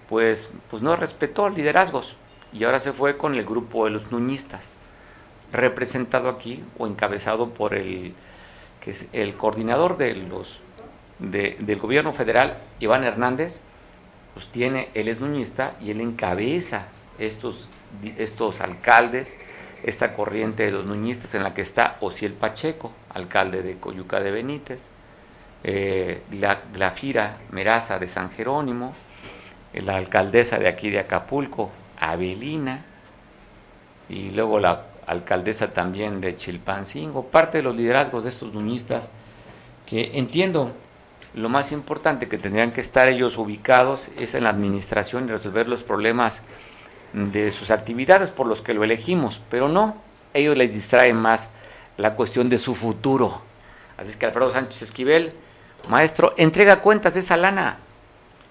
pues, 0.08 0.50
pues 0.70 0.82
no 0.82 0.96
respetó 0.96 1.48
liderazgos 1.50 2.16
y 2.52 2.64
ahora 2.64 2.80
se 2.80 2.92
fue 2.92 3.18
con 3.18 3.34
el 3.34 3.44
grupo 3.44 3.84
de 3.84 3.90
los 3.90 4.10
nuñistas, 4.10 4.78
representado 5.52 6.28
aquí 6.28 6.64
o 6.78 6.86
encabezado 6.86 7.50
por 7.50 7.74
el, 7.74 8.14
que 8.80 8.90
es 8.90 9.08
el 9.12 9.34
coordinador 9.34 9.98
de 9.98 10.14
los 10.14 10.62
del 11.18 11.78
gobierno 11.78 12.12
federal, 12.12 12.56
Iván 12.80 13.04
Hernández, 13.04 13.60
pues 14.34 14.48
tiene, 14.48 14.88
él 14.94 15.08
es 15.08 15.20
nuñista 15.20 15.74
y 15.80 15.90
él 15.90 16.00
encabeza 16.00 16.88
estos, 17.18 17.68
estos 18.18 18.60
alcaldes, 18.60 19.36
esta 19.84 20.14
corriente 20.14 20.64
de 20.64 20.72
los 20.72 20.84
nuñistas 20.84 21.34
en 21.34 21.42
la 21.42 21.54
que 21.54 21.60
está 21.60 21.96
Osiel 22.00 22.32
Pacheco, 22.32 22.90
alcalde 23.10 23.62
de 23.62 23.76
Coyuca 23.78 24.20
de 24.20 24.30
Benítez, 24.30 24.88
eh, 25.62 26.22
la, 26.32 26.62
la, 26.76 26.90
Fira 26.90 27.38
Meraza 27.50 27.98
de 27.98 28.08
San 28.08 28.30
Jerónimo, 28.30 28.92
la 29.72 29.96
alcaldesa 29.96 30.58
de 30.58 30.68
aquí 30.68 30.90
de 30.90 30.98
Acapulco, 30.98 31.70
Avelina, 31.98 32.84
y 34.08 34.30
luego 34.30 34.58
la 34.58 34.86
alcaldesa 35.06 35.72
también 35.72 36.20
de 36.20 36.36
Chilpancingo, 36.36 37.26
parte 37.26 37.58
de 37.58 37.64
los 37.64 37.76
liderazgos 37.76 38.24
de 38.24 38.30
estos 38.30 38.52
nuñistas 38.52 39.10
que 39.86 40.18
entiendo 40.18 40.72
lo 41.34 41.48
más 41.48 41.72
importante 41.72 42.28
que 42.28 42.38
tendrían 42.38 42.70
que 42.70 42.80
estar 42.80 43.08
ellos 43.08 43.38
ubicados 43.38 44.10
es 44.18 44.34
en 44.34 44.44
la 44.44 44.50
administración 44.50 45.24
y 45.24 45.32
resolver 45.32 45.68
los 45.68 45.82
problemas 45.82 46.42
de 47.12 47.50
sus 47.50 47.70
actividades 47.70 48.30
por 48.30 48.46
los 48.46 48.62
que 48.62 48.74
lo 48.74 48.84
elegimos, 48.84 49.40
pero 49.50 49.68
no, 49.68 49.96
ellos 50.32 50.56
les 50.56 50.72
distraen 50.72 51.16
más 51.16 51.50
la 51.96 52.14
cuestión 52.14 52.48
de 52.48 52.58
su 52.58 52.74
futuro. 52.74 53.42
Así 53.96 54.10
es 54.10 54.16
que 54.16 54.26
Alfredo 54.26 54.50
Sánchez 54.50 54.82
Esquivel, 54.82 55.32
maestro, 55.88 56.34
entrega 56.36 56.80
cuentas 56.80 57.14
de 57.14 57.20
esa 57.20 57.36
lana. 57.36 57.78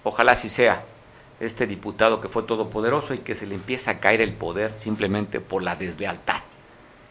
Ojalá 0.02 0.32
así 0.32 0.48
sea. 0.48 0.84
Este 1.40 1.66
diputado 1.66 2.20
que 2.20 2.28
fue 2.28 2.44
todopoderoso 2.44 3.12
y 3.12 3.18
que 3.18 3.34
se 3.34 3.46
le 3.46 3.54
empieza 3.54 3.92
a 3.92 4.00
caer 4.00 4.20
el 4.20 4.32
poder 4.32 4.78
simplemente 4.78 5.40
por 5.40 5.62
la 5.62 5.74
deslealtad. 5.74 6.42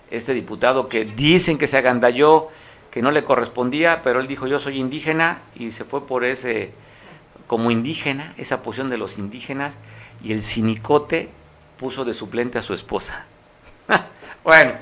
Este 0.09 0.33
diputado 0.33 0.87
que 0.87 1.05
dicen 1.05 1.57
que 1.57 1.67
se 1.67 1.77
agandalló 1.77 2.49
que 2.93 3.01
no 3.01 3.09
le 3.09 3.23
correspondía, 3.23 4.03
pero 4.03 4.19
él 4.19 4.27
dijo 4.27 4.45
yo 4.45 4.59
soy 4.59 4.77
indígena 4.77 5.39
y 5.55 5.71
se 5.71 5.83
fue 5.83 6.05
por 6.05 6.23
ese 6.23 6.75
como 7.47 7.71
indígena, 7.71 8.35
esa 8.37 8.61
posición 8.61 8.91
de 8.91 8.99
los 8.99 9.17
indígenas, 9.17 9.79
y 10.23 10.31
el 10.31 10.43
cinicote 10.43 11.31
puso 11.77 12.05
de 12.05 12.13
suplente 12.13 12.59
a 12.59 12.61
su 12.61 12.75
esposa. 12.75 13.25
bueno, 14.43 14.73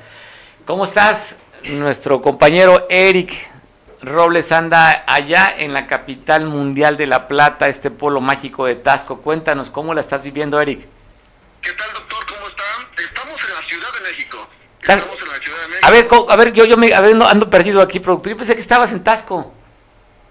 ¿cómo 0.65 0.83
estás? 0.83 1.39
Nuestro 1.69 2.21
compañero 2.21 2.85
Eric 2.89 3.49
Robles 4.01 4.51
anda 4.51 5.05
allá 5.07 5.55
en 5.57 5.71
la 5.71 5.87
capital 5.87 6.47
mundial 6.47 6.97
de 6.97 7.07
La 7.07 7.29
Plata, 7.29 7.69
este 7.69 7.91
polo 7.91 8.19
mágico 8.19 8.65
de 8.65 8.75
Tasco. 8.75 9.21
Cuéntanos, 9.21 9.69
¿cómo 9.71 9.93
la 9.93 10.01
estás 10.01 10.23
viviendo, 10.23 10.59
Eric? 10.59 10.85
¿Qué 11.61 11.71
tal, 11.71 11.87
doctor? 11.93 12.25
¿Cómo 12.25 12.47
están? 12.49 13.05
Estamos 13.05 13.41
en 13.41 13.55
la 13.55 13.61
Ciudad 13.61 13.93
de 13.93 14.09
México. 14.09 14.49
Estamos 14.81 15.20
A 15.83 15.91
ver, 15.91 16.07
a 16.29 16.35
ver 16.35 16.53
yo, 16.53 16.65
yo 16.65 16.77
me 16.77 16.93
ando 16.93 17.49
perdido 17.49 17.81
aquí, 17.81 17.99
productor. 17.99 18.31
Yo 18.31 18.37
pensé 18.37 18.55
que 18.55 18.61
estabas 18.61 18.91
en 18.91 19.03
Tasco. 19.03 19.53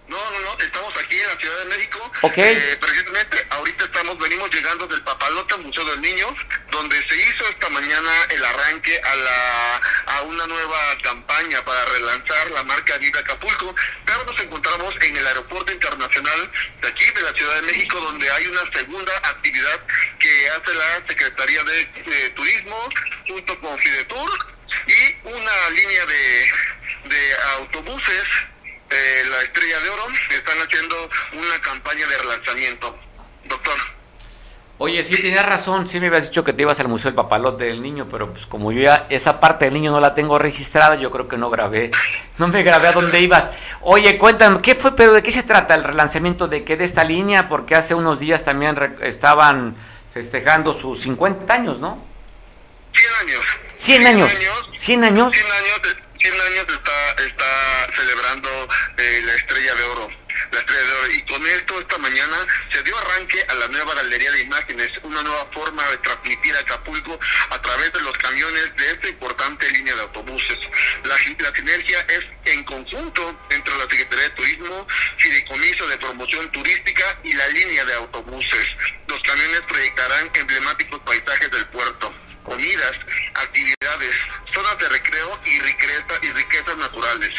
No, 0.09 0.17
no, 0.17 0.41
no, 0.41 0.59
estamos 0.59 0.93
aquí 0.99 1.19
en 1.19 1.29
la 1.29 1.37
Ciudad 1.37 1.59
de 1.59 1.65
México. 1.67 1.99
Ok. 2.23 2.39
Eh, 2.39 2.79
precisamente 2.81 3.47
ahorita 3.51 3.85
estamos, 3.85 4.19
venimos 4.19 4.51
llegando 4.51 4.87
del 4.87 5.03
Papalote 5.03 5.57
Museo 5.59 5.85
del 5.85 6.01
Niño, 6.01 6.27
donde 6.71 6.97
se 7.07 7.17
hizo 7.17 7.45
esta 7.49 7.69
mañana 7.71 8.11
el 8.31 8.45
arranque 8.45 9.01
a 9.01 9.17
la 9.17 9.81
a 10.07 10.23
una 10.23 10.47
nueva 10.47 10.79
campaña 11.03 11.65
para 11.65 11.85
relanzar 11.87 12.51
la 12.51 12.65
marca 12.65 12.99
Viva 12.99 13.21
Acapulco, 13.21 13.75
pero 14.05 14.25
nos 14.25 14.41
encontramos 14.41 14.95
en 15.03 15.17
el 15.17 15.27
aeropuerto 15.27 15.73
internacional 15.73 16.51
de 16.83 16.89
aquí, 16.89 17.05
de 17.15 17.23
la 17.23 17.33
Ciudad 17.33 17.55
de 17.57 17.63
México, 17.63 18.01
donde 18.01 18.31
hay 18.31 18.47
una 18.47 18.71
segunda 18.73 19.13
actividad 19.19 19.81
que 20.19 20.49
hace 20.51 20.75
la 20.75 21.07
Secretaría 21.07 21.63
de, 21.65 22.31
Turismo 22.31 22.77
junto 23.29 23.61
con 23.61 23.79
Fidetur 23.79 24.60
y 24.87 25.29
una 25.29 25.71
línea 25.71 26.07
de, 26.07 27.09
de 27.09 27.37
autobuses 27.59 28.25
eh, 28.91 29.23
la 29.31 29.43
Estrella 29.43 29.79
de 29.79 29.89
Oro 29.89 30.03
están 30.35 30.59
haciendo 30.67 30.97
una 31.33 31.61
campaña 31.61 32.07
de 32.09 32.19
relanzamiento. 32.19 32.99
Doctor. 33.49 33.75
Oye, 34.79 35.05
sí, 35.05 35.15
tenías 35.21 35.47
razón, 35.47 35.87
sí 35.87 36.01
me 36.01 36.09
habías 36.09 36.25
dicho 36.25 36.43
que 36.43 36.53
te 36.53 36.63
ibas 36.63 36.81
al 36.81 36.89
Museo 36.89 37.11
del 37.11 37.15
Papalote 37.15 37.65
del 37.65 37.83
Niño, 37.83 38.09
pero 38.11 38.33
pues 38.33 38.47
como 38.47 38.73
yo 38.73 38.81
ya 38.81 39.07
esa 39.11 39.39
parte 39.39 39.67
del 39.67 39.75
niño 39.75 39.93
no 39.93 40.01
la 40.01 40.15
tengo 40.15 40.39
registrada, 40.39 40.95
yo 40.97 41.11
creo 41.11 41.29
que 41.29 41.37
no 41.37 41.51
grabé, 41.51 41.91
no 42.39 42.49
me 42.49 42.63
grabé 42.63 42.89
a 42.89 42.93
dónde 42.93 43.21
ibas. 43.21 43.51
Oye, 43.83 44.19
cuéntame, 44.19 44.61
¿qué 44.63 44.75
fue, 44.75 44.97
pero 44.97 45.13
de 45.13 45.23
qué 45.23 45.31
se 45.31 45.43
trata 45.43 45.75
el 45.75 45.85
relanzamiento 45.85 46.49
de 46.49 46.65
qué 46.65 46.77
de 46.77 46.85
esta 46.85 47.05
línea? 47.05 47.47
Porque 47.47 47.77
hace 47.77 47.95
unos 47.95 48.19
días 48.19 48.43
también 48.43 48.97
estaban 49.03 49.77
festejando 50.13 50.73
sus 50.73 51.01
50 51.01 51.53
años, 51.53 51.79
¿no? 51.79 52.10
100 52.93 53.15
años. 53.21 53.45
100 53.77 54.07
años. 54.07 54.31
100 54.75 55.05
años. 55.05 55.33
100 55.33 55.47
años 55.47 55.97
100 56.21 56.35
años 56.35 56.67
está, 56.69 57.25
está 57.25 57.93
celebrando 57.97 58.69
eh, 58.99 59.23
la 59.25 59.35
Estrella 59.35 59.75
de 59.75 59.85
Oro. 59.85 60.09
La 60.53 60.59
Estrella 60.59 60.83
de 60.83 60.93
Oro. 60.93 61.13
Y 61.13 61.23
con 61.23 61.47
esto, 61.47 61.81
esta 61.81 61.97
mañana, 61.97 62.47
se 62.71 62.83
dio 62.83 62.97
arranque 62.99 63.43
a 63.49 63.55
la 63.55 63.69
nueva 63.69 63.95
galería 63.95 64.31
de 64.33 64.43
imágenes, 64.43 64.91
una 65.03 65.23
nueva 65.23 65.49
forma 65.51 65.83
de 65.89 65.97
transmitir 65.99 66.55
a 66.57 66.61
Acapulco 66.61 67.19
a 67.49 67.63
través 67.63 67.93
de 67.95 68.03
los 68.03 68.13
camiones 68.19 68.77
de 68.77 68.91
esta 68.91 69.09
importante 69.09 69.71
línea 69.71 69.95
de 69.95 70.03
autobuses. 70.03 70.59
La, 71.05 71.17
la 71.49 71.57
sinergia 71.57 72.01
es 72.01 72.53
en 72.53 72.65
conjunto 72.65 73.41
entre 73.49 73.75
la 73.79 73.85
Secretaría 73.85 74.25
de 74.25 74.31
Turismo, 74.31 74.87
Fideicomiso 75.17 75.87
de 75.89 75.97
Promoción 75.97 76.53
Turística 76.53 77.19
y 77.25 77.33
la 77.33 77.49
línea 77.49 77.85
de 77.87 77.95
autobuses. 77.95 78.77
Los 79.09 79.23
camiones 79.23 79.63
proyectarán 79.63 80.31
emblemáticos 80.35 81.01
paisajes 81.01 81.51
del 81.51 81.67
puerto 81.69 82.15
comidas, 82.51 82.93
actividades, 83.35 84.17
zonas 84.53 84.77
de 84.79 84.89
recreo 84.89 85.41
y, 85.47 85.61
riqueza, 85.61 86.05
y 86.23 86.33
riquezas 86.33 86.77
naturales. 86.77 87.33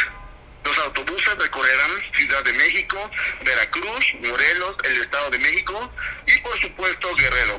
Los 0.63 0.77
autobuses 0.77 1.37
recorrerán 1.37 1.91
Ciudad 2.13 2.43
de 2.45 2.53
México, 2.53 3.11
Veracruz, 3.43 4.05
Morelos, 4.21 4.75
el 4.85 5.01
Estado 5.01 5.29
de 5.31 5.39
México 5.39 5.93
y 6.27 6.37
por 6.39 6.57
supuesto 6.61 7.13
Guerrero. 7.15 7.57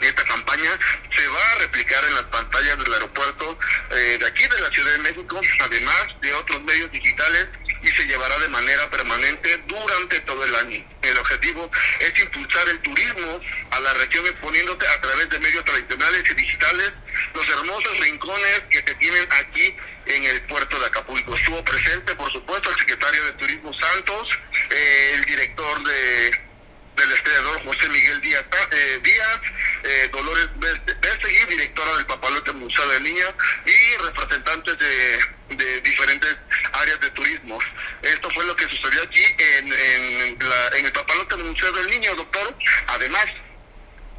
Esta 0.00 0.24
campaña 0.24 0.70
se 1.10 1.28
va 1.28 1.50
a 1.50 1.54
replicar 1.56 2.04
en 2.04 2.14
las 2.14 2.24
pantallas 2.24 2.78
del 2.78 2.94
aeropuerto 2.94 3.58
eh, 3.90 4.16
de 4.18 4.26
aquí 4.26 4.44
de 4.44 4.60
la 4.60 4.70
Ciudad 4.70 4.92
de 4.92 4.98
México, 4.98 5.40
además 5.60 6.06
de 6.22 6.32
otros 6.34 6.62
medios 6.62 6.90
digitales 6.92 7.48
y 7.82 7.88
se 7.88 8.04
llevará 8.04 8.38
de 8.38 8.48
manera 8.48 8.90
permanente 8.90 9.62
durante 9.66 10.20
todo 10.20 10.44
el 10.44 10.54
año. 10.54 10.84
El 11.02 11.18
objetivo 11.18 11.70
es 12.00 12.20
impulsar 12.20 12.68
el 12.68 12.78
turismo 12.80 13.40
a 13.70 13.80
la 13.80 13.94
región 13.94 14.26
exponiéndote 14.26 14.86
a 14.86 15.00
través 15.00 15.28
de 15.30 15.40
medios 15.40 15.64
tradicionales 15.64 16.30
y 16.30 16.34
digitales 16.34 16.92
los 17.34 17.48
hermosos 17.48 17.98
rincones 17.98 18.62
que 18.70 18.78
se 18.78 18.94
tienen 18.96 19.26
aquí 19.30 19.76
en 20.06 20.24
el 20.24 20.42
puerto 20.42 20.78
de 20.78 20.86
Acapulco. 20.86 21.34
Estuvo 21.34 21.64
presente, 21.64 22.14
por 22.14 22.30
supuesto, 22.32 22.70
el 22.70 22.78
secretario 22.78 23.24
de 23.24 23.32
Turismo 23.32 23.72
Santos, 23.72 24.38
eh, 24.70 25.12
el 25.14 25.24
director 25.24 25.82
de 25.84 26.49
del 26.96 27.12
estrellador 27.12 27.64
José 27.64 27.88
Miguel 27.88 28.20
Díaz, 28.20 28.44
eh, 28.72 29.00
Díaz 29.02 29.40
eh, 29.84 30.08
Dolores 30.12 30.48
Bestegui, 30.56 31.44
directora 31.48 31.96
del 31.96 32.06
Papalote 32.06 32.52
Museo 32.52 32.88
de 32.88 33.00
Niña 33.00 33.26
y 33.66 33.96
representantes 34.04 34.78
de, 34.78 35.56
de, 35.56 35.80
diferentes 35.80 36.36
áreas 36.72 37.00
de 37.00 37.10
turismo. 37.10 37.58
Esto 38.02 38.30
fue 38.30 38.44
lo 38.44 38.56
que 38.56 38.68
sucedió 38.68 39.02
aquí 39.02 39.24
en, 39.38 39.72
en, 39.72 40.38
la, 40.48 40.78
en 40.78 40.86
el 40.86 40.92
Papalote 40.92 41.36
Museo 41.36 41.72
del 41.72 41.86
Niño, 41.88 42.14
doctor. 42.16 42.56
Además, 42.88 43.26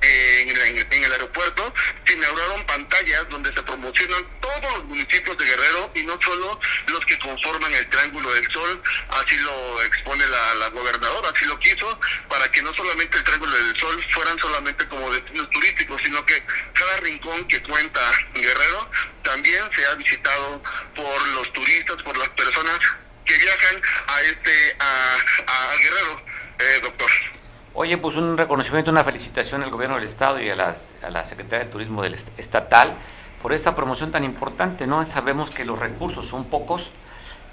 en, 0.01 1.03
el 1.03 1.11
aeropuerto 1.11 1.73
se 2.05 2.13
inauguraron 2.13 2.65
pantallas 2.65 3.29
donde 3.29 3.53
se 3.53 3.61
promocionan 3.63 4.25
todos 4.39 4.73
los 4.77 4.85
municipios 4.85 5.37
de 5.37 5.45
Guerrero 5.45 5.91
y 5.95 6.03
no 6.03 6.19
solo 6.21 6.59
los 6.87 7.05
que 7.05 7.17
conforman 7.19 7.73
el 7.73 7.87
Triángulo 7.89 8.33
del 8.33 8.49
Sol, 8.51 8.81
así 9.09 9.37
lo 9.37 9.81
expone 9.83 10.25
la, 10.27 10.69
gobernadora, 10.69 11.29
así 11.33 11.45
lo 11.45 11.59
quiso, 11.59 11.99
para 12.29 12.49
que 12.51 12.61
no 12.61 12.73
solamente 12.73 13.17
el 13.17 13.23
Triángulo 13.23 13.55
del 13.55 13.75
Sol 13.77 14.03
fueran 14.09 14.39
solamente 14.39 14.87
como 14.87 15.11
destinos 15.11 15.49
turísticos, 15.49 16.01
sino 16.01 16.25
que 16.25 16.43
cada 16.73 16.97
rincón 16.97 17.45
que 17.47 17.61
cuenta 17.61 18.01
Guerrero 18.33 18.89
también 19.23 19.63
se 19.73 19.85
ha 19.85 19.95
visitado 19.95 20.63
por 20.95 21.27
los 21.29 21.53
turistas, 21.53 22.01
por 22.03 22.17
las 22.17 22.29
personas 22.29 22.79
que 23.25 23.37
viajan 23.37 23.81
a 24.07 24.21
este 24.21 24.75
a, 24.79 25.17
a 25.47 25.75
Guerrero, 25.77 26.25
eh, 26.59 26.79
doctor. 26.81 27.30
Oye, 27.73 27.97
pues 27.97 28.17
un 28.17 28.37
reconocimiento, 28.37 28.91
una 28.91 29.05
felicitación 29.05 29.63
al 29.63 29.69
gobierno 29.69 29.95
del 29.95 30.03
Estado 30.03 30.41
y 30.41 30.49
a, 30.49 30.75
a 31.03 31.09
la 31.09 31.23
Secretaría 31.23 31.65
de 31.65 31.71
Turismo 31.71 32.03
del 32.03 32.15
Estatal 32.15 32.97
por 33.41 33.53
esta 33.53 33.75
promoción 33.75 34.11
tan 34.11 34.25
importante, 34.25 34.87
¿no? 34.87 35.05
Sabemos 35.05 35.51
que 35.51 35.63
los 35.63 35.79
recursos 35.79 36.27
son 36.27 36.43
pocos 36.45 36.91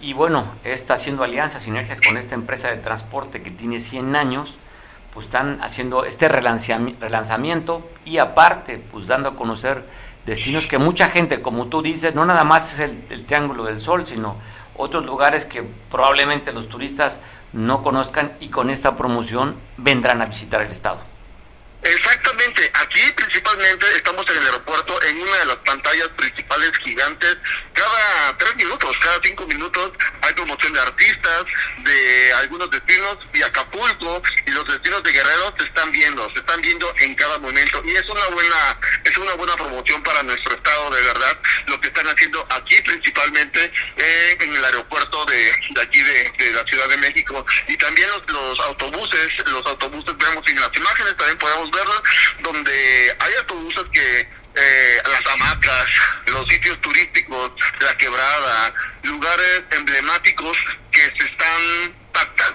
y 0.00 0.14
bueno, 0.14 0.44
está 0.64 0.94
haciendo 0.94 1.22
alianzas, 1.22 1.62
sinergias 1.62 2.00
con 2.00 2.16
esta 2.16 2.34
empresa 2.34 2.68
de 2.68 2.78
transporte 2.78 3.42
que 3.42 3.52
tiene 3.52 3.78
100 3.78 4.16
años, 4.16 4.58
pues 5.12 5.26
están 5.26 5.62
haciendo 5.62 6.04
este 6.04 6.28
relanzamiento 6.28 7.88
y 8.04 8.18
aparte, 8.18 8.78
pues 8.78 9.06
dando 9.06 9.28
a 9.28 9.36
conocer 9.36 9.86
destinos 10.26 10.66
que 10.66 10.78
mucha 10.78 11.08
gente, 11.08 11.40
como 11.40 11.68
tú 11.68 11.80
dices, 11.80 12.16
no 12.16 12.26
nada 12.26 12.42
más 12.42 12.72
es 12.72 12.80
el 12.80 13.24
Triángulo 13.24 13.64
del 13.64 13.80
Sol, 13.80 14.04
sino 14.04 14.36
otros 14.78 15.04
lugares 15.04 15.44
que 15.44 15.62
probablemente 15.90 16.52
los 16.52 16.68
turistas 16.68 17.20
no 17.52 17.82
conozcan 17.82 18.32
y 18.40 18.48
con 18.48 18.70
esta 18.70 18.96
promoción 18.96 19.56
vendrán 19.76 20.22
a 20.22 20.26
visitar 20.26 20.62
el 20.62 20.70
estado. 20.70 21.17
Exactamente, 21.88 22.70
aquí 22.74 23.00
principalmente 23.16 23.86
estamos 23.96 24.28
en 24.28 24.36
el 24.36 24.44
aeropuerto 24.44 25.02
en 25.04 25.22
una 25.22 25.36
de 25.38 25.46
las 25.46 25.56
pantallas 25.56 26.08
principales 26.18 26.76
gigantes. 26.84 27.38
Cada 27.72 28.36
tres 28.36 28.56
minutos, 28.56 28.98
cada 28.98 29.18
cinco 29.22 29.46
minutos 29.46 29.92
hay 30.20 30.34
promoción 30.34 30.74
de 30.74 30.80
artistas, 30.80 31.44
de 31.78 32.32
algunos 32.34 32.70
destinos 32.70 33.16
y 33.32 33.42
Acapulco 33.42 34.22
y 34.46 34.50
los 34.50 34.68
destinos 34.68 35.02
de 35.02 35.12
Guerrero 35.12 35.54
se 35.58 35.64
están 35.64 35.90
viendo, 35.90 36.30
se 36.34 36.40
están 36.40 36.60
viendo 36.60 36.92
en 36.98 37.14
cada 37.14 37.38
momento 37.38 37.82
y 37.86 37.96
es 37.96 38.06
una 38.06 38.26
buena 38.26 38.78
es 39.04 39.16
una 39.16 39.32
buena 39.34 39.56
promoción 39.56 40.02
para 40.02 40.22
nuestro 40.24 40.54
estado 40.56 40.90
de 40.90 41.02
verdad 41.02 41.38
lo 41.68 41.80
que 41.80 41.88
están 41.88 42.06
haciendo 42.06 42.46
aquí 42.50 42.82
principalmente 42.82 43.72
eh, 43.96 44.36
en 44.40 44.54
el 44.54 44.64
aeropuerto 44.64 45.24
de, 45.24 45.52
aquí 45.80 46.02
de, 46.02 46.52
la 46.52 46.64
Ciudad 46.64 46.88
de 46.88 46.96
México 46.98 47.46
y 47.66 47.76
también 47.76 48.08
los, 48.08 48.22
los 48.30 48.60
autobuses, 48.60 49.38
los 49.46 49.64
autobuses 49.66 50.18
vemos 50.18 50.46
en 50.48 50.60
las 50.60 50.76
imágenes 50.76 51.16
también 51.16 51.38
podemos 51.38 51.70
verlas, 51.78 52.02
donde 52.42 53.16
hay 53.18 53.34
autobuses 53.34 53.84
que 53.92 54.28
eh, 54.60 55.02
las 55.08 55.34
hamacas, 55.34 55.86
los 56.26 56.48
sitios 56.48 56.80
turísticos, 56.80 57.52
la 57.80 57.96
quebrada, 57.96 58.74
lugares 59.04 59.62
emblemáticos 59.70 60.56
que 60.90 61.02
se 61.16 61.26
están 61.26 61.98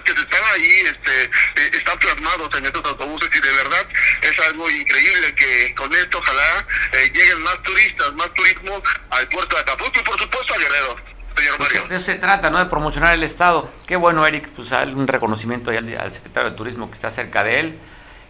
que 0.04 0.12
están 0.12 0.42
ahí, 0.52 0.82
este, 0.84 1.24
eh, 1.24 1.70
están 1.72 1.98
plasmados 1.98 2.54
en 2.58 2.66
estos 2.66 2.84
autobuses 2.84 3.30
y 3.34 3.40
de 3.40 3.52
verdad 3.52 3.86
es 4.20 4.38
algo 4.40 4.68
increíble 4.68 5.34
que 5.34 5.74
con 5.74 5.90
esto 5.94 6.18
ojalá 6.18 6.66
eh, 6.92 7.10
lleguen 7.14 7.40
más 7.42 7.62
turistas, 7.62 8.12
más 8.12 8.34
turismo 8.34 8.82
al 9.08 9.26
puerto 9.28 9.56
de 9.56 9.62
Acapulco 9.62 10.00
y 10.00 10.02
por 10.02 10.20
supuesto 10.20 10.54
a 10.54 10.58
Guerrero. 10.58 10.96
Señor 11.36 11.56
pues 11.56 11.72
Mario. 11.72 11.88
de 11.88 11.96
eso 11.96 12.04
se 12.04 12.16
trata, 12.16 12.50
¿no? 12.50 12.58
De 12.58 12.66
promocionar 12.66 13.14
el 13.14 13.22
Estado. 13.22 13.72
Qué 13.86 13.96
bueno, 13.96 14.26
Eric, 14.26 14.50
pues 14.50 14.70
un 14.70 15.08
reconocimiento 15.08 15.70
al, 15.70 15.96
al 15.98 16.12
secretario 16.12 16.50
de 16.50 16.56
Turismo 16.56 16.88
que 16.90 16.94
está 16.94 17.10
cerca 17.10 17.42
de 17.42 17.60
él 17.60 17.80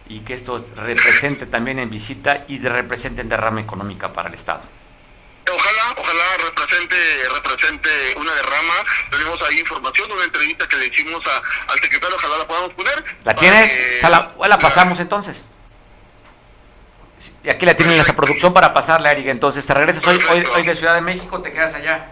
y 0.07 0.19
que 0.19 0.33
esto 0.33 0.63
represente 0.75 1.45
también 1.45 1.79
en 1.79 1.89
visita 1.89 2.45
y 2.47 2.59
represente 2.59 3.21
en 3.21 3.29
derrama 3.29 3.61
económica 3.61 4.13
para 4.13 4.29
el 4.29 4.35
Estado. 4.35 4.61
Ojalá, 5.51 5.95
ojalá 5.97 6.23
represente 6.43 6.95
represente 7.33 7.89
una 8.17 8.33
derrama. 8.33 8.73
Tenemos 9.11 9.41
ahí 9.43 9.59
información, 9.59 10.11
una 10.11 10.23
entrevista 10.23 10.67
que 10.67 10.75
le 10.77 10.87
hicimos 10.87 11.21
a, 11.27 11.71
al 11.71 11.79
secretario, 11.79 12.15
ojalá 12.15 12.37
la 12.39 12.47
podamos 12.47 12.73
poner. 12.73 13.03
¿La 13.23 13.35
tienes? 13.35 14.01
la, 14.01 14.33
la 14.47 14.59
pasamos 14.59 14.99
entonces. 14.99 15.43
Y 17.43 17.49
aquí 17.49 17.65
la 17.65 17.75
tienen 17.75 17.99
en 17.99 18.05
la 18.05 18.15
producción 18.15 18.53
para 18.53 18.73
pasarla, 18.73 19.11
Eric. 19.11 19.27
Entonces, 19.27 19.65
te 19.65 19.73
regresas 19.73 20.05
hoy, 20.05 20.19
hoy, 20.31 20.45
hoy 20.55 20.63
de 20.63 20.75
Ciudad 20.75 20.95
de 20.95 21.01
México, 21.01 21.41
te 21.41 21.51
quedas 21.51 21.73
allá. 21.75 22.09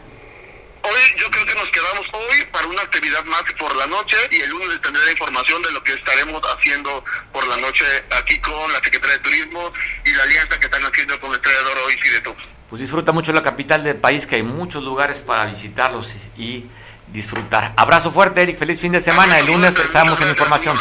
Hoy 0.86 1.00
yo 1.18 1.32
creo 1.32 1.46
que 1.46 1.56
nos 1.56 1.70
quedamos 1.70 2.06
hoy 2.12 2.46
para 2.52 2.68
una 2.68 2.82
actividad 2.82 3.24
más 3.24 3.44
por 3.58 3.74
la 3.78 3.88
noche 3.88 4.18
y 4.32 4.42
el 4.42 4.50
lunes 4.50 4.82
tendré 4.82 5.12
información 5.12 5.62
de 5.62 5.72
lo 5.72 5.82
que 5.82 5.94
estaremos 5.94 6.42
haciendo 6.44 7.04
por 7.32 7.48
la 7.48 7.56
noche 7.58 7.86
aquí 8.20 8.38
con 8.40 8.72
la 8.74 8.80
Secretaría 8.84 9.18
de 9.18 9.24
Turismo 9.24 9.72
y 10.06 10.12
la 10.12 10.24
alianza 10.24 10.60
que 10.60 10.66
están 10.66 10.84
haciendo 10.84 11.18
con 11.22 11.32
el 11.32 11.40
Traidor 11.40 11.78
hoy 11.88 11.96
y 12.04 12.10
de 12.10 12.20
todos. 12.20 12.38
Pues 12.70 12.82
disfruta 12.82 13.14
mucho 13.14 13.32
la 13.32 13.42
capital 13.42 13.84
del 13.84 13.96
país, 13.96 14.28
que 14.28 14.36
hay 14.36 14.44
muchos 14.44 14.84
lugares 14.84 15.20
para 15.20 15.46
visitarlos 15.46 16.16
y 16.38 16.66
disfrutar. 17.08 17.74
Abrazo 17.78 18.12
fuerte, 18.12 18.42
Eric. 18.42 18.58
Feliz 18.58 18.82
fin 18.82 18.92
de 18.92 19.00
semana. 19.00 19.40
El 19.40 19.46
lunes 19.46 19.80
estamos 19.80 20.20
en 20.20 20.30
información. 20.30 20.78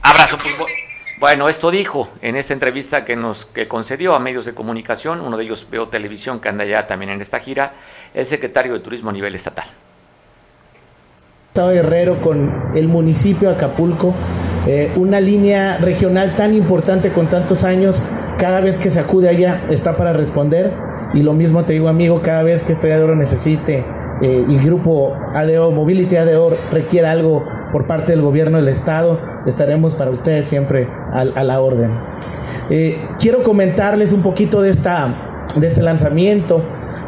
Abrazo. 0.00 0.38
Pues, 0.38 0.54
bueno, 1.20 1.48
esto 1.48 1.70
dijo 1.70 2.08
en 2.22 2.36
esta 2.36 2.52
entrevista 2.52 3.04
que 3.04 3.16
nos 3.16 3.46
que 3.46 3.66
concedió 3.66 4.14
a 4.14 4.20
medios 4.20 4.44
de 4.44 4.54
comunicación, 4.54 5.20
uno 5.20 5.36
de 5.36 5.44
ellos 5.44 5.66
Veo 5.70 5.88
Televisión, 5.88 6.40
que 6.40 6.48
anda 6.48 6.64
ya 6.64 6.86
también 6.86 7.10
en 7.10 7.20
esta 7.20 7.40
gira, 7.40 7.74
el 8.14 8.26
secretario 8.26 8.72
de 8.74 8.80
Turismo 8.80 9.10
a 9.10 9.12
nivel 9.12 9.34
estatal. 9.34 9.66
Estado 11.48 11.70
Guerrero 11.70 12.20
con 12.20 12.76
el 12.76 12.86
municipio 12.86 13.50
Acapulco, 13.50 14.14
eh, 14.66 14.92
una 14.96 15.18
línea 15.18 15.78
regional 15.78 16.36
tan 16.36 16.54
importante 16.54 17.10
con 17.10 17.28
tantos 17.28 17.64
años, 17.64 18.04
cada 18.38 18.60
vez 18.60 18.78
que 18.78 18.90
se 18.90 19.00
acude 19.00 19.28
allá 19.28 19.64
está 19.70 19.96
para 19.96 20.12
responder 20.12 20.72
y 21.14 21.22
lo 21.22 21.32
mismo 21.32 21.64
te 21.64 21.72
digo 21.72 21.88
amigo, 21.88 22.22
cada 22.22 22.44
vez 22.44 22.62
que 22.62 22.74
este 22.74 22.96
lo 22.96 23.16
necesite 23.16 23.84
eh, 24.20 24.44
y 24.48 24.56
grupo 24.58 25.16
ADO, 25.34 25.70
Mobility 25.70 26.16
ADO 26.16 26.52
requiere 26.72 27.06
algo 27.06 27.44
por 27.72 27.86
parte 27.86 28.12
del 28.12 28.22
gobierno 28.22 28.58
del 28.58 28.68
estado, 28.68 29.20
estaremos 29.46 29.94
para 29.94 30.10
ustedes 30.10 30.48
siempre 30.48 30.88
a, 31.12 31.24
la 31.24 31.60
orden. 31.60 31.90
Eh, 32.70 33.00
quiero 33.20 33.42
comentarles 33.42 34.12
un 34.12 34.22
poquito 34.22 34.60
de, 34.60 34.70
esta, 34.70 35.10
de 35.54 35.66
este 35.66 35.82
lanzamiento. 35.82 36.62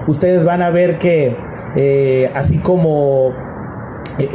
Ustedes 0.07 0.45
van 0.45 0.63
a 0.63 0.71
ver 0.71 0.99
que 0.99 1.37
eh, 1.77 2.31
así 2.35 2.59
como 2.59 3.33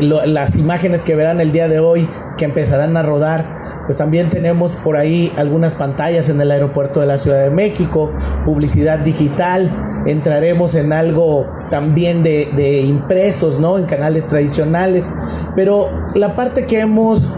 las 0.01 0.55
imágenes 0.55 1.01
que 1.01 1.15
verán 1.15 1.41
el 1.41 1.51
día 1.51 1.67
de 1.67 1.80
hoy, 1.80 2.09
que 2.38 2.45
empezarán 2.45 2.97
a 2.97 3.03
rodar, 3.03 3.64
pues 3.86 3.97
también 3.97 4.29
tenemos 4.29 4.75
por 4.77 4.97
ahí 4.97 5.31
algunas 5.38 5.75
pantallas 5.75 6.29
en 6.29 6.41
el 6.41 6.51
aeropuerto 6.51 7.01
de 7.01 7.07
la 7.07 7.17
Ciudad 7.17 7.43
de 7.43 7.49
México, 7.51 8.11
publicidad 8.43 8.99
digital, 8.99 10.03
entraremos 10.05 10.75
en 10.75 10.93
algo 10.93 11.47
también 11.69 12.23
de, 12.23 12.81
impresos, 12.81 13.59
¿no? 13.59 13.77
En 13.77 13.86
canales 13.86 14.25
tradicionales, 14.27 15.11
pero 15.55 15.88
la 16.15 16.36
parte 16.36 16.65
que 16.65 16.79
hemos 16.79 17.36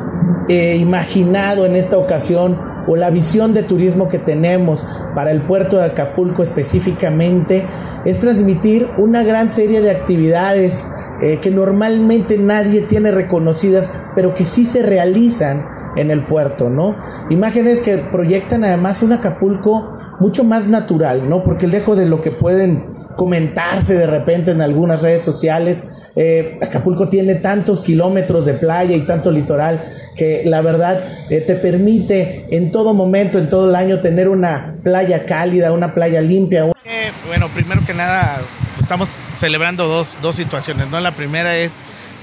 eh, 0.47 0.77
imaginado 0.77 1.65
en 1.65 1.75
esta 1.75 1.97
ocasión 1.97 2.57
o 2.87 2.95
la 2.95 3.09
visión 3.09 3.53
de 3.53 3.63
turismo 3.63 4.07
que 4.07 4.19
tenemos 4.19 4.87
para 5.13 5.31
el 5.31 5.41
puerto 5.41 5.77
de 5.77 5.85
Acapulco 5.85 6.43
específicamente 6.43 7.63
es 8.05 8.19
transmitir 8.19 8.87
una 8.97 9.23
gran 9.23 9.49
serie 9.49 9.81
de 9.81 9.91
actividades 9.91 10.89
eh, 11.21 11.39
que 11.41 11.51
normalmente 11.51 12.37
nadie 12.37 12.81
tiene 12.81 13.11
reconocidas, 13.11 13.93
pero 14.15 14.33
que 14.33 14.45
sí 14.45 14.65
se 14.65 14.83
realizan 14.83 15.76
en 15.97 16.11
el 16.11 16.23
puerto, 16.23 16.69
¿no? 16.69 16.95
Imágenes 17.29 17.81
que 17.81 17.97
proyectan 17.97 18.63
además 18.63 19.01
un 19.03 19.13
Acapulco 19.13 19.97
mucho 20.19 20.43
más 20.43 20.67
natural, 20.67 21.29
¿no? 21.29 21.43
Porque 21.43 21.67
lejos 21.67 21.97
de 21.97 22.05
lo 22.05 22.21
que 22.21 22.31
pueden 22.31 22.95
comentarse 23.15 23.95
de 23.95 24.07
repente 24.07 24.51
en 24.51 24.61
algunas 24.61 25.01
redes 25.01 25.23
sociales, 25.23 25.97
eh, 26.15 26.57
Acapulco 26.61 27.09
tiene 27.09 27.35
tantos 27.35 27.81
kilómetros 27.81 28.45
de 28.45 28.55
playa 28.55 28.95
y 28.95 29.01
tanto 29.01 29.31
litoral 29.31 29.83
que 30.15 30.43
la 30.45 30.61
verdad 30.61 31.27
eh, 31.29 31.41
te 31.41 31.55
permite 31.55 32.47
en 32.49 32.71
todo 32.71 32.93
momento, 32.93 33.37
en 33.37 33.49
todo 33.49 33.69
el 33.69 33.75
año, 33.75 34.01
tener 34.01 34.27
una 34.27 34.75
playa 34.83 35.25
cálida, 35.25 35.71
una 35.73 35.93
playa 35.93 36.21
limpia. 36.21 36.65
Eh, 36.85 37.11
bueno, 37.27 37.49
primero 37.53 37.85
que 37.85 37.93
nada, 37.93 38.41
estamos 38.79 39.09
celebrando 39.37 39.87
dos, 39.87 40.17
dos 40.21 40.35
situaciones, 40.35 40.89
¿no? 40.89 40.99
La 40.99 41.11
primera 41.11 41.55
es 41.57 41.73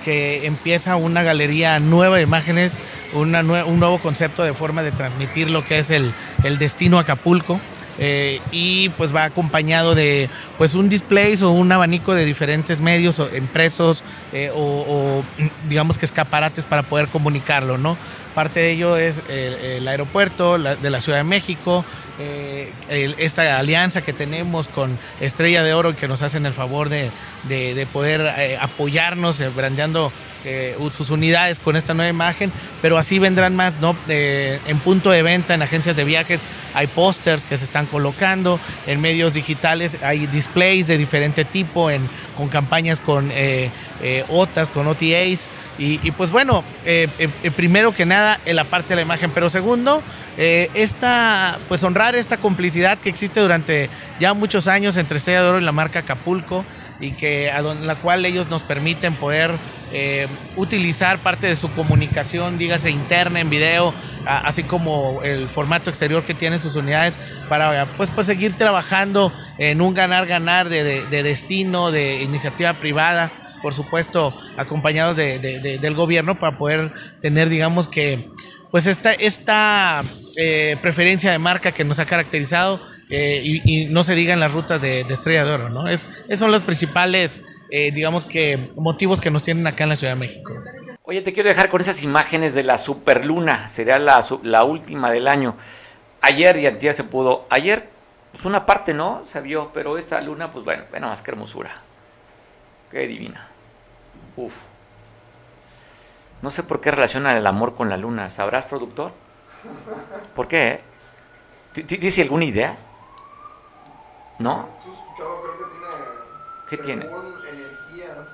que 0.05 0.47
empieza 0.47 0.97
una 0.97 1.23
galería 1.23 1.81
nueva 1.81 2.17
de 2.17 2.23
imágenes, 2.23 2.81
un 3.13 3.33
nuevo 3.33 3.99
concepto 3.99 4.43
de 4.43 4.53
forma 4.53 4.83
de 4.83 4.93
transmitir 4.93 5.51
lo 5.51 5.65
que 5.65 5.79
es 5.79 5.91
el, 5.91 6.13
destino 6.59 6.99
Acapulco. 6.99 7.61
Eh, 7.97 8.41
y 8.51 8.89
pues 8.89 9.15
va 9.15 9.23
acompañado 9.23 9.95
de 9.95 10.29
pues 10.59 10.75
un 10.75 10.89
display 10.89 11.41
o 11.41 11.51
un 11.51 11.71
abanico 11.71 12.13
de 12.13 12.25
diferentes 12.25 12.81
medios 12.81 13.21
o 13.21 13.37
impresos 13.37 14.03
eh, 14.33 14.51
o, 14.53 15.23
digamos 15.69 15.97
que 15.97 16.05
escaparates 16.05 16.65
para 16.65 16.83
poder 16.83 17.07
comunicarlo, 17.07 17.79
¿no? 17.79 17.97
Parte 18.35 18.61
de 18.61 18.73
ello 18.73 18.97
es 18.97 19.21
el, 19.29 19.87
aeropuerto 19.87 20.59
de 20.59 20.91
la 20.91 21.01
Ciudad 21.01 21.19
de 21.19 21.25
México, 21.25 21.85
eh, 22.19 22.73
esta 23.19 23.59
alianza 23.59 24.03
que 24.03 24.13
tenemos 24.13 24.69
con 24.69 24.99
Estrella 25.21 25.63
de 25.63 25.75
Oro 25.75 25.97
que 25.97 26.07
nos 26.07 26.23
hacen 26.23 26.47
el 26.47 26.53
favor 26.53 26.89
de, 26.89 27.11
de, 27.49 27.87
poder 27.93 28.21
eh, 28.39 28.57
apoyarnos, 28.61 29.41
eh, 29.41 29.51
eh, 30.45 30.77
sus 30.91 31.11
unidades 31.11 31.59
con 31.59 31.75
esta 31.75 31.95
nueva 31.95 32.11
imagen, 32.11 32.53
pero 32.83 32.99
así 32.99 33.19
vendrán 33.19 33.57
más, 33.57 33.81
¿no? 33.81 33.97
en 34.09 34.79
punto 34.81 35.11
de 35.11 35.23
venta, 35.23 35.55
en 35.55 35.63
agencias 35.63 35.97
de 35.97 36.05
viajes, 36.05 36.43
hay 36.75 36.87
pósters 36.87 37.45
que 37.45 37.57
se 37.57 37.65
están 37.65 37.87
colocando, 37.87 38.61
en 38.87 39.01
medios 39.01 39.35
digitales 39.35 40.03
hay 40.03 40.27
displays 40.27 40.87
de 40.87 40.99
diferente 40.99 41.45
tipo, 41.45 41.89
con 42.37 42.49
campañas 42.49 43.01
con 43.01 43.33
OTAs, 44.29 44.69
con 44.69 44.87
OTAs. 44.87 45.49
Y, 45.77 46.11
pues 46.13 46.31
bueno, 46.31 46.63
eh, 46.85 47.09
eh, 47.19 47.29
eh, 47.43 47.51
primero 47.51 47.93
que 47.93 48.07
nada, 48.07 48.39
en 48.47 48.55
la 48.55 48.65
parte 48.65 48.91
de 48.91 48.97
la 48.97 49.03
imagen, 49.03 49.33
pero 49.33 49.51
segundo, 49.51 50.03
esta, 50.37 51.59
pues 51.69 51.83
honrar 51.83 52.15
esta 52.15 52.37
complicidad 52.37 52.99
que 52.99 53.09
existe 53.09 53.41
durante 53.41 53.91
ya 54.21 54.35
muchos 54.35 54.69
años 54.69 54.97
entre 54.97 55.17
Estrella 55.17 55.43
de 55.43 55.49
Oro 55.49 55.61
y 55.61 55.65
la 55.65 55.73
marca 55.73 56.01
Acapulco 56.01 56.65
y 57.01 57.13
que 57.13 57.51
a 57.51 57.61
la 57.63 57.97
cual 57.97 58.25
ellos 58.25 58.49
nos 58.49 58.63
permiten 58.63 59.17
poder 59.17 59.59
utilizar 60.57 61.19
parte 61.19 61.47
de 61.47 61.55
su 61.55 61.73
comunicación, 61.73 62.59
dígase 62.59 62.91
interna 62.91 63.41
en 63.41 63.51
video, 63.51 63.95
así 64.27 64.65
como 64.65 65.23
el 65.23 65.49
formato 65.49 65.91
exterior 65.91 66.25
que 66.25 66.35
tienen 66.35 66.59
sus 66.59 66.75
unidades 66.75 67.17
para 67.49 67.87
pues, 67.97 68.11
pues 68.11 68.27
seguir 68.27 68.57
trabajando 68.57 69.33
en 69.59 69.81
un 69.81 69.95
ganar-ganar 69.95 70.69
de 70.69 71.23
destino, 71.23 71.93
de 71.93 72.23
iniciativa 72.23 72.75
privada 72.75 73.44
por 73.65 73.73
supuesto, 73.73 74.39
acompañados 74.59 75.17
de, 75.17 75.39
del 75.81 75.95
gobierno 75.95 76.39
para 76.39 76.59
poder 76.59 76.93
tener, 77.23 77.49
digamos 77.49 77.89
que, 77.89 78.29
pues 78.71 78.87
esta, 78.87 79.15
esta 79.15 80.05
eh, 80.37 80.77
preferencia 80.83 81.33
de 81.33 81.39
marca 81.39 81.73
que 81.73 81.83
nos 81.83 81.99
ha 81.99 82.05
caracterizado 82.05 82.79
eh, 83.09 83.41
y, 83.43 83.87
no 83.87 84.03
se 84.03 84.15
diga 84.15 84.35
en 84.35 84.41
las 84.41 84.53
rutas 84.53 84.83
de, 84.83 85.01
Estrella 85.09 85.47
de 85.47 85.53
Oro, 85.53 85.71
¿no? 85.71 85.89
Es, 85.89 86.07
esos 86.29 86.41
son 86.41 86.53
los 86.53 86.61
principales, 86.61 87.43
eh, 87.71 87.91
digamos 87.91 88.27
que, 88.27 88.69
motivos 88.77 89.23
que 89.23 89.31
nos 89.31 89.43
tienen 89.43 89.67
acá 89.67 89.85
en 89.85 89.89
la 89.89 89.97
Ciudad 89.97 90.13
de 90.13 90.21
México. 90.21 90.53
Oye, 91.05 91.23
te 91.23 91.33
quiero 91.33 91.49
dejar 91.49 91.71
con 91.71 91.81
esas 91.81 92.03
imágenes 92.03 92.53
de 92.53 92.65
la 92.65 92.77
superluna, 92.77 93.67
sería 93.69 93.99
la, 93.99 94.23
la 94.43 94.65
última 94.65 95.11
del 95.11 95.27
año. 95.27 95.57
Ayer 96.21 96.59
y 96.59 96.67
antes 96.67 96.97
se 96.97 97.05
pudo, 97.05 97.47
ayer, 97.49 97.89
pues 98.31 98.45
una 98.45 98.67
parte 98.67 98.93
no 98.93 99.23
se 99.25 99.41
vio, 99.41 99.71
pero 99.73 99.97
esta 99.97 100.21
luna, 100.21 100.51
pues 100.51 100.67
bueno, 100.67 100.83
bueno, 100.91 101.07
más 101.07 101.23
que 101.23 101.31
hermosura. 101.31 101.81
Qué 102.91 103.09
divina. 103.09 103.54
Uf. 104.37 104.55
No 106.43 106.51
sé 106.51 106.63
por 106.63 106.81
qué 106.81 106.91
relacionan 106.91 107.37
el 107.37 107.47
amor 107.47 107.75
con 107.75 107.89
la 107.89 107.97
luna. 107.97 108.29
¿Sabrás, 108.29 108.67
productor? 108.67 109.13
¿Por 110.35 110.49
qué? 110.49 110.81
¿Dice 111.75 112.23
alguna 112.23 112.45
idea? 112.45 112.77
¿No? 114.39 114.69
¿Qué 116.69 116.77
tiene? 116.77 117.09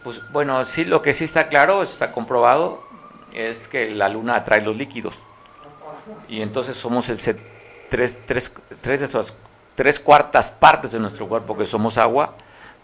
Pues 0.02 0.20
bueno, 0.32 0.64
sí, 0.64 0.84
lo 0.84 1.02
que 1.02 1.14
sí 1.14 1.24
está 1.24 1.48
claro, 1.48 1.82
está 1.82 2.10
comprobado, 2.10 2.82
es 3.32 3.68
que 3.68 3.90
la 3.90 4.08
luna 4.08 4.36
atrae 4.36 4.62
los 4.62 4.76
líquidos. 4.76 5.18
Y 6.28 6.42
entonces 6.42 6.76
somos 6.76 7.08
el 7.10 7.18
tres, 7.88 8.18
tres, 8.26 8.52
tres, 8.80 9.00
de 9.00 9.06
estas, 9.06 9.34
tres 9.74 10.00
cuartas 10.00 10.50
partes 10.50 10.92
de 10.92 10.98
nuestro 10.98 11.28
cuerpo 11.28 11.56
que 11.56 11.64
somos 11.64 11.98
agua 11.98 12.34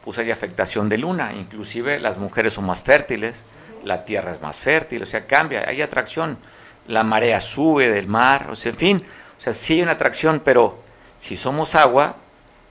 pues 0.07 0.18
hay 0.18 0.30
afectación 0.30 0.88
de 0.88 0.98
luna, 0.98 1.32
inclusive 1.32 1.98
las 1.98 2.16
mujeres 2.16 2.52
son 2.52 2.64
más 2.64 2.80
fértiles, 2.80 3.44
la 3.82 4.04
tierra 4.04 4.30
es 4.30 4.40
más 4.40 4.61
fértil, 4.61 5.02
o 5.02 5.07
sea, 5.07 5.26
cambia, 5.26 5.64
hay 5.66 5.82
atracción, 5.82 6.38
la 6.86 7.02
marea 7.02 7.40
sube 7.40 7.90
del 7.90 8.07
mar, 8.07 8.46
o 8.48 8.54
sea, 8.54 8.70
en 8.70 8.78
fin, 8.78 9.02
o 9.36 9.40
sea, 9.40 9.52
sí 9.52 9.72
hay 9.74 9.82
una 9.82 9.90
atracción, 9.90 10.42
pero 10.44 10.78
si 11.16 11.34
somos 11.34 11.74
agua, 11.74 12.14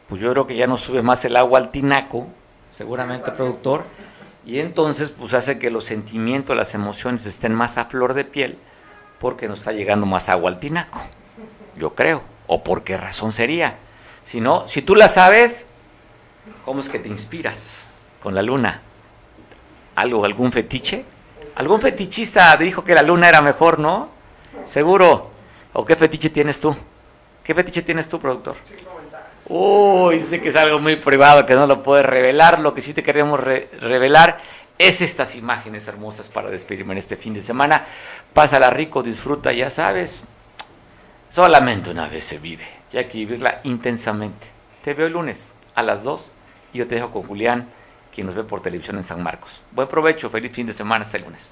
pues 0.07 0.21
yo 0.21 0.31
creo 0.31 0.47
que 0.47 0.55
ya 0.55 0.65
no 0.65 0.77
sube 0.77 1.01
más 1.01 1.25
el 1.25 1.35
agua 1.35 1.59
al 1.59 1.71
tinaco, 1.71 2.25
seguramente 2.71 3.33
productor, 3.33 3.83
y 4.45 4.61
entonces 4.61 5.09
pues 5.09 5.33
hace 5.33 5.59
que 5.59 5.69
los 5.69 5.83
sentimientos, 5.83 6.55
las 6.55 6.73
emociones 6.73 7.25
estén 7.25 7.53
más 7.53 7.77
a 7.77 7.87
flor 7.87 8.13
de 8.13 8.23
piel, 8.23 8.57
porque 9.19 9.49
nos 9.49 9.59
está 9.59 9.73
llegando 9.73 10.05
más 10.05 10.29
agua 10.29 10.51
al 10.51 10.61
tinaco, 10.61 11.01
yo 11.75 11.95
creo, 11.95 12.23
o 12.47 12.63
por 12.63 12.85
qué 12.85 12.95
razón 12.95 13.33
sería. 13.33 13.75
Si 14.23 14.39
no, 14.39 14.69
si 14.69 14.81
tú 14.81 14.95
la 14.95 15.09
sabes, 15.09 15.67
¿Cómo 16.63 16.79
es 16.79 16.89
que 16.89 16.99
te 16.99 17.09
inspiras 17.09 17.87
con 18.21 18.35
la 18.35 18.41
luna? 18.41 18.81
¿Algo, 19.95 20.25
algún 20.25 20.51
fetiche? 20.51 21.05
¿Algún 21.55 21.79
fetichista 21.79 22.55
dijo 22.57 22.83
que 22.83 22.93
la 22.93 23.01
luna 23.01 23.29
era 23.29 23.41
mejor, 23.41 23.79
no? 23.79 24.09
Seguro. 24.63 25.31
¿O 25.73 25.85
qué 25.85 25.95
fetiche 25.95 26.29
tienes 26.29 26.59
tú? 26.59 26.75
¿Qué 27.43 27.53
fetiche 27.53 27.81
tienes 27.81 28.09
tú, 28.09 28.19
productor? 28.19 28.55
Uy, 29.47 30.23
sé 30.23 30.41
que 30.41 30.49
es 30.49 30.55
algo 30.55 30.79
muy 30.79 30.95
privado 30.95 31.45
que 31.45 31.53
no 31.53 31.67
lo 31.67 31.83
puedes 31.83 32.05
revelar. 32.05 32.59
Lo 32.59 32.73
que 32.73 32.81
sí 32.81 32.93
te 32.93 33.03
queremos 33.03 33.39
revelar 33.39 34.39
es 34.77 35.01
estas 35.01 35.35
imágenes 35.35 35.87
hermosas 35.87 36.29
para 36.29 36.49
despedirme 36.49 36.93
en 36.93 36.97
este 36.97 37.15
fin 37.15 37.33
de 37.33 37.41
semana. 37.41 37.85
Pásala 38.33 38.69
rico, 38.69 39.03
disfruta, 39.03 39.51
ya 39.53 39.69
sabes. 39.69 40.23
Solamente 41.29 41.91
una 41.91 42.07
vez 42.07 42.23
se 42.23 42.39
vive 42.39 42.65
y 42.91 42.97
hay 42.97 43.05
que 43.05 43.19
vivirla 43.19 43.61
intensamente. 43.63 44.47
Te 44.81 44.93
veo 44.93 45.07
el 45.07 45.13
lunes 45.13 45.49
a 45.75 45.83
las 45.83 46.03
2 46.03 46.31
y 46.73 46.79
yo 46.79 46.87
te 46.87 46.95
dejo 46.95 47.11
con 47.11 47.23
Julián, 47.23 47.67
quien 48.13 48.27
nos 48.27 48.35
ve 48.35 48.43
por 48.43 48.61
televisión 48.61 48.95
en 48.95 49.03
San 49.03 49.21
Marcos. 49.21 49.61
Buen 49.71 49.87
provecho, 49.87 50.29
feliz 50.29 50.53
fin 50.53 50.67
de 50.67 50.73
semana, 50.73 51.03
hasta 51.03 51.17
el 51.17 51.23
lunes. 51.23 51.51